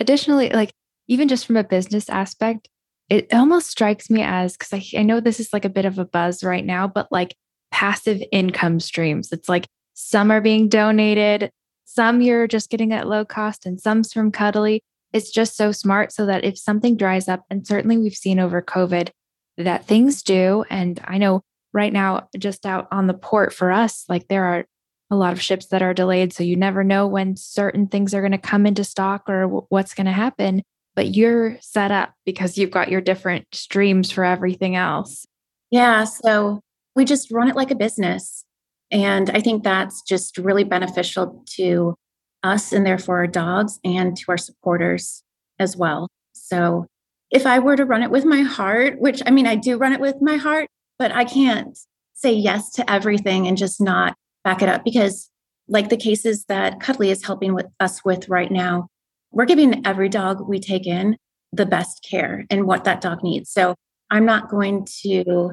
Additionally, 0.00 0.50
like 0.50 0.72
even 1.08 1.28
just 1.28 1.46
from 1.46 1.56
a 1.56 1.64
business 1.64 2.08
aspect, 2.08 2.68
it 3.10 3.32
almost 3.32 3.70
strikes 3.70 4.08
me 4.08 4.22
as 4.22 4.56
because 4.56 4.72
I, 4.72 4.98
I 4.98 5.02
know 5.02 5.20
this 5.20 5.40
is 5.40 5.52
like 5.52 5.64
a 5.64 5.70
bit 5.70 5.84
of 5.84 5.98
a 5.98 6.04
buzz 6.04 6.42
right 6.42 6.64
now, 6.64 6.88
but 6.88 7.12
like 7.12 7.34
passive 7.70 8.22
income 8.32 8.80
streams. 8.80 9.30
It's 9.32 9.48
like 9.48 9.66
some 9.92 10.30
are 10.30 10.40
being 10.40 10.68
donated, 10.68 11.50
some 11.84 12.20
you're 12.20 12.48
just 12.48 12.70
getting 12.70 12.92
at 12.92 13.06
low 13.06 13.24
cost, 13.24 13.66
and 13.66 13.80
some's 13.80 14.12
from 14.12 14.32
Cuddly. 14.32 14.82
It's 15.12 15.30
just 15.30 15.56
so 15.56 15.70
smart 15.70 16.12
so 16.12 16.26
that 16.26 16.44
if 16.44 16.58
something 16.58 16.96
dries 16.96 17.28
up, 17.28 17.44
and 17.50 17.66
certainly 17.66 17.98
we've 17.98 18.14
seen 18.14 18.40
over 18.40 18.62
COVID 18.62 19.10
that 19.58 19.86
things 19.86 20.22
do. 20.22 20.64
And 20.70 21.00
I 21.04 21.18
know 21.18 21.42
right 21.74 21.92
now, 21.92 22.28
just 22.38 22.64
out 22.64 22.88
on 22.90 23.06
the 23.06 23.14
port 23.14 23.52
for 23.52 23.70
us, 23.70 24.04
like 24.08 24.28
there 24.28 24.44
are 24.44 24.64
a 25.10 25.16
lot 25.16 25.34
of 25.34 25.42
ships 25.42 25.66
that 25.66 25.82
are 25.82 25.92
delayed. 25.92 26.32
So 26.32 26.42
you 26.42 26.56
never 26.56 26.82
know 26.82 27.06
when 27.06 27.36
certain 27.36 27.88
things 27.88 28.14
are 28.14 28.22
going 28.22 28.32
to 28.32 28.38
come 28.38 28.64
into 28.64 28.84
stock 28.84 29.28
or 29.28 29.42
w- 29.42 29.66
what's 29.68 29.92
going 29.92 30.06
to 30.06 30.12
happen 30.12 30.62
but 30.94 31.14
you're 31.14 31.56
set 31.60 31.90
up 31.90 32.14
because 32.24 32.56
you've 32.56 32.70
got 32.70 32.88
your 32.88 33.00
different 33.00 33.46
streams 33.52 34.10
for 34.10 34.24
everything 34.24 34.76
else. 34.76 35.26
Yeah. 35.70 36.04
So 36.04 36.60
we 36.94 37.04
just 37.04 37.30
run 37.30 37.48
it 37.48 37.56
like 37.56 37.70
a 37.70 37.76
business. 37.76 38.44
And 38.90 39.30
I 39.30 39.40
think 39.40 39.64
that's 39.64 40.02
just 40.02 40.38
really 40.38 40.64
beneficial 40.64 41.42
to 41.56 41.94
us 42.42 42.72
and 42.72 42.86
therefore 42.86 43.18
our 43.18 43.26
dogs 43.26 43.80
and 43.84 44.16
to 44.16 44.24
our 44.28 44.38
supporters 44.38 45.22
as 45.58 45.76
well. 45.76 46.08
So 46.34 46.86
if 47.30 47.46
I 47.46 47.58
were 47.58 47.76
to 47.76 47.84
run 47.84 48.02
it 48.02 48.10
with 48.10 48.24
my 48.24 48.42
heart, 48.42 49.00
which 49.00 49.22
I 49.26 49.30
mean, 49.30 49.46
I 49.46 49.56
do 49.56 49.76
run 49.76 49.92
it 49.92 50.00
with 50.00 50.16
my 50.20 50.36
heart, 50.36 50.68
but 50.98 51.12
I 51.12 51.24
can't 51.24 51.76
say 52.14 52.32
yes 52.32 52.70
to 52.72 52.90
everything 52.90 53.46
and 53.46 53.56
just 53.56 53.80
not 53.80 54.16
back 54.44 54.62
it 54.62 54.68
up 54.68 54.84
because, 54.84 55.30
like 55.68 55.88
the 55.88 55.96
cases 55.96 56.44
that 56.46 56.80
Cuddly 56.80 57.10
is 57.10 57.24
helping 57.24 57.54
with 57.54 57.66
us 57.80 58.04
with 58.04 58.28
right 58.28 58.50
now, 58.50 58.88
we're 59.30 59.46
giving 59.46 59.86
every 59.86 60.08
dog 60.08 60.46
we 60.46 60.60
take 60.60 60.86
in 60.86 61.16
the 61.52 61.66
best 61.66 62.06
care 62.08 62.44
and 62.50 62.66
what 62.66 62.84
that 62.84 63.00
dog 63.00 63.22
needs. 63.22 63.50
So 63.50 63.74
I'm 64.10 64.26
not 64.26 64.48
going 64.48 64.86
to 65.02 65.52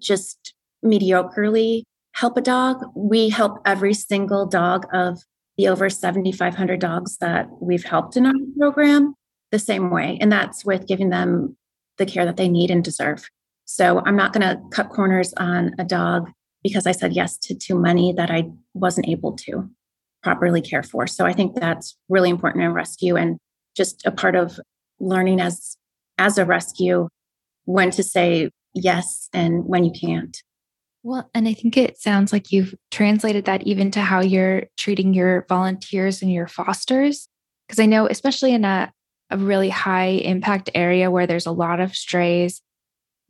just 0.00 0.54
mediocrely 0.84 1.82
help 2.12 2.36
a 2.36 2.40
dog. 2.40 2.82
We 2.94 3.28
help 3.28 3.58
every 3.64 3.94
single 3.94 4.46
dog 4.46 4.86
of 4.92 5.22
the 5.56 5.68
over 5.68 5.90
7,500 5.90 6.80
dogs 6.80 7.18
that 7.18 7.48
we've 7.60 7.84
helped 7.84 8.16
in 8.16 8.26
our 8.26 8.32
program 8.58 9.14
the 9.50 9.58
same 9.58 9.90
way. 9.90 10.18
And 10.20 10.32
that's 10.32 10.64
with 10.64 10.86
giving 10.86 11.10
them 11.10 11.56
the 11.98 12.06
care 12.06 12.24
that 12.24 12.36
they 12.36 12.48
need 12.48 12.70
and 12.70 12.82
deserve. 12.82 13.28
So 13.72 14.02
I'm 14.04 14.16
not 14.16 14.34
going 14.34 14.46
to 14.46 14.60
cut 14.70 14.90
corners 14.90 15.32
on 15.38 15.74
a 15.78 15.84
dog 15.84 16.30
because 16.62 16.86
I 16.86 16.92
said 16.92 17.14
yes 17.14 17.38
to 17.38 17.54
too 17.54 17.80
many 17.80 18.12
that 18.12 18.30
I 18.30 18.50
wasn't 18.74 19.08
able 19.08 19.32
to 19.46 19.66
properly 20.22 20.60
care 20.60 20.82
for. 20.82 21.06
So 21.06 21.24
I 21.24 21.32
think 21.32 21.54
that's 21.54 21.96
really 22.10 22.28
important 22.28 22.64
in 22.64 22.74
rescue 22.74 23.16
and 23.16 23.38
just 23.74 24.04
a 24.04 24.10
part 24.10 24.36
of 24.36 24.60
learning 25.00 25.40
as 25.40 25.78
as 26.18 26.36
a 26.36 26.44
rescue 26.44 27.08
when 27.64 27.90
to 27.92 28.02
say 28.02 28.50
yes 28.74 29.30
and 29.32 29.64
when 29.64 29.84
you 29.84 29.92
can't. 29.98 30.36
Well, 31.02 31.30
and 31.34 31.48
I 31.48 31.54
think 31.54 31.78
it 31.78 31.98
sounds 31.98 32.30
like 32.30 32.52
you've 32.52 32.74
translated 32.90 33.46
that 33.46 33.62
even 33.62 33.90
to 33.92 34.02
how 34.02 34.20
you're 34.20 34.64
treating 34.76 35.14
your 35.14 35.46
volunteers 35.48 36.20
and 36.20 36.30
your 36.30 36.46
fosters. 36.46 37.26
Because 37.66 37.78
I 37.78 37.86
know, 37.86 38.06
especially 38.06 38.52
in 38.52 38.66
a, 38.66 38.92
a 39.30 39.38
really 39.38 39.70
high 39.70 40.08
impact 40.08 40.68
area 40.74 41.10
where 41.10 41.26
there's 41.26 41.46
a 41.46 41.52
lot 41.52 41.80
of 41.80 41.96
strays, 41.96 42.60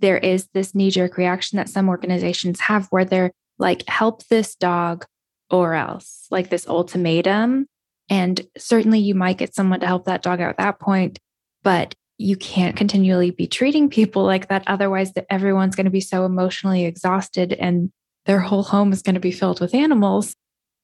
there 0.02 0.18
is 0.18 0.48
this 0.52 0.74
knee 0.74 0.90
jerk 0.90 1.16
reaction 1.16 1.56
that 1.56 1.70
some 1.70 1.88
organizations 1.88 2.60
have 2.60 2.86
where 2.88 3.06
they're 3.06 3.32
like, 3.58 3.88
help 3.88 4.26
this 4.26 4.54
dog 4.54 5.06
or 5.48 5.74
else, 5.74 6.26
like 6.30 6.50
this 6.50 6.66
ultimatum. 6.68 7.66
And 8.10 8.46
certainly 8.58 8.98
you 8.98 9.14
might 9.14 9.38
get 9.38 9.54
someone 9.54 9.80
to 9.80 9.86
help 9.86 10.04
that 10.04 10.22
dog 10.22 10.40
out 10.40 10.50
at 10.50 10.58
that 10.58 10.80
point, 10.80 11.18
but 11.62 11.94
you 12.18 12.36
can't 12.36 12.76
continually 12.76 13.30
be 13.30 13.46
treating 13.46 13.88
people 13.88 14.24
like 14.24 14.48
that. 14.48 14.64
Otherwise, 14.66 15.12
that 15.14 15.26
everyone's 15.30 15.76
going 15.76 15.86
to 15.86 15.90
be 15.90 16.00
so 16.00 16.24
emotionally 16.24 16.84
exhausted 16.84 17.52
and 17.54 17.90
their 18.26 18.40
whole 18.40 18.62
home 18.62 18.92
is 18.92 19.02
going 19.02 19.14
to 19.14 19.20
be 19.20 19.32
filled 19.32 19.60
with 19.60 19.74
animals. 19.74 20.34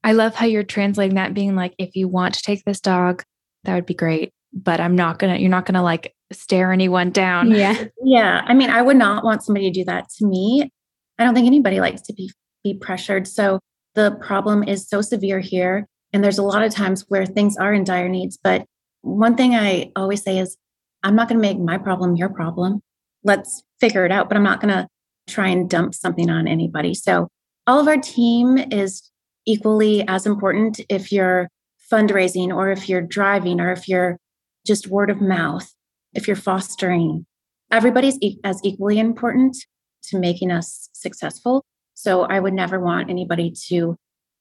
I 0.02 0.12
love 0.12 0.34
how 0.34 0.46
you're 0.46 0.62
translating 0.62 1.16
that 1.16 1.34
being 1.34 1.54
like, 1.54 1.74
if 1.78 1.94
you 1.96 2.08
want 2.08 2.34
to 2.34 2.42
take 2.42 2.64
this 2.64 2.80
dog, 2.80 3.24
that 3.64 3.74
would 3.74 3.86
be 3.86 3.94
great. 3.94 4.32
But 4.52 4.80
I'm 4.80 4.96
not 4.96 5.18
going 5.18 5.34
to, 5.34 5.40
you're 5.40 5.50
not 5.50 5.66
going 5.66 5.74
to 5.74 5.82
like 5.82 6.14
stare 6.32 6.72
anyone 6.72 7.10
down. 7.10 7.50
Yeah. 7.50 7.84
Yeah. 8.02 8.42
I 8.46 8.54
mean, 8.54 8.70
I 8.70 8.82
would 8.82 8.96
not 8.96 9.24
want 9.24 9.42
somebody 9.42 9.70
to 9.70 9.80
do 9.80 9.84
that 9.84 10.08
to 10.18 10.26
me. 10.26 10.70
I 11.18 11.24
don't 11.24 11.34
think 11.34 11.46
anybody 11.46 11.80
likes 11.80 12.02
to 12.02 12.12
be 12.12 12.30
be 12.64 12.74
pressured. 12.74 13.26
So 13.26 13.60
the 13.94 14.12
problem 14.20 14.62
is 14.62 14.88
so 14.88 15.00
severe 15.00 15.40
here. 15.40 15.86
And 16.12 16.24
there's 16.24 16.38
a 16.38 16.42
lot 16.42 16.62
of 16.62 16.72
times 16.72 17.04
where 17.08 17.26
things 17.26 17.56
are 17.56 17.72
in 17.72 17.84
dire 17.84 18.08
needs. 18.08 18.38
But 18.42 18.64
one 19.02 19.36
thing 19.36 19.54
I 19.54 19.92
always 19.94 20.22
say 20.22 20.38
is, 20.38 20.56
I'm 21.02 21.14
not 21.14 21.28
going 21.28 21.40
to 21.40 21.48
make 21.48 21.58
my 21.58 21.78
problem 21.78 22.16
your 22.16 22.28
problem. 22.28 22.80
Let's 23.22 23.62
figure 23.80 24.04
it 24.04 24.12
out, 24.12 24.28
but 24.28 24.36
I'm 24.36 24.42
not 24.42 24.60
going 24.60 24.74
to 24.74 24.88
try 25.28 25.48
and 25.48 25.68
dump 25.68 25.94
something 25.94 26.30
on 26.30 26.48
anybody. 26.48 26.94
So 26.94 27.28
all 27.66 27.78
of 27.78 27.86
our 27.86 27.98
team 27.98 28.58
is 28.58 29.08
equally 29.46 30.06
as 30.08 30.26
important 30.26 30.80
if 30.88 31.12
you're 31.12 31.48
fundraising 31.92 32.48
or 32.48 32.70
if 32.70 32.88
you're 32.88 33.02
driving 33.02 33.60
or 33.60 33.70
if 33.70 33.88
you're 33.88 34.18
just 34.66 34.88
word 34.88 35.10
of 35.10 35.20
mouth, 35.20 35.72
if 36.14 36.26
you're 36.26 36.36
fostering. 36.36 37.26
Everybody's 37.70 38.18
e- 38.20 38.38
as 38.44 38.60
equally 38.64 38.98
important 38.98 39.56
to 40.04 40.18
making 40.18 40.50
us 40.50 40.88
successful. 40.92 41.64
So 41.94 42.22
I 42.22 42.40
would 42.40 42.54
never 42.54 42.80
want 42.80 43.10
anybody 43.10 43.52
to 43.68 43.96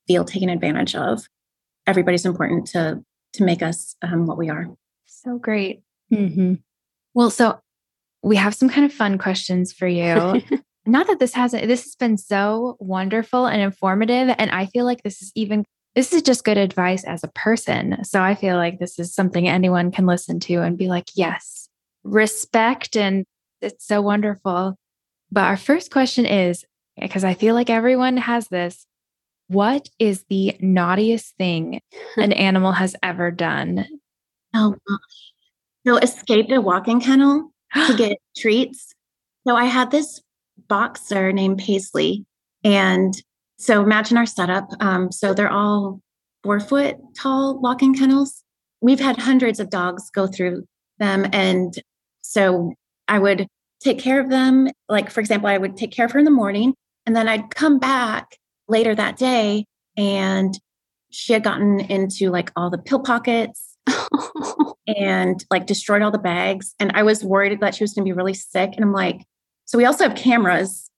feel 0.08 0.24
taken 0.24 0.50
advantage 0.50 0.96
of. 0.96 1.24
Everybody's 1.86 2.26
important 2.26 2.68
to 2.68 3.04
to 3.34 3.44
make 3.44 3.62
us 3.62 3.96
um, 4.02 4.26
what 4.26 4.38
we 4.38 4.50
are. 4.50 4.68
So 5.06 5.38
great. 5.38 5.82
Mm-hmm. 6.14 6.56
Well, 7.14 7.30
so 7.30 7.60
we 8.24 8.36
have 8.36 8.56
some 8.56 8.70
kind 8.70 8.86
of 8.86 8.94
fun 8.94 9.18
questions 9.18 9.74
for 9.74 9.88
you. 9.88 10.42
Not 10.86 11.08
that 11.08 11.20
this 11.20 11.34
hasn't, 11.34 11.68
this 11.68 11.84
has 11.84 11.96
been 11.96 12.18
so 12.18 12.78
wonderful 12.80 13.46
and 13.46 13.62
informative. 13.62 14.34
And 14.38 14.52
I 14.52 14.68
feel 14.68 14.86
like 14.86 15.04
this 15.04 15.22
is 15.22 15.32
even, 15.36 15.66
this 15.98 16.14
is 16.14 16.22
just 16.22 16.44
good 16.44 16.60
advice 16.60 17.04
as 17.06 17.24
a 17.24 17.28
person. 17.30 18.04
So 18.04 18.22
I 18.22 18.36
feel 18.36 18.56
like 18.56 18.78
this 18.78 19.00
is 19.00 19.16
something 19.16 19.48
anyone 19.48 19.92
can 19.92 20.06
listen 20.06 20.40
to 20.42 20.58
and 20.62 20.78
be 20.78 20.90
like, 20.90 21.10
yes, 21.16 21.70
respect. 22.04 22.96
And 22.96 23.26
it's 23.62 23.88
so 23.88 24.00
wonderful. 24.04 24.76
But 25.32 25.46
our 25.46 25.58
first 25.58 25.90
question 25.90 26.28
is 26.28 26.64
because 27.02 27.24
I 27.24 27.34
feel 27.34 27.56
like 27.56 27.72
everyone 27.72 28.18
has 28.18 28.48
this 28.48 28.86
what 29.48 29.90
is 29.98 30.24
the 30.30 30.56
naughtiest 30.60 31.36
thing 31.38 31.80
an 32.18 32.32
animal 32.32 32.74
has 32.74 32.96
ever 33.02 33.32
done? 33.32 33.88
Oh 34.54 34.76
gosh. 34.88 35.34
So 35.88 35.98
escaped 35.98 36.52
a 36.52 36.62
walking 36.62 37.02
kennel 37.02 37.50
to 37.88 37.94
get 37.98 38.20
treats. 38.38 38.94
So 39.48 39.56
I 39.56 39.66
had 39.66 39.90
this 39.90 40.22
boxer 40.68 41.32
named 41.32 41.58
Paisley. 41.58 42.24
And 42.64 43.20
so 43.58 43.82
imagine 43.82 44.18
our 44.18 44.26
setup. 44.26 44.70
Um, 44.80 45.12
so 45.12 45.34
they're 45.34 45.52
all 45.52 46.00
four 46.44 46.60
foot 46.60 46.98
tall 47.16 47.60
walking 47.60 47.94
kennels. 47.94 48.44
We've 48.82 49.00
had 49.00 49.18
hundreds 49.18 49.60
of 49.60 49.70
dogs 49.70 50.10
go 50.12 50.28
through 50.28 50.66
them. 51.00 51.28
And 51.34 51.74
so 52.22 52.74
I 53.08 53.20
would 53.20 53.48
take 53.82 54.00
care 54.00 54.20
of 54.20 54.30
them. 54.30 54.68
Like, 54.88 55.10
for 55.10 55.20
example, 55.20 55.50
I 55.50 55.58
would 55.58 55.76
take 55.78 55.92
care 55.92 56.06
of 56.06 56.12
her 56.12 56.20
in 56.20 56.26
the 56.26 56.32
morning 56.32 56.74
and 57.06 57.16
then 57.16 57.28
I'd 57.28 57.50
come 57.56 57.80
back 57.80 58.38
later 58.68 58.94
that 58.94 59.18
day 59.18 59.66
and 59.96 60.54
she 61.10 61.34
had 61.34 61.44
gotten 61.44 61.80
into 61.80 62.30
like 62.30 62.52
all 62.56 62.70
the 62.70 62.78
pill 62.78 63.00
pockets 63.00 63.76
and 64.88 65.44
like 65.50 65.66
destroyed 65.66 66.02
all 66.02 66.12
the 66.12 66.18
bags. 66.18 66.76
And 66.80 66.92
I 66.94 67.04
was 67.04 67.24
worried 67.24 67.60
that 67.62 67.76
she 67.76 67.84
was 67.84 67.94
going 67.94 68.06
to 68.06 68.10
be 68.10 68.16
really 68.16 68.34
sick. 68.34 68.72
And 68.76 68.84
I'm 68.84 68.94
like, 68.94 69.24
so 69.66 69.78
we 69.78 69.86
also 69.86 70.08
have 70.08 70.18
cameras 70.18 70.92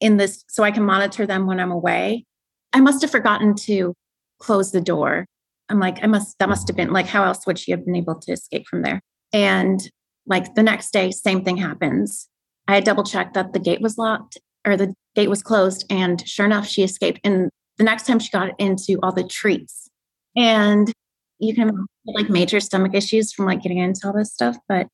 in 0.00 0.16
this 0.16 0.44
so 0.48 0.62
I 0.62 0.70
can 0.70 0.84
monitor 0.84 1.26
them 1.26 1.46
when 1.46 1.60
I'm 1.60 1.70
away. 1.70 2.24
I 2.72 2.80
must 2.80 3.02
have 3.02 3.10
forgotten 3.10 3.54
to 3.56 3.94
close 4.38 4.72
the 4.72 4.80
door. 4.80 5.26
I'm 5.68 5.80
like, 5.80 6.02
I 6.02 6.06
must, 6.06 6.38
that 6.38 6.48
must 6.48 6.68
have 6.68 6.76
been 6.76 6.92
like, 6.92 7.06
how 7.06 7.24
else 7.24 7.46
would 7.46 7.58
she 7.58 7.70
have 7.72 7.84
been 7.84 7.96
able 7.96 8.14
to 8.14 8.32
escape 8.32 8.66
from 8.66 8.82
there? 8.82 9.00
And 9.32 9.80
like 10.26 10.54
the 10.54 10.62
next 10.62 10.92
day, 10.92 11.10
same 11.10 11.44
thing 11.44 11.56
happens. 11.56 12.28
I 12.66 12.74
had 12.74 12.84
double 12.84 13.04
checked 13.04 13.34
that 13.34 13.52
the 13.52 13.58
gate 13.58 13.80
was 13.80 13.98
locked 13.98 14.38
or 14.66 14.76
the 14.76 14.94
gate 15.14 15.30
was 15.30 15.42
closed. 15.42 15.84
And 15.90 16.26
sure 16.26 16.46
enough, 16.46 16.66
she 16.66 16.82
escaped. 16.82 17.20
And 17.24 17.50
the 17.78 17.84
next 17.84 18.06
time 18.06 18.18
she 18.18 18.30
got 18.30 18.58
into 18.58 18.98
all 19.02 19.12
the 19.12 19.24
treats. 19.24 19.88
And 20.36 20.92
you 21.38 21.54
can 21.54 21.68
have 21.68 21.76
like 22.06 22.28
major 22.28 22.60
stomach 22.60 22.94
issues 22.94 23.32
from 23.32 23.46
like 23.46 23.62
getting 23.62 23.78
into 23.78 24.06
all 24.06 24.12
this 24.12 24.32
stuff. 24.32 24.56
But 24.68 24.88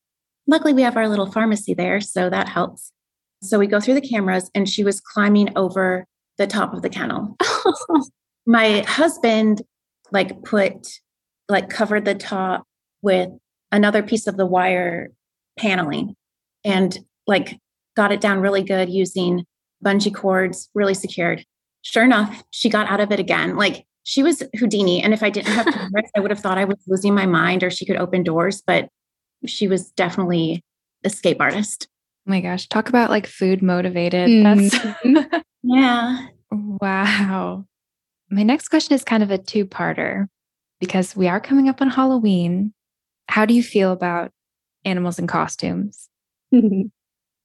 luckily 0.47 0.73
we 0.73 0.83
have 0.83 0.97
our 0.97 1.09
little 1.09 1.31
pharmacy 1.31 1.75
there. 1.75 2.01
So 2.01 2.31
that 2.31 2.49
helps. 2.49 2.93
So 3.45 3.59
we 3.59 3.67
go 3.67 3.81
through 3.81 3.95
the 3.95 4.09
cameras 4.09 4.51
and 4.55 4.69
she 4.69 4.85
was 4.85 5.01
climbing 5.01 5.57
over 5.57 6.07
the 6.39 6.47
top 6.47 6.75
of 6.75 6.83
the 6.83 6.89
kennel. 6.89 7.37
My 8.47 8.81
husband 8.81 9.63
like 10.11 10.43
put 10.43 10.87
like 11.49 11.69
covered 11.71 12.05
the 12.05 12.15
top 12.15 12.65
with 13.03 13.29
another 13.71 14.03
piece 14.03 14.27
of 14.27 14.37
the 14.37 14.47
wire 14.47 15.11
paneling 15.59 16.15
and 16.65 16.99
like 17.27 17.59
got 17.97 18.13
it 18.13 18.21
down 18.21 18.41
really 18.41 18.63
good 18.63 18.89
using 18.89 19.45
bungee 19.85 20.15
cords, 20.15 20.71
really 20.75 20.95
secured. 20.95 21.45
Sure 21.83 22.05
enough, 22.05 22.45
she 22.51 22.71
got 22.71 22.89
out 22.91 23.01
of 23.01 23.13
it 23.13 23.21
again. 23.21 23.57
Like 23.57 23.85
she 24.05 24.23
was 24.23 24.43
Houdini. 24.57 25.03
And 25.03 25.13
if 25.13 25.23
I 25.23 25.31
didn't 25.31 25.53
have 25.53 25.67
cameras, 25.75 26.11
I 26.17 26.21
would 26.21 26.31
have 26.31 26.41
thought 26.41 26.59
I 26.59 26.65
was 26.65 26.79
losing 26.87 27.15
my 27.15 27.27
mind 27.27 27.63
or 27.63 27.71
she 27.71 27.85
could 27.85 27.97
open 27.97 28.23
doors, 28.23 28.63
but 28.67 28.89
she 29.47 29.69
was 29.69 29.91
definitely 29.93 30.63
escape 31.05 31.41
artist. 31.41 31.89
Oh 32.27 32.31
my 32.31 32.41
gosh. 32.41 32.69
Talk 32.69 32.89
about 32.89 33.11
like 33.11 33.27
food 33.27 33.63
motivated. 33.63 34.29
Mm. 34.29 35.43
yeah. 35.63 36.27
Wow. 36.51 37.67
My 38.31 38.43
next 38.43 38.69
question 38.69 38.95
is 38.95 39.05
kind 39.05 39.23
of 39.23 39.31
a 39.31 39.37
two 39.37 39.67
parter 39.67 40.27
because 40.81 41.15
we 41.15 41.29
are 41.29 41.41
coming 41.41 41.69
up 41.69 41.83
on 41.83 41.91
Halloween. 41.91 42.73
How 43.29 43.45
do 43.45 43.53
you 43.53 43.63
feel 43.63 43.93
about 43.93 44.31
animals 44.87 45.19
in 45.19 45.27
costumes? 45.27 46.09
um, 46.53 46.91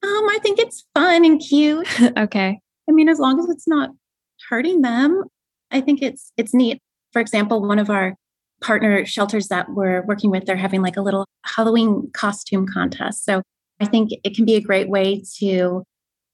I 0.04 0.40
think 0.42 0.60
it's 0.60 0.86
fun 0.94 1.26
and 1.26 1.42
cute. 1.42 1.88
okay. 2.18 2.60
I 2.88 2.92
mean, 2.92 3.10
as 3.10 3.20
long 3.20 3.40
as 3.40 3.50
it's 3.50 3.68
not 3.68 3.90
hurting 4.50 4.82
them, 4.82 5.24
I 5.72 5.82
think 5.82 6.02
it's 6.02 6.32
it's 6.38 6.54
neat. 6.54 6.82
For 7.12 7.20
example, 7.20 7.62
one 7.62 7.80
of 7.80 7.90
our 7.90 8.16
partner 8.62 9.06
shelters 9.06 9.48
that 9.50 9.70
we're 9.70 10.06
working 10.06 10.32
with, 10.32 10.46
they're 10.46 10.56
having 10.56 10.82
like 10.82 10.98
a 10.98 11.02
little 11.02 11.26
Halloween 11.44 12.10
costume 12.14 12.66
contest. 12.66 13.26
So 13.26 13.42
I 13.80 13.86
think 13.86 14.12
it 14.24 14.36
can 14.36 14.46
be 14.46 14.56
a 14.56 14.62
great 14.62 14.90
way 14.90 15.24
to 15.38 15.84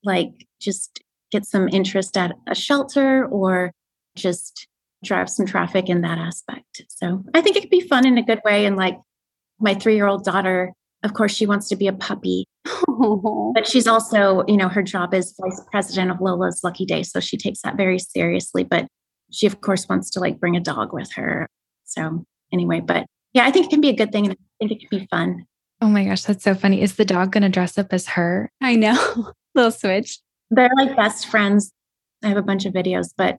like 0.04 0.48
just 0.60 1.02
get 1.32 1.46
some 1.46 1.68
interest 1.70 2.18
at 2.18 2.36
a 2.48 2.56
shelter 2.56 3.26
or 3.26 3.72
just 4.16 4.68
drive 5.04 5.30
some 5.30 5.46
traffic 5.46 5.90
in 5.90 6.02
that 6.02 6.18
aspect. 6.18 6.84
So 6.90 7.24
I 7.34 7.42
think 7.42 7.58
it 7.58 7.62
could 7.62 7.70
be 7.70 7.82
fun 7.82 8.08
in 8.08 8.18
a 8.18 8.24
good 8.24 8.42
way. 8.46 8.66
And 8.66 8.76
like 8.76 8.98
my 9.60 9.74
three 9.74 9.96
year 9.96 10.08
old 10.08 10.24
daughter, 10.24 10.74
of 11.04 11.14
course, 11.14 11.34
she 11.34 11.46
wants 11.46 11.68
to 11.70 11.76
be 11.76 11.88
a 11.88 11.94
puppy. 11.94 12.46
But 13.54 13.68
she's 13.68 13.88
also, 13.88 14.44
you 14.48 14.58
know, 14.58 14.70
her 14.70 14.82
job 14.82 15.14
is 15.14 15.36
vice 15.40 15.62
president 15.72 16.12
of 16.12 16.20
Lola's 16.20 16.62
Lucky 16.64 16.86
Day. 16.86 17.04
So 17.04 17.20
she 17.20 17.38
takes 17.38 17.62
that 17.62 17.78
very 17.78 18.00
seriously. 18.00 18.64
But 18.64 18.88
she 19.32 19.46
of 19.46 19.62
course 19.62 19.88
wants 19.90 20.10
to 20.12 20.20
like 20.20 20.40
bring 20.40 20.56
a 20.56 20.60
dog 20.60 20.94
with 20.94 21.12
her 21.14 21.50
so 21.84 22.26
anyway 22.52 22.80
but 22.80 23.06
yeah 23.34 23.46
i 23.46 23.52
think 23.52 23.66
it 23.66 23.70
can 23.70 23.82
be 23.82 23.90
a 23.90 23.96
good 23.96 24.12
thing 24.12 24.26
and 24.26 24.34
i 24.34 24.68
think 24.68 24.72
it 24.72 24.90
can 24.90 25.00
be 25.00 25.08
fun 25.08 25.46
oh 25.86 25.90
my 25.90 26.04
gosh 26.04 26.24
that's 26.24 26.44
so 26.44 26.56
funny. 26.56 26.82
Is 26.82 26.96
the 26.96 27.06
dog 27.06 27.32
going 27.32 27.44
to 27.44 27.50
dress 27.50 27.78
up 27.78 27.94
as 27.94 28.08
her? 28.10 28.52
I 28.60 28.76
know. 28.76 29.32
Little 29.56 29.72
switch. 29.72 30.20
They're 30.50 30.72
like 30.76 30.96
best 30.96 31.28
friends. 31.28 31.72
I 32.24 32.28
have 32.30 32.38
a 32.38 32.42
bunch 32.42 32.66
of 32.66 32.74
videos 32.74 33.10
but 33.16 33.38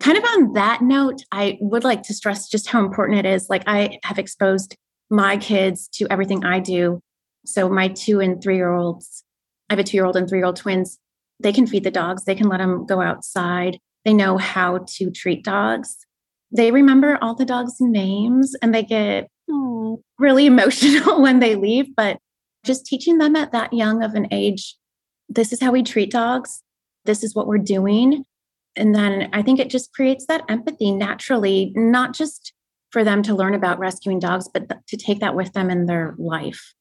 kind 0.00 0.16
of 0.16 0.22
on 0.22 0.52
that 0.52 0.80
note 0.80 1.24
i 1.32 1.58
would 1.60 1.82
like 1.82 2.04
to 2.04 2.14
stress 2.14 2.48
just 2.48 2.68
how 2.68 2.84
important 2.84 3.18
it 3.18 3.26
is. 3.26 3.50
Like 3.50 3.64
i 3.66 3.98
have 4.04 4.18
exposed 4.18 4.76
my 5.10 5.36
kids 5.36 5.88
to 5.94 6.06
everything 6.08 6.44
i 6.44 6.60
do. 6.60 7.00
So 7.44 7.68
my 7.68 7.88
two 7.88 8.20
and 8.20 8.40
three 8.40 8.56
year 8.56 8.72
olds 8.72 9.24
i 9.68 9.72
have 9.72 9.80
a 9.80 9.84
two 9.84 9.96
year 9.96 10.06
old 10.06 10.16
and 10.16 10.28
three 10.28 10.38
year 10.38 10.46
old 10.46 10.56
twins. 10.56 10.98
They 11.40 11.52
can 11.52 11.66
feed 11.66 11.82
the 11.82 11.90
dogs. 11.90 12.24
They 12.24 12.36
can 12.36 12.48
let 12.48 12.58
them 12.58 12.86
go 12.86 13.00
outside. 13.00 13.78
They 14.04 14.14
know 14.14 14.38
how 14.38 14.86
to 14.96 15.10
treat 15.10 15.42
dogs. 15.42 15.96
They 16.50 16.70
remember 16.70 17.18
all 17.20 17.34
the 17.34 17.44
dogs' 17.44 17.76
names 17.80 18.54
and 18.62 18.74
they 18.74 18.82
get 18.82 19.28
oh. 19.50 20.02
really 20.18 20.46
emotional 20.54 21.20
when 21.22 21.40
they 21.40 21.54
leave. 21.54 21.94
But 21.96 22.18
just 22.64 22.86
teaching 22.86 23.18
them 23.18 23.36
at 23.36 23.52
that 23.52 23.72
young 23.72 24.02
of 24.02 24.14
an 24.14 24.28
age, 24.30 24.76
this 25.28 25.52
is 25.52 25.60
how 25.60 25.72
we 25.72 25.82
treat 25.82 26.10
dogs, 26.10 26.62
this 27.04 27.22
is 27.22 27.34
what 27.34 27.46
we're 27.46 27.58
doing. 27.58 28.24
And 28.76 28.94
then 28.94 29.28
I 29.32 29.42
think 29.42 29.58
it 29.58 29.70
just 29.70 29.92
creates 29.92 30.26
that 30.26 30.44
empathy 30.48 30.92
naturally, 30.92 31.72
not 31.74 32.14
just 32.14 32.52
for 32.90 33.04
them 33.04 33.22
to 33.22 33.34
learn 33.34 33.54
about 33.54 33.78
rescuing 33.78 34.18
dogs, 34.18 34.48
but 34.52 34.68
th- 34.68 34.80
to 34.88 34.96
take 34.96 35.20
that 35.20 35.34
with 35.34 35.52
them 35.52 35.68
in 35.70 35.86
their 35.86 36.14
life. 36.18 36.74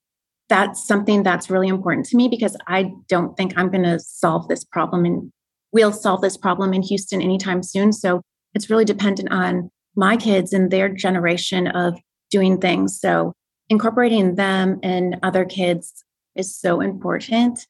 That's 0.47 0.85
something 0.85 1.23
that's 1.23 1.49
really 1.49 1.67
important 1.67 2.05
to 2.07 2.15
me 2.15 2.29
because 2.29 2.55
I 2.67 2.91
don't 3.09 3.35
think 3.35 3.53
I'm 3.57 3.69
going 3.69 3.83
to 3.83 3.99
solve 3.99 4.47
this 4.47 4.63
problem 4.63 5.05
and 5.05 5.31
we'll 5.73 5.91
solve 5.91 6.21
this 6.21 6.37
problem 6.37 6.73
in 6.73 6.83
Houston 6.83 7.21
anytime 7.21 7.63
soon. 7.63 7.91
So 7.91 8.21
it's 8.57 8.69
really 8.69 8.85
dependent 8.85 9.31
on 9.31 9.69
my 9.95 10.17
kids 10.17 10.51
and 10.51 10.69
their 10.69 10.89
generation 10.89 11.67
of 11.67 11.97
doing 12.29 12.59
things. 12.59 12.99
So 12.99 13.33
incorporating 13.69 14.35
them 14.35 14.79
and 14.83 15.17
other 15.23 15.45
kids 15.45 16.03
is 16.35 16.53
so 16.55 16.81
important 16.81 17.65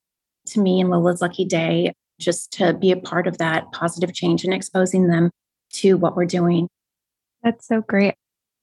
to 0.48 0.60
me 0.60 0.82
and 0.82 0.90
Lola's 0.90 1.22
Lucky 1.22 1.46
Day, 1.46 1.94
just 2.20 2.52
to 2.54 2.74
be 2.74 2.92
a 2.92 2.98
part 2.98 3.28
of 3.28 3.38
that 3.38 3.72
positive 3.72 4.14
change 4.14 4.44
and 4.44 4.54
exposing 4.54 5.08
them 5.08 5.30
to 5.74 5.96
what 5.96 6.16
we're 6.16 6.26
doing. 6.26 6.68
That's 7.44 7.68
so 7.68 7.82
great 7.82 8.16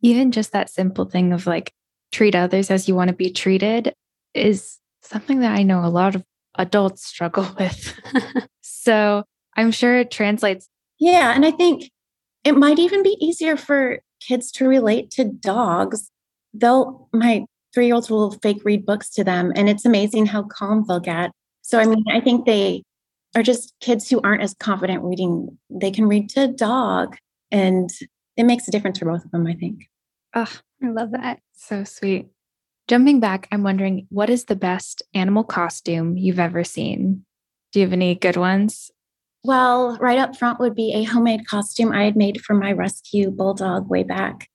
even 0.05 0.33
just 0.33 0.53
that 0.53 0.69
simple 0.69 1.07
thing 1.07 1.33
of 1.33 1.47
like 1.47 1.73
treat 2.13 2.35
others 2.35 2.71
as 2.71 2.87
you 2.87 2.95
want 2.95 3.09
to 3.09 3.17
be 3.17 3.31
treated 3.31 3.95
is 4.35 4.79
something 5.01 5.41
that 5.41 5.57
I 5.57 5.63
know 5.63 5.83
a 5.83 5.89
lot 5.89 6.15
of 6.15 6.23
adults 6.57 7.07
struggle 7.07 7.49
with. 7.59 7.99
so 8.61 9.25
I'm 9.57 9.71
sure 9.71 9.97
it 9.97 10.11
translates. 10.11 10.69
Yeah. 11.01 11.35
And 11.35 11.47
I 11.47 11.51
think 11.51 11.91
it 12.45 12.57
might 12.57 12.79
even 12.79 13.03
be 13.03 13.17
easier 13.21 13.57
for 13.57 14.01
kids 14.21 14.53
to 14.53 14.69
relate 14.69 15.11
to 15.13 15.25
dogs. 15.25 16.11
They'll, 16.53 17.09
my 17.13 17.47
three 17.75 17.87
year 17.87 17.95
olds 17.95 18.11
will 18.11 18.33
fake 18.43 18.63
read 18.65 18.87
books 18.87 19.11
to 19.11 19.25
them, 19.25 19.53
and 19.57 19.69
it's 19.69 19.85
amazing 19.85 20.27
how 20.27 20.45
calm 20.45 20.85
they'll 20.87 21.01
get. 21.01 21.33
So, 21.63 21.79
I 21.79 21.87
mean, 21.87 22.05
I 22.09 22.21
think 22.21 22.45
they 22.45 22.83
are 23.35 23.43
just 23.43 23.75
kids 23.81 24.09
who 24.09 24.21
aren't 24.23 24.43
as 24.43 24.55
confident 24.55 25.03
reading. 25.03 25.59
They 25.71 25.91
can 25.91 26.07
read 26.07 26.29
to 26.31 26.45
a 26.45 26.49
dog, 26.49 27.17
and 27.51 27.91
it 28.37 28.45
makes 28.45 28.69
a 28.69 28.71
difference 28.71 28.99
for 28.99 29.07
both 29.07 29.25
of 29.25 29.31
them, 29.31 29.47
I 29.47 29.55
think. 29.55 29.89
Oh, 30.35 30.53
I 30.83 30.89
love 30.89 31.13
that. 31.13 31.41
So 31.55 31.85
sweet. 31.85 32.29
Jumping 32.87 33.19
back, 33.19 33.49
I'm 33.51 33.63
wondering 33.63 34.07
what 34.11 34.29
is 34.29 34.45
the 34.45 34.57
best 34.57 35.03
animal 35.15 35.43
costume 35.43 36.19
you've 36.19 36.39
ever 36.39 36.65
seen? 36.65 37.25
Do 37.73 37.81
you 37.81 37.87
have 37.87 37.95
any 37.95 38.15
good 38.15 38.37
ones? 38.37 38.91
Well, 39.45 39.99
right 40.01 40.19
up 40.19 40.37
front 40.37 40.59
would 40.59 40.75
be 40.75 40.95
a 40.95 41.03
homemade 41.05 41.47
costume 41.47 41.93
I 41.93 42.05
had 42.05 42.17
made 42.17 42.41
for 42.41 42.55
my 42.55 42.73
rescue 42.73 43.31
bulldog 43.31 43.91
way 43.91 44.03
back, 44.03 44.49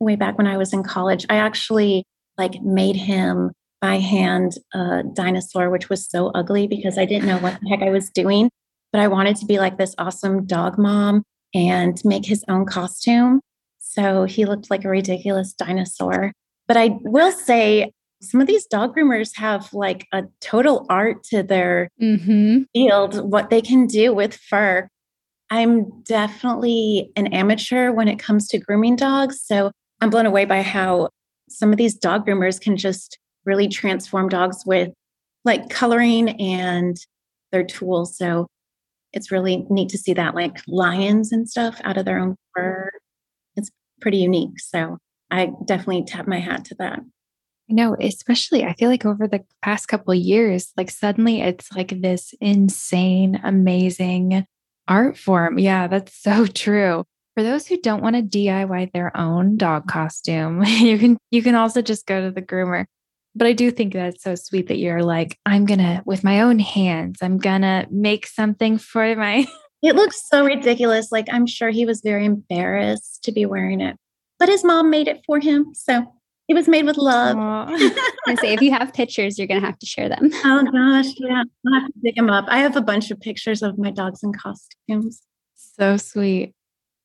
way 0.00 0.16
back 0.16 0.36
when 0.36 0.48
I 0.48 0.56
was 0.56 0.72
in 0.72 0.82
college. 0.82 1.24
I 1.30 1.36
actually 1.36 2.04
like 2.36 2.60
made 2.60 2.96
him 2.96 3.52
by 3.80 3.98
hand 3.98 4.54
a 4.74 5.04
dinosaur, 5.14 5.70
which 5.70 5.88
was 5.88 6.08
so 6.08 6.32
ugly 6.34 6.66
because 6.66 6.98
I 6.98 7.04
didn't 7.04 7.28
know 7.28 7.38
what 7.38 7.60
the 7.60 7.68
heck 7.68 7.82
I 7.82 7.90
was 7.90 8.10
doing. 8.10 8.50
But 8.92 9.00
I 9.00 9.06
wanted 9.06 9.36
to 9.36 9.46
be 9.46 9.58
like 9.58 9.78
this 9.78 9.94
awesome 9.96 10.44
dog 10.44 10.76
mom 10.76 11.22
and 11.54 12.00
make 12.04 12.26
his 12.26 12.44
own 12.48 12.66
costume. 12.66 13.40
So 13.78 14.24
he 14.24 14.44
looked 14.44 14.70
like 14.70 14.84
a 14.84 14.88
ridiculous 14.88 15.52
dinosaur. 15.52 16.32
But 16.66 16.76
I 16.76 16.98
will 17.02 17.30
say, 17.30 17.92
some 18.22 18.40
of 18.40 18.46
these 18.46 18.66
dog 18.66 18.94
groomers 18.94 19.36
have 19.36 19.72
like 19.74 20.06
a 20.12 20.22
total 20.40 20.86
art 20.88 21.24
to 21.24 21.42
their 21.42 21.88
mm-hmm. 22.00 22.62
field, 22.72 23.28
what 23.30 23.50
they 23.50 23.60
can 23.60 23.86
do 23.86 24.14
with 24.14 24.34
fur. 24.36 24.88
I'm 25.50 26.02
definitely 26.02 27.10
an 27.16 27.26
amateur 27.28 27.92
when 27.92 28.08
it 28.08 28.18
comes 28.18 28.48
to 28.48 28.58
grooming 28.58 28.96
dogs. 28.96 29.40
So 29.44 29.72
I'm 30.00 30.08
blown 30.08 30.26
away 30.26 30.44
by 30.44 30.62
how 30.62 31.10
some 31.50 31.72
of 31.72 31.78
these 31.78 31.94
dog 31.94 32.26
groomers 32.26 32.60
can 32.60 32.76
just 32.76 33.18
really 33.44 33.68
transform 33.68 34.28
dogs 34.28 34.62
with 34.64 34.90
like 35.44 35.68
coloring 35.68 36.40
and 36.40 36.96
their 37.50 37.64
tools. 37.64 38.16
So 38.16 38.46
it's 39.12 39.32
really 39.32 39.66
neat 39.68 39.90
to 39.90 39.98
see 39.98 40.14
that, 40.14 40.34
like 40.34 40.58
lions 40.66 41.32
and 41.32 41.48
stuff 41.48 41.80
out 41.84 41.98
of 41.98 42.04
their 42.04 42.18
own 42.18 42.36
fur 42.54 42.90
It's 43.56 43.70
pretty 44.00 44.18
unique. 44.18 44.58
So 44.58 44.98
I 45.30 45.50
definitely 45.66 46.04
tap 46.04 46.26
my 46.26 46.38
hat 46.38 46.64
to 46.66 46.76
that. 46.76 47.00
No, 47.72 47.96
especially 47.98 48.64
I 48.64 48.74
feel 48.74 48.90
like 48.90 49.04
over 49.04 49.26
the 49.26 49.44
past 49.62 49.88
couple 49.88 50.14
years, 50.14 50.72
like 50.76 50.90
suddenly 50.90 51.40
it's 51.40 51.72
like 51.72 52.00
this 52.00 52.34
insane, 52.40 53.40
amazing 53.42 54.46
art 54.88 55.16
form. 55.16 55.58
Yeah, 55.58 55.86
that's 55.86 56.14
so 56.22 56.46
true. 56.46 57.04
For 57.34 57.42
those 57.42 57.66
who 57.66 57.80
don't 57.80 58.02
want 58.02 58.16
to 58.16 58.22
DIY 58.22 58.92
their 58.92 59.16
own 59.16 59.56
dog 59.56 59.88
costume, 59.88 60.62
you 60.66 60.98
can 60.98 61.16
you 61.30 61.42
can 61.42 61.54
also 61.54 61.80
just 61.80 62.06
go 62.06 62.20
to 62.20 62.30
the 62.30 62.42
groomer. 62.42 62.84
But 63.34 63.46
I 63.46 63.54
do 63.54 63.70
think 63.70 63.94
that's 63.94 64.22
so 64.22 64.34
sweet 64.34 64.68
that 64.68 64.76
you're 64.76 65.02
like, 65.02 65.38
I'm 65.46 65.64
gonna 65.64 66.02
with 66.04 66.22
my 66.22 66.42
own 66.42 66.58
hands, 66.58 67.20
I'm 67.22 67.38
gonna 67.38 67.86
make 67.90 68.26
something 68.26 68.78
for 68.78 69.16
my 69.16 69.46
It 69.82 69.96
looks 69.96 70.28
so 70.28 70.44
ridiculous. 70.44 71.10
Like 71.10 71.26
I'm 71.32 71.46
sure 71.46 71.70
he 71.70 71.86
was 71.86 72.02
very 72.02 72.24
embarrassed 72.24 73.24
to 73.24 73.32
be 73.32 73.46
wearing 73.46 73.80
it, 73.80 73.96
but 74.38 74.48
his 74.48 74.62
mom 74.62 74.90
made 74.90 75.08
it 75.08 75.22
for 75.26 75.40
him. 75.40 75.74
So 75.74 76.06
it 76.52 76.54
was 76.54 76.68
made 76.68 76.84
with 76.84 76.98
love. 76.98 77.36
I 78.26 78.34
say, 78.38 78.52
if 78.52 78.60
you 78.60 78.72
have 78.72 78.92
pictures, 78.92 79.38
you're 79.38 79.48
going 79.48 79.60
to 79.60 79.66
have 79.66 79.78
to 79.78 79.86
share 79.86 80.10
them. 80.10 80.30
Oh 80.44 80.62
gosh, 80.70 81.14
yeah, 81.16 81.44
I'll 81.66 81.80
have 81.80 81.92
to 81.92 81.98
dig 82.02 82.16
them 82.16 82.28
up. 82.28 82.44
I 82.48 82.58
have 82.58 82.76
a 82.76 82.82
bunch 82.82 83.10
of 83.10 83.18
pictures 83.20 83.62
of 83.62 83.78
my 83.78 83.90
dogs 83.90 84.22
in 84.22 84.34
costumes. 84.34 85.22
So 85.54 85.96
sweet. 85.96 86.54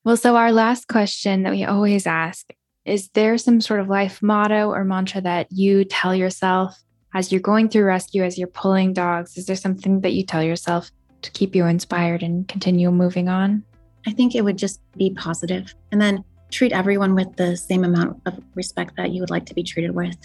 Well, 0.04 0.18
so 0.18 0.36
our 0.36 0.52
last 0.52 0.90
question 0.90 1.44
that 1.44 1.54
we 1.54 1.64
always 1.64 2.06
ask 2.06 2.46
is 2.84 3.10
there 3.10 3.38
some 3.38 3.60
sort 3.62 3.80
of 3.80 3.90
life 3.90 4.22
motto 4.22 4.70
or 4.70 4.84
mantra 4.84 5.22
that 5.22 5.48
you 5.52 5.84
tell 5.84 6.16
yourself 6.16 6.78
as 7.14 7.32
you're 7.32 7.42
going 7.42 7.70
through 7.70 7.84
rescue, 7.84 8.24
as 8.24 8.38
you're 8.38 8.48
pulling 8.48 8.94
dogs? 8.94 9.38
Is 9.38 9.46
there 9.46 9.56
something 9.56 10.02
that 10.02 10.14
you 10.14 10.26
tell 10.26 10.44
yourself 10.44 10.92
to 11.22 11.32
keep 11.32 11.56
you 11.56 11.66
inspired 11.66 12.22
and 12.22 12.48
continue 12.48 12.92
moving 12.92 13.28
on? 13.28 13.64
I 14.06 14.12
think 14.12 14.36
it 14.36 14.44
would 14.44 14.58
just 14.58 14.80
be 14.98 15.12
positive 15.12 15.74
and 15.92 16.02
then 16.02 16.24
treat 16.52 16.72
everyone 16.72 17.16
with 17.16 17.36
the 17.36 17.56
same 17.58 17.84
amount 17.84 18.22
of 18.26 18.40
respect 18.56 18.96
that 18.98 19.12
you 19.12 19.22
would 19.22 19.30
like 19.30 19.46
to 19.48 19.54
be 19.54 19.64
treated 19.64 19.96
with. 19.96 20.18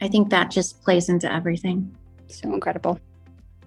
I 0.00 0.08
think 0.08 0.30
that 0.30 0.50
just 0.50 0.82
plays 0.82 1.08
into 1.08 1.32
everything. 1.32 1.96
So 2.28 2.52
incredible. 2.52 3.00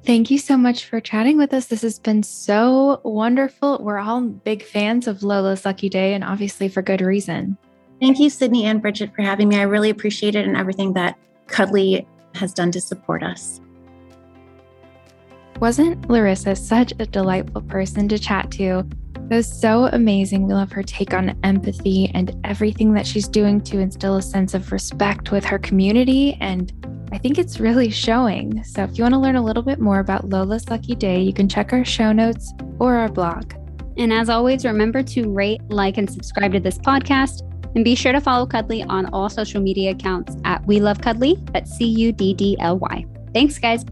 Thank 0.05 0.31
you 0.31 0.37
so 0.37 0.55
much 0.57 0.85
for 0.85 1.01
chatting 1.01 1.37
with 1.37 1.53
us. 1.53 1.67
This 1.67 1.81
has 1.81 1.99
been 1.99 2.23
so 2.23 3.01
wonderful. 3.03 3.79
We're 3.81 3.97
all 3.97 4.21
big 4.21 4.63
fans 4.63 5.07
of 5.07 5.23
Lola's 5.23 5.65
Lucky 5.65 5.89
Day, 5.89 6.13
and 6.13 6.23
obviously 6.23 6.69
for 6.69 6.81
good 6.81 7.01
reason. 7.01 7.57
Thank 7.99 8.17
you, 8.19 8.29
Sydney 8.29 8.65
and 8.65 8.81
Bridget, 8.81 9.13
for 9.13 9.23
having 9.23 9.49
me. 9.49 9.57
I 9.57 9.63
really 9.63 9.89
appreciate 9.89 10.35
it 10.35 10.47
and 10.47 10.55
everything 10.55 10.93
that 10.93 11.17
Cuddly 11.47 12.07
has 12.35 12.53
done 12.53 12.71
to 12.71 12.79
support 12.79 13.23
us. 13.23 13.59
Wasn't 15.59 16.09
Larissa 16.09 16.55
such 16.55 16.93
a 16.99 17.05
delightful 17.05 17.61
person 17.63 18.07
to 18.07 18.17
chat 18.17 18.49
to? 18.51 18.87
It 19.29 19.35
was 19.35 19.47
so 19.47 19.85
amazing. 19.85 20.47
We 20.47 20.55
love 20.55 20.71
her 20.71 20.81
take 20.81 21.13
on 21.13 21.37
empathy 21.43 22.09
and 22.15 22.35
everything 22.43 22.93
that 22.93 23.05
she's 23.05 23.27
doing 23.27 23.61
to 23.61 23.77
instill 23.77 24.15
a 24.15 24.23
sense 24.23 24.55
of 24.55 24.71
respect 24.71 25.31
with 25.31 25.45
her 25.45 25.59
community. 25.59 26.35
And 26.41 26.73
I 27.11 27.19
think 27.19 27.37
it's 27.37 27.59
really 27.59 27.91
showing. 27.91 28.63
So 28.63 28.83
if 28.83 28.97
you 28.97 29.03
want 29.03 29.13
to 29.13 29.19
learn 29.19 29.35
a 29.35 29.43
little 29.43 29.61
bit 29.61 29.79
more 29.79 29.99
about 29.99 30.29
Lola's 30.29 30.67
Lucky 30.67 30.95
Day, 30.95 31.21
you 31.21 31.31
can 31.31 31.47
check 31.47 31.73
our 31.73 31.85
show 31.85 32.11
notes 32.11 32.53
or 32.79 32.95
our 32.95 33.07
blog. 33.07 33.53
And 33.97 34.11
as 34.11 34.29
always, 34.29 34.65
remember 34.65 35.03
to 35.03 35.29
rate, 35.29 35.61
like, 35.69 35.97
and 35.99 36.09
subscribe 36.09 36.53
to 36.53 36.59
this 36.59 36.79
podcast. 36.79 37.45
And 37.75 37.85
be 37.85 37.93
sure 37.93 38.13
to 38.13 38.21
follow 38.21 38.47
Cuddly 38.47 38.81
on 38.81 39.05
all 39.13 39.29
social 39.29 39.61
media 39.61 39.91
accounts 39.91 40.35
at 40.43 40.65
We 40.65 40.79
Love 40.79 41.01
Cuddly. 41.01 41.37
That's 41.53 41.69
C 41.69 41.85
U 41.85 42.11
D 42.11 42.33
D 42.33 42.57
L 42.59 42.79
Y. 42.79 43.05
Thanks, 43.31 43.59
guys. 43.59 43.85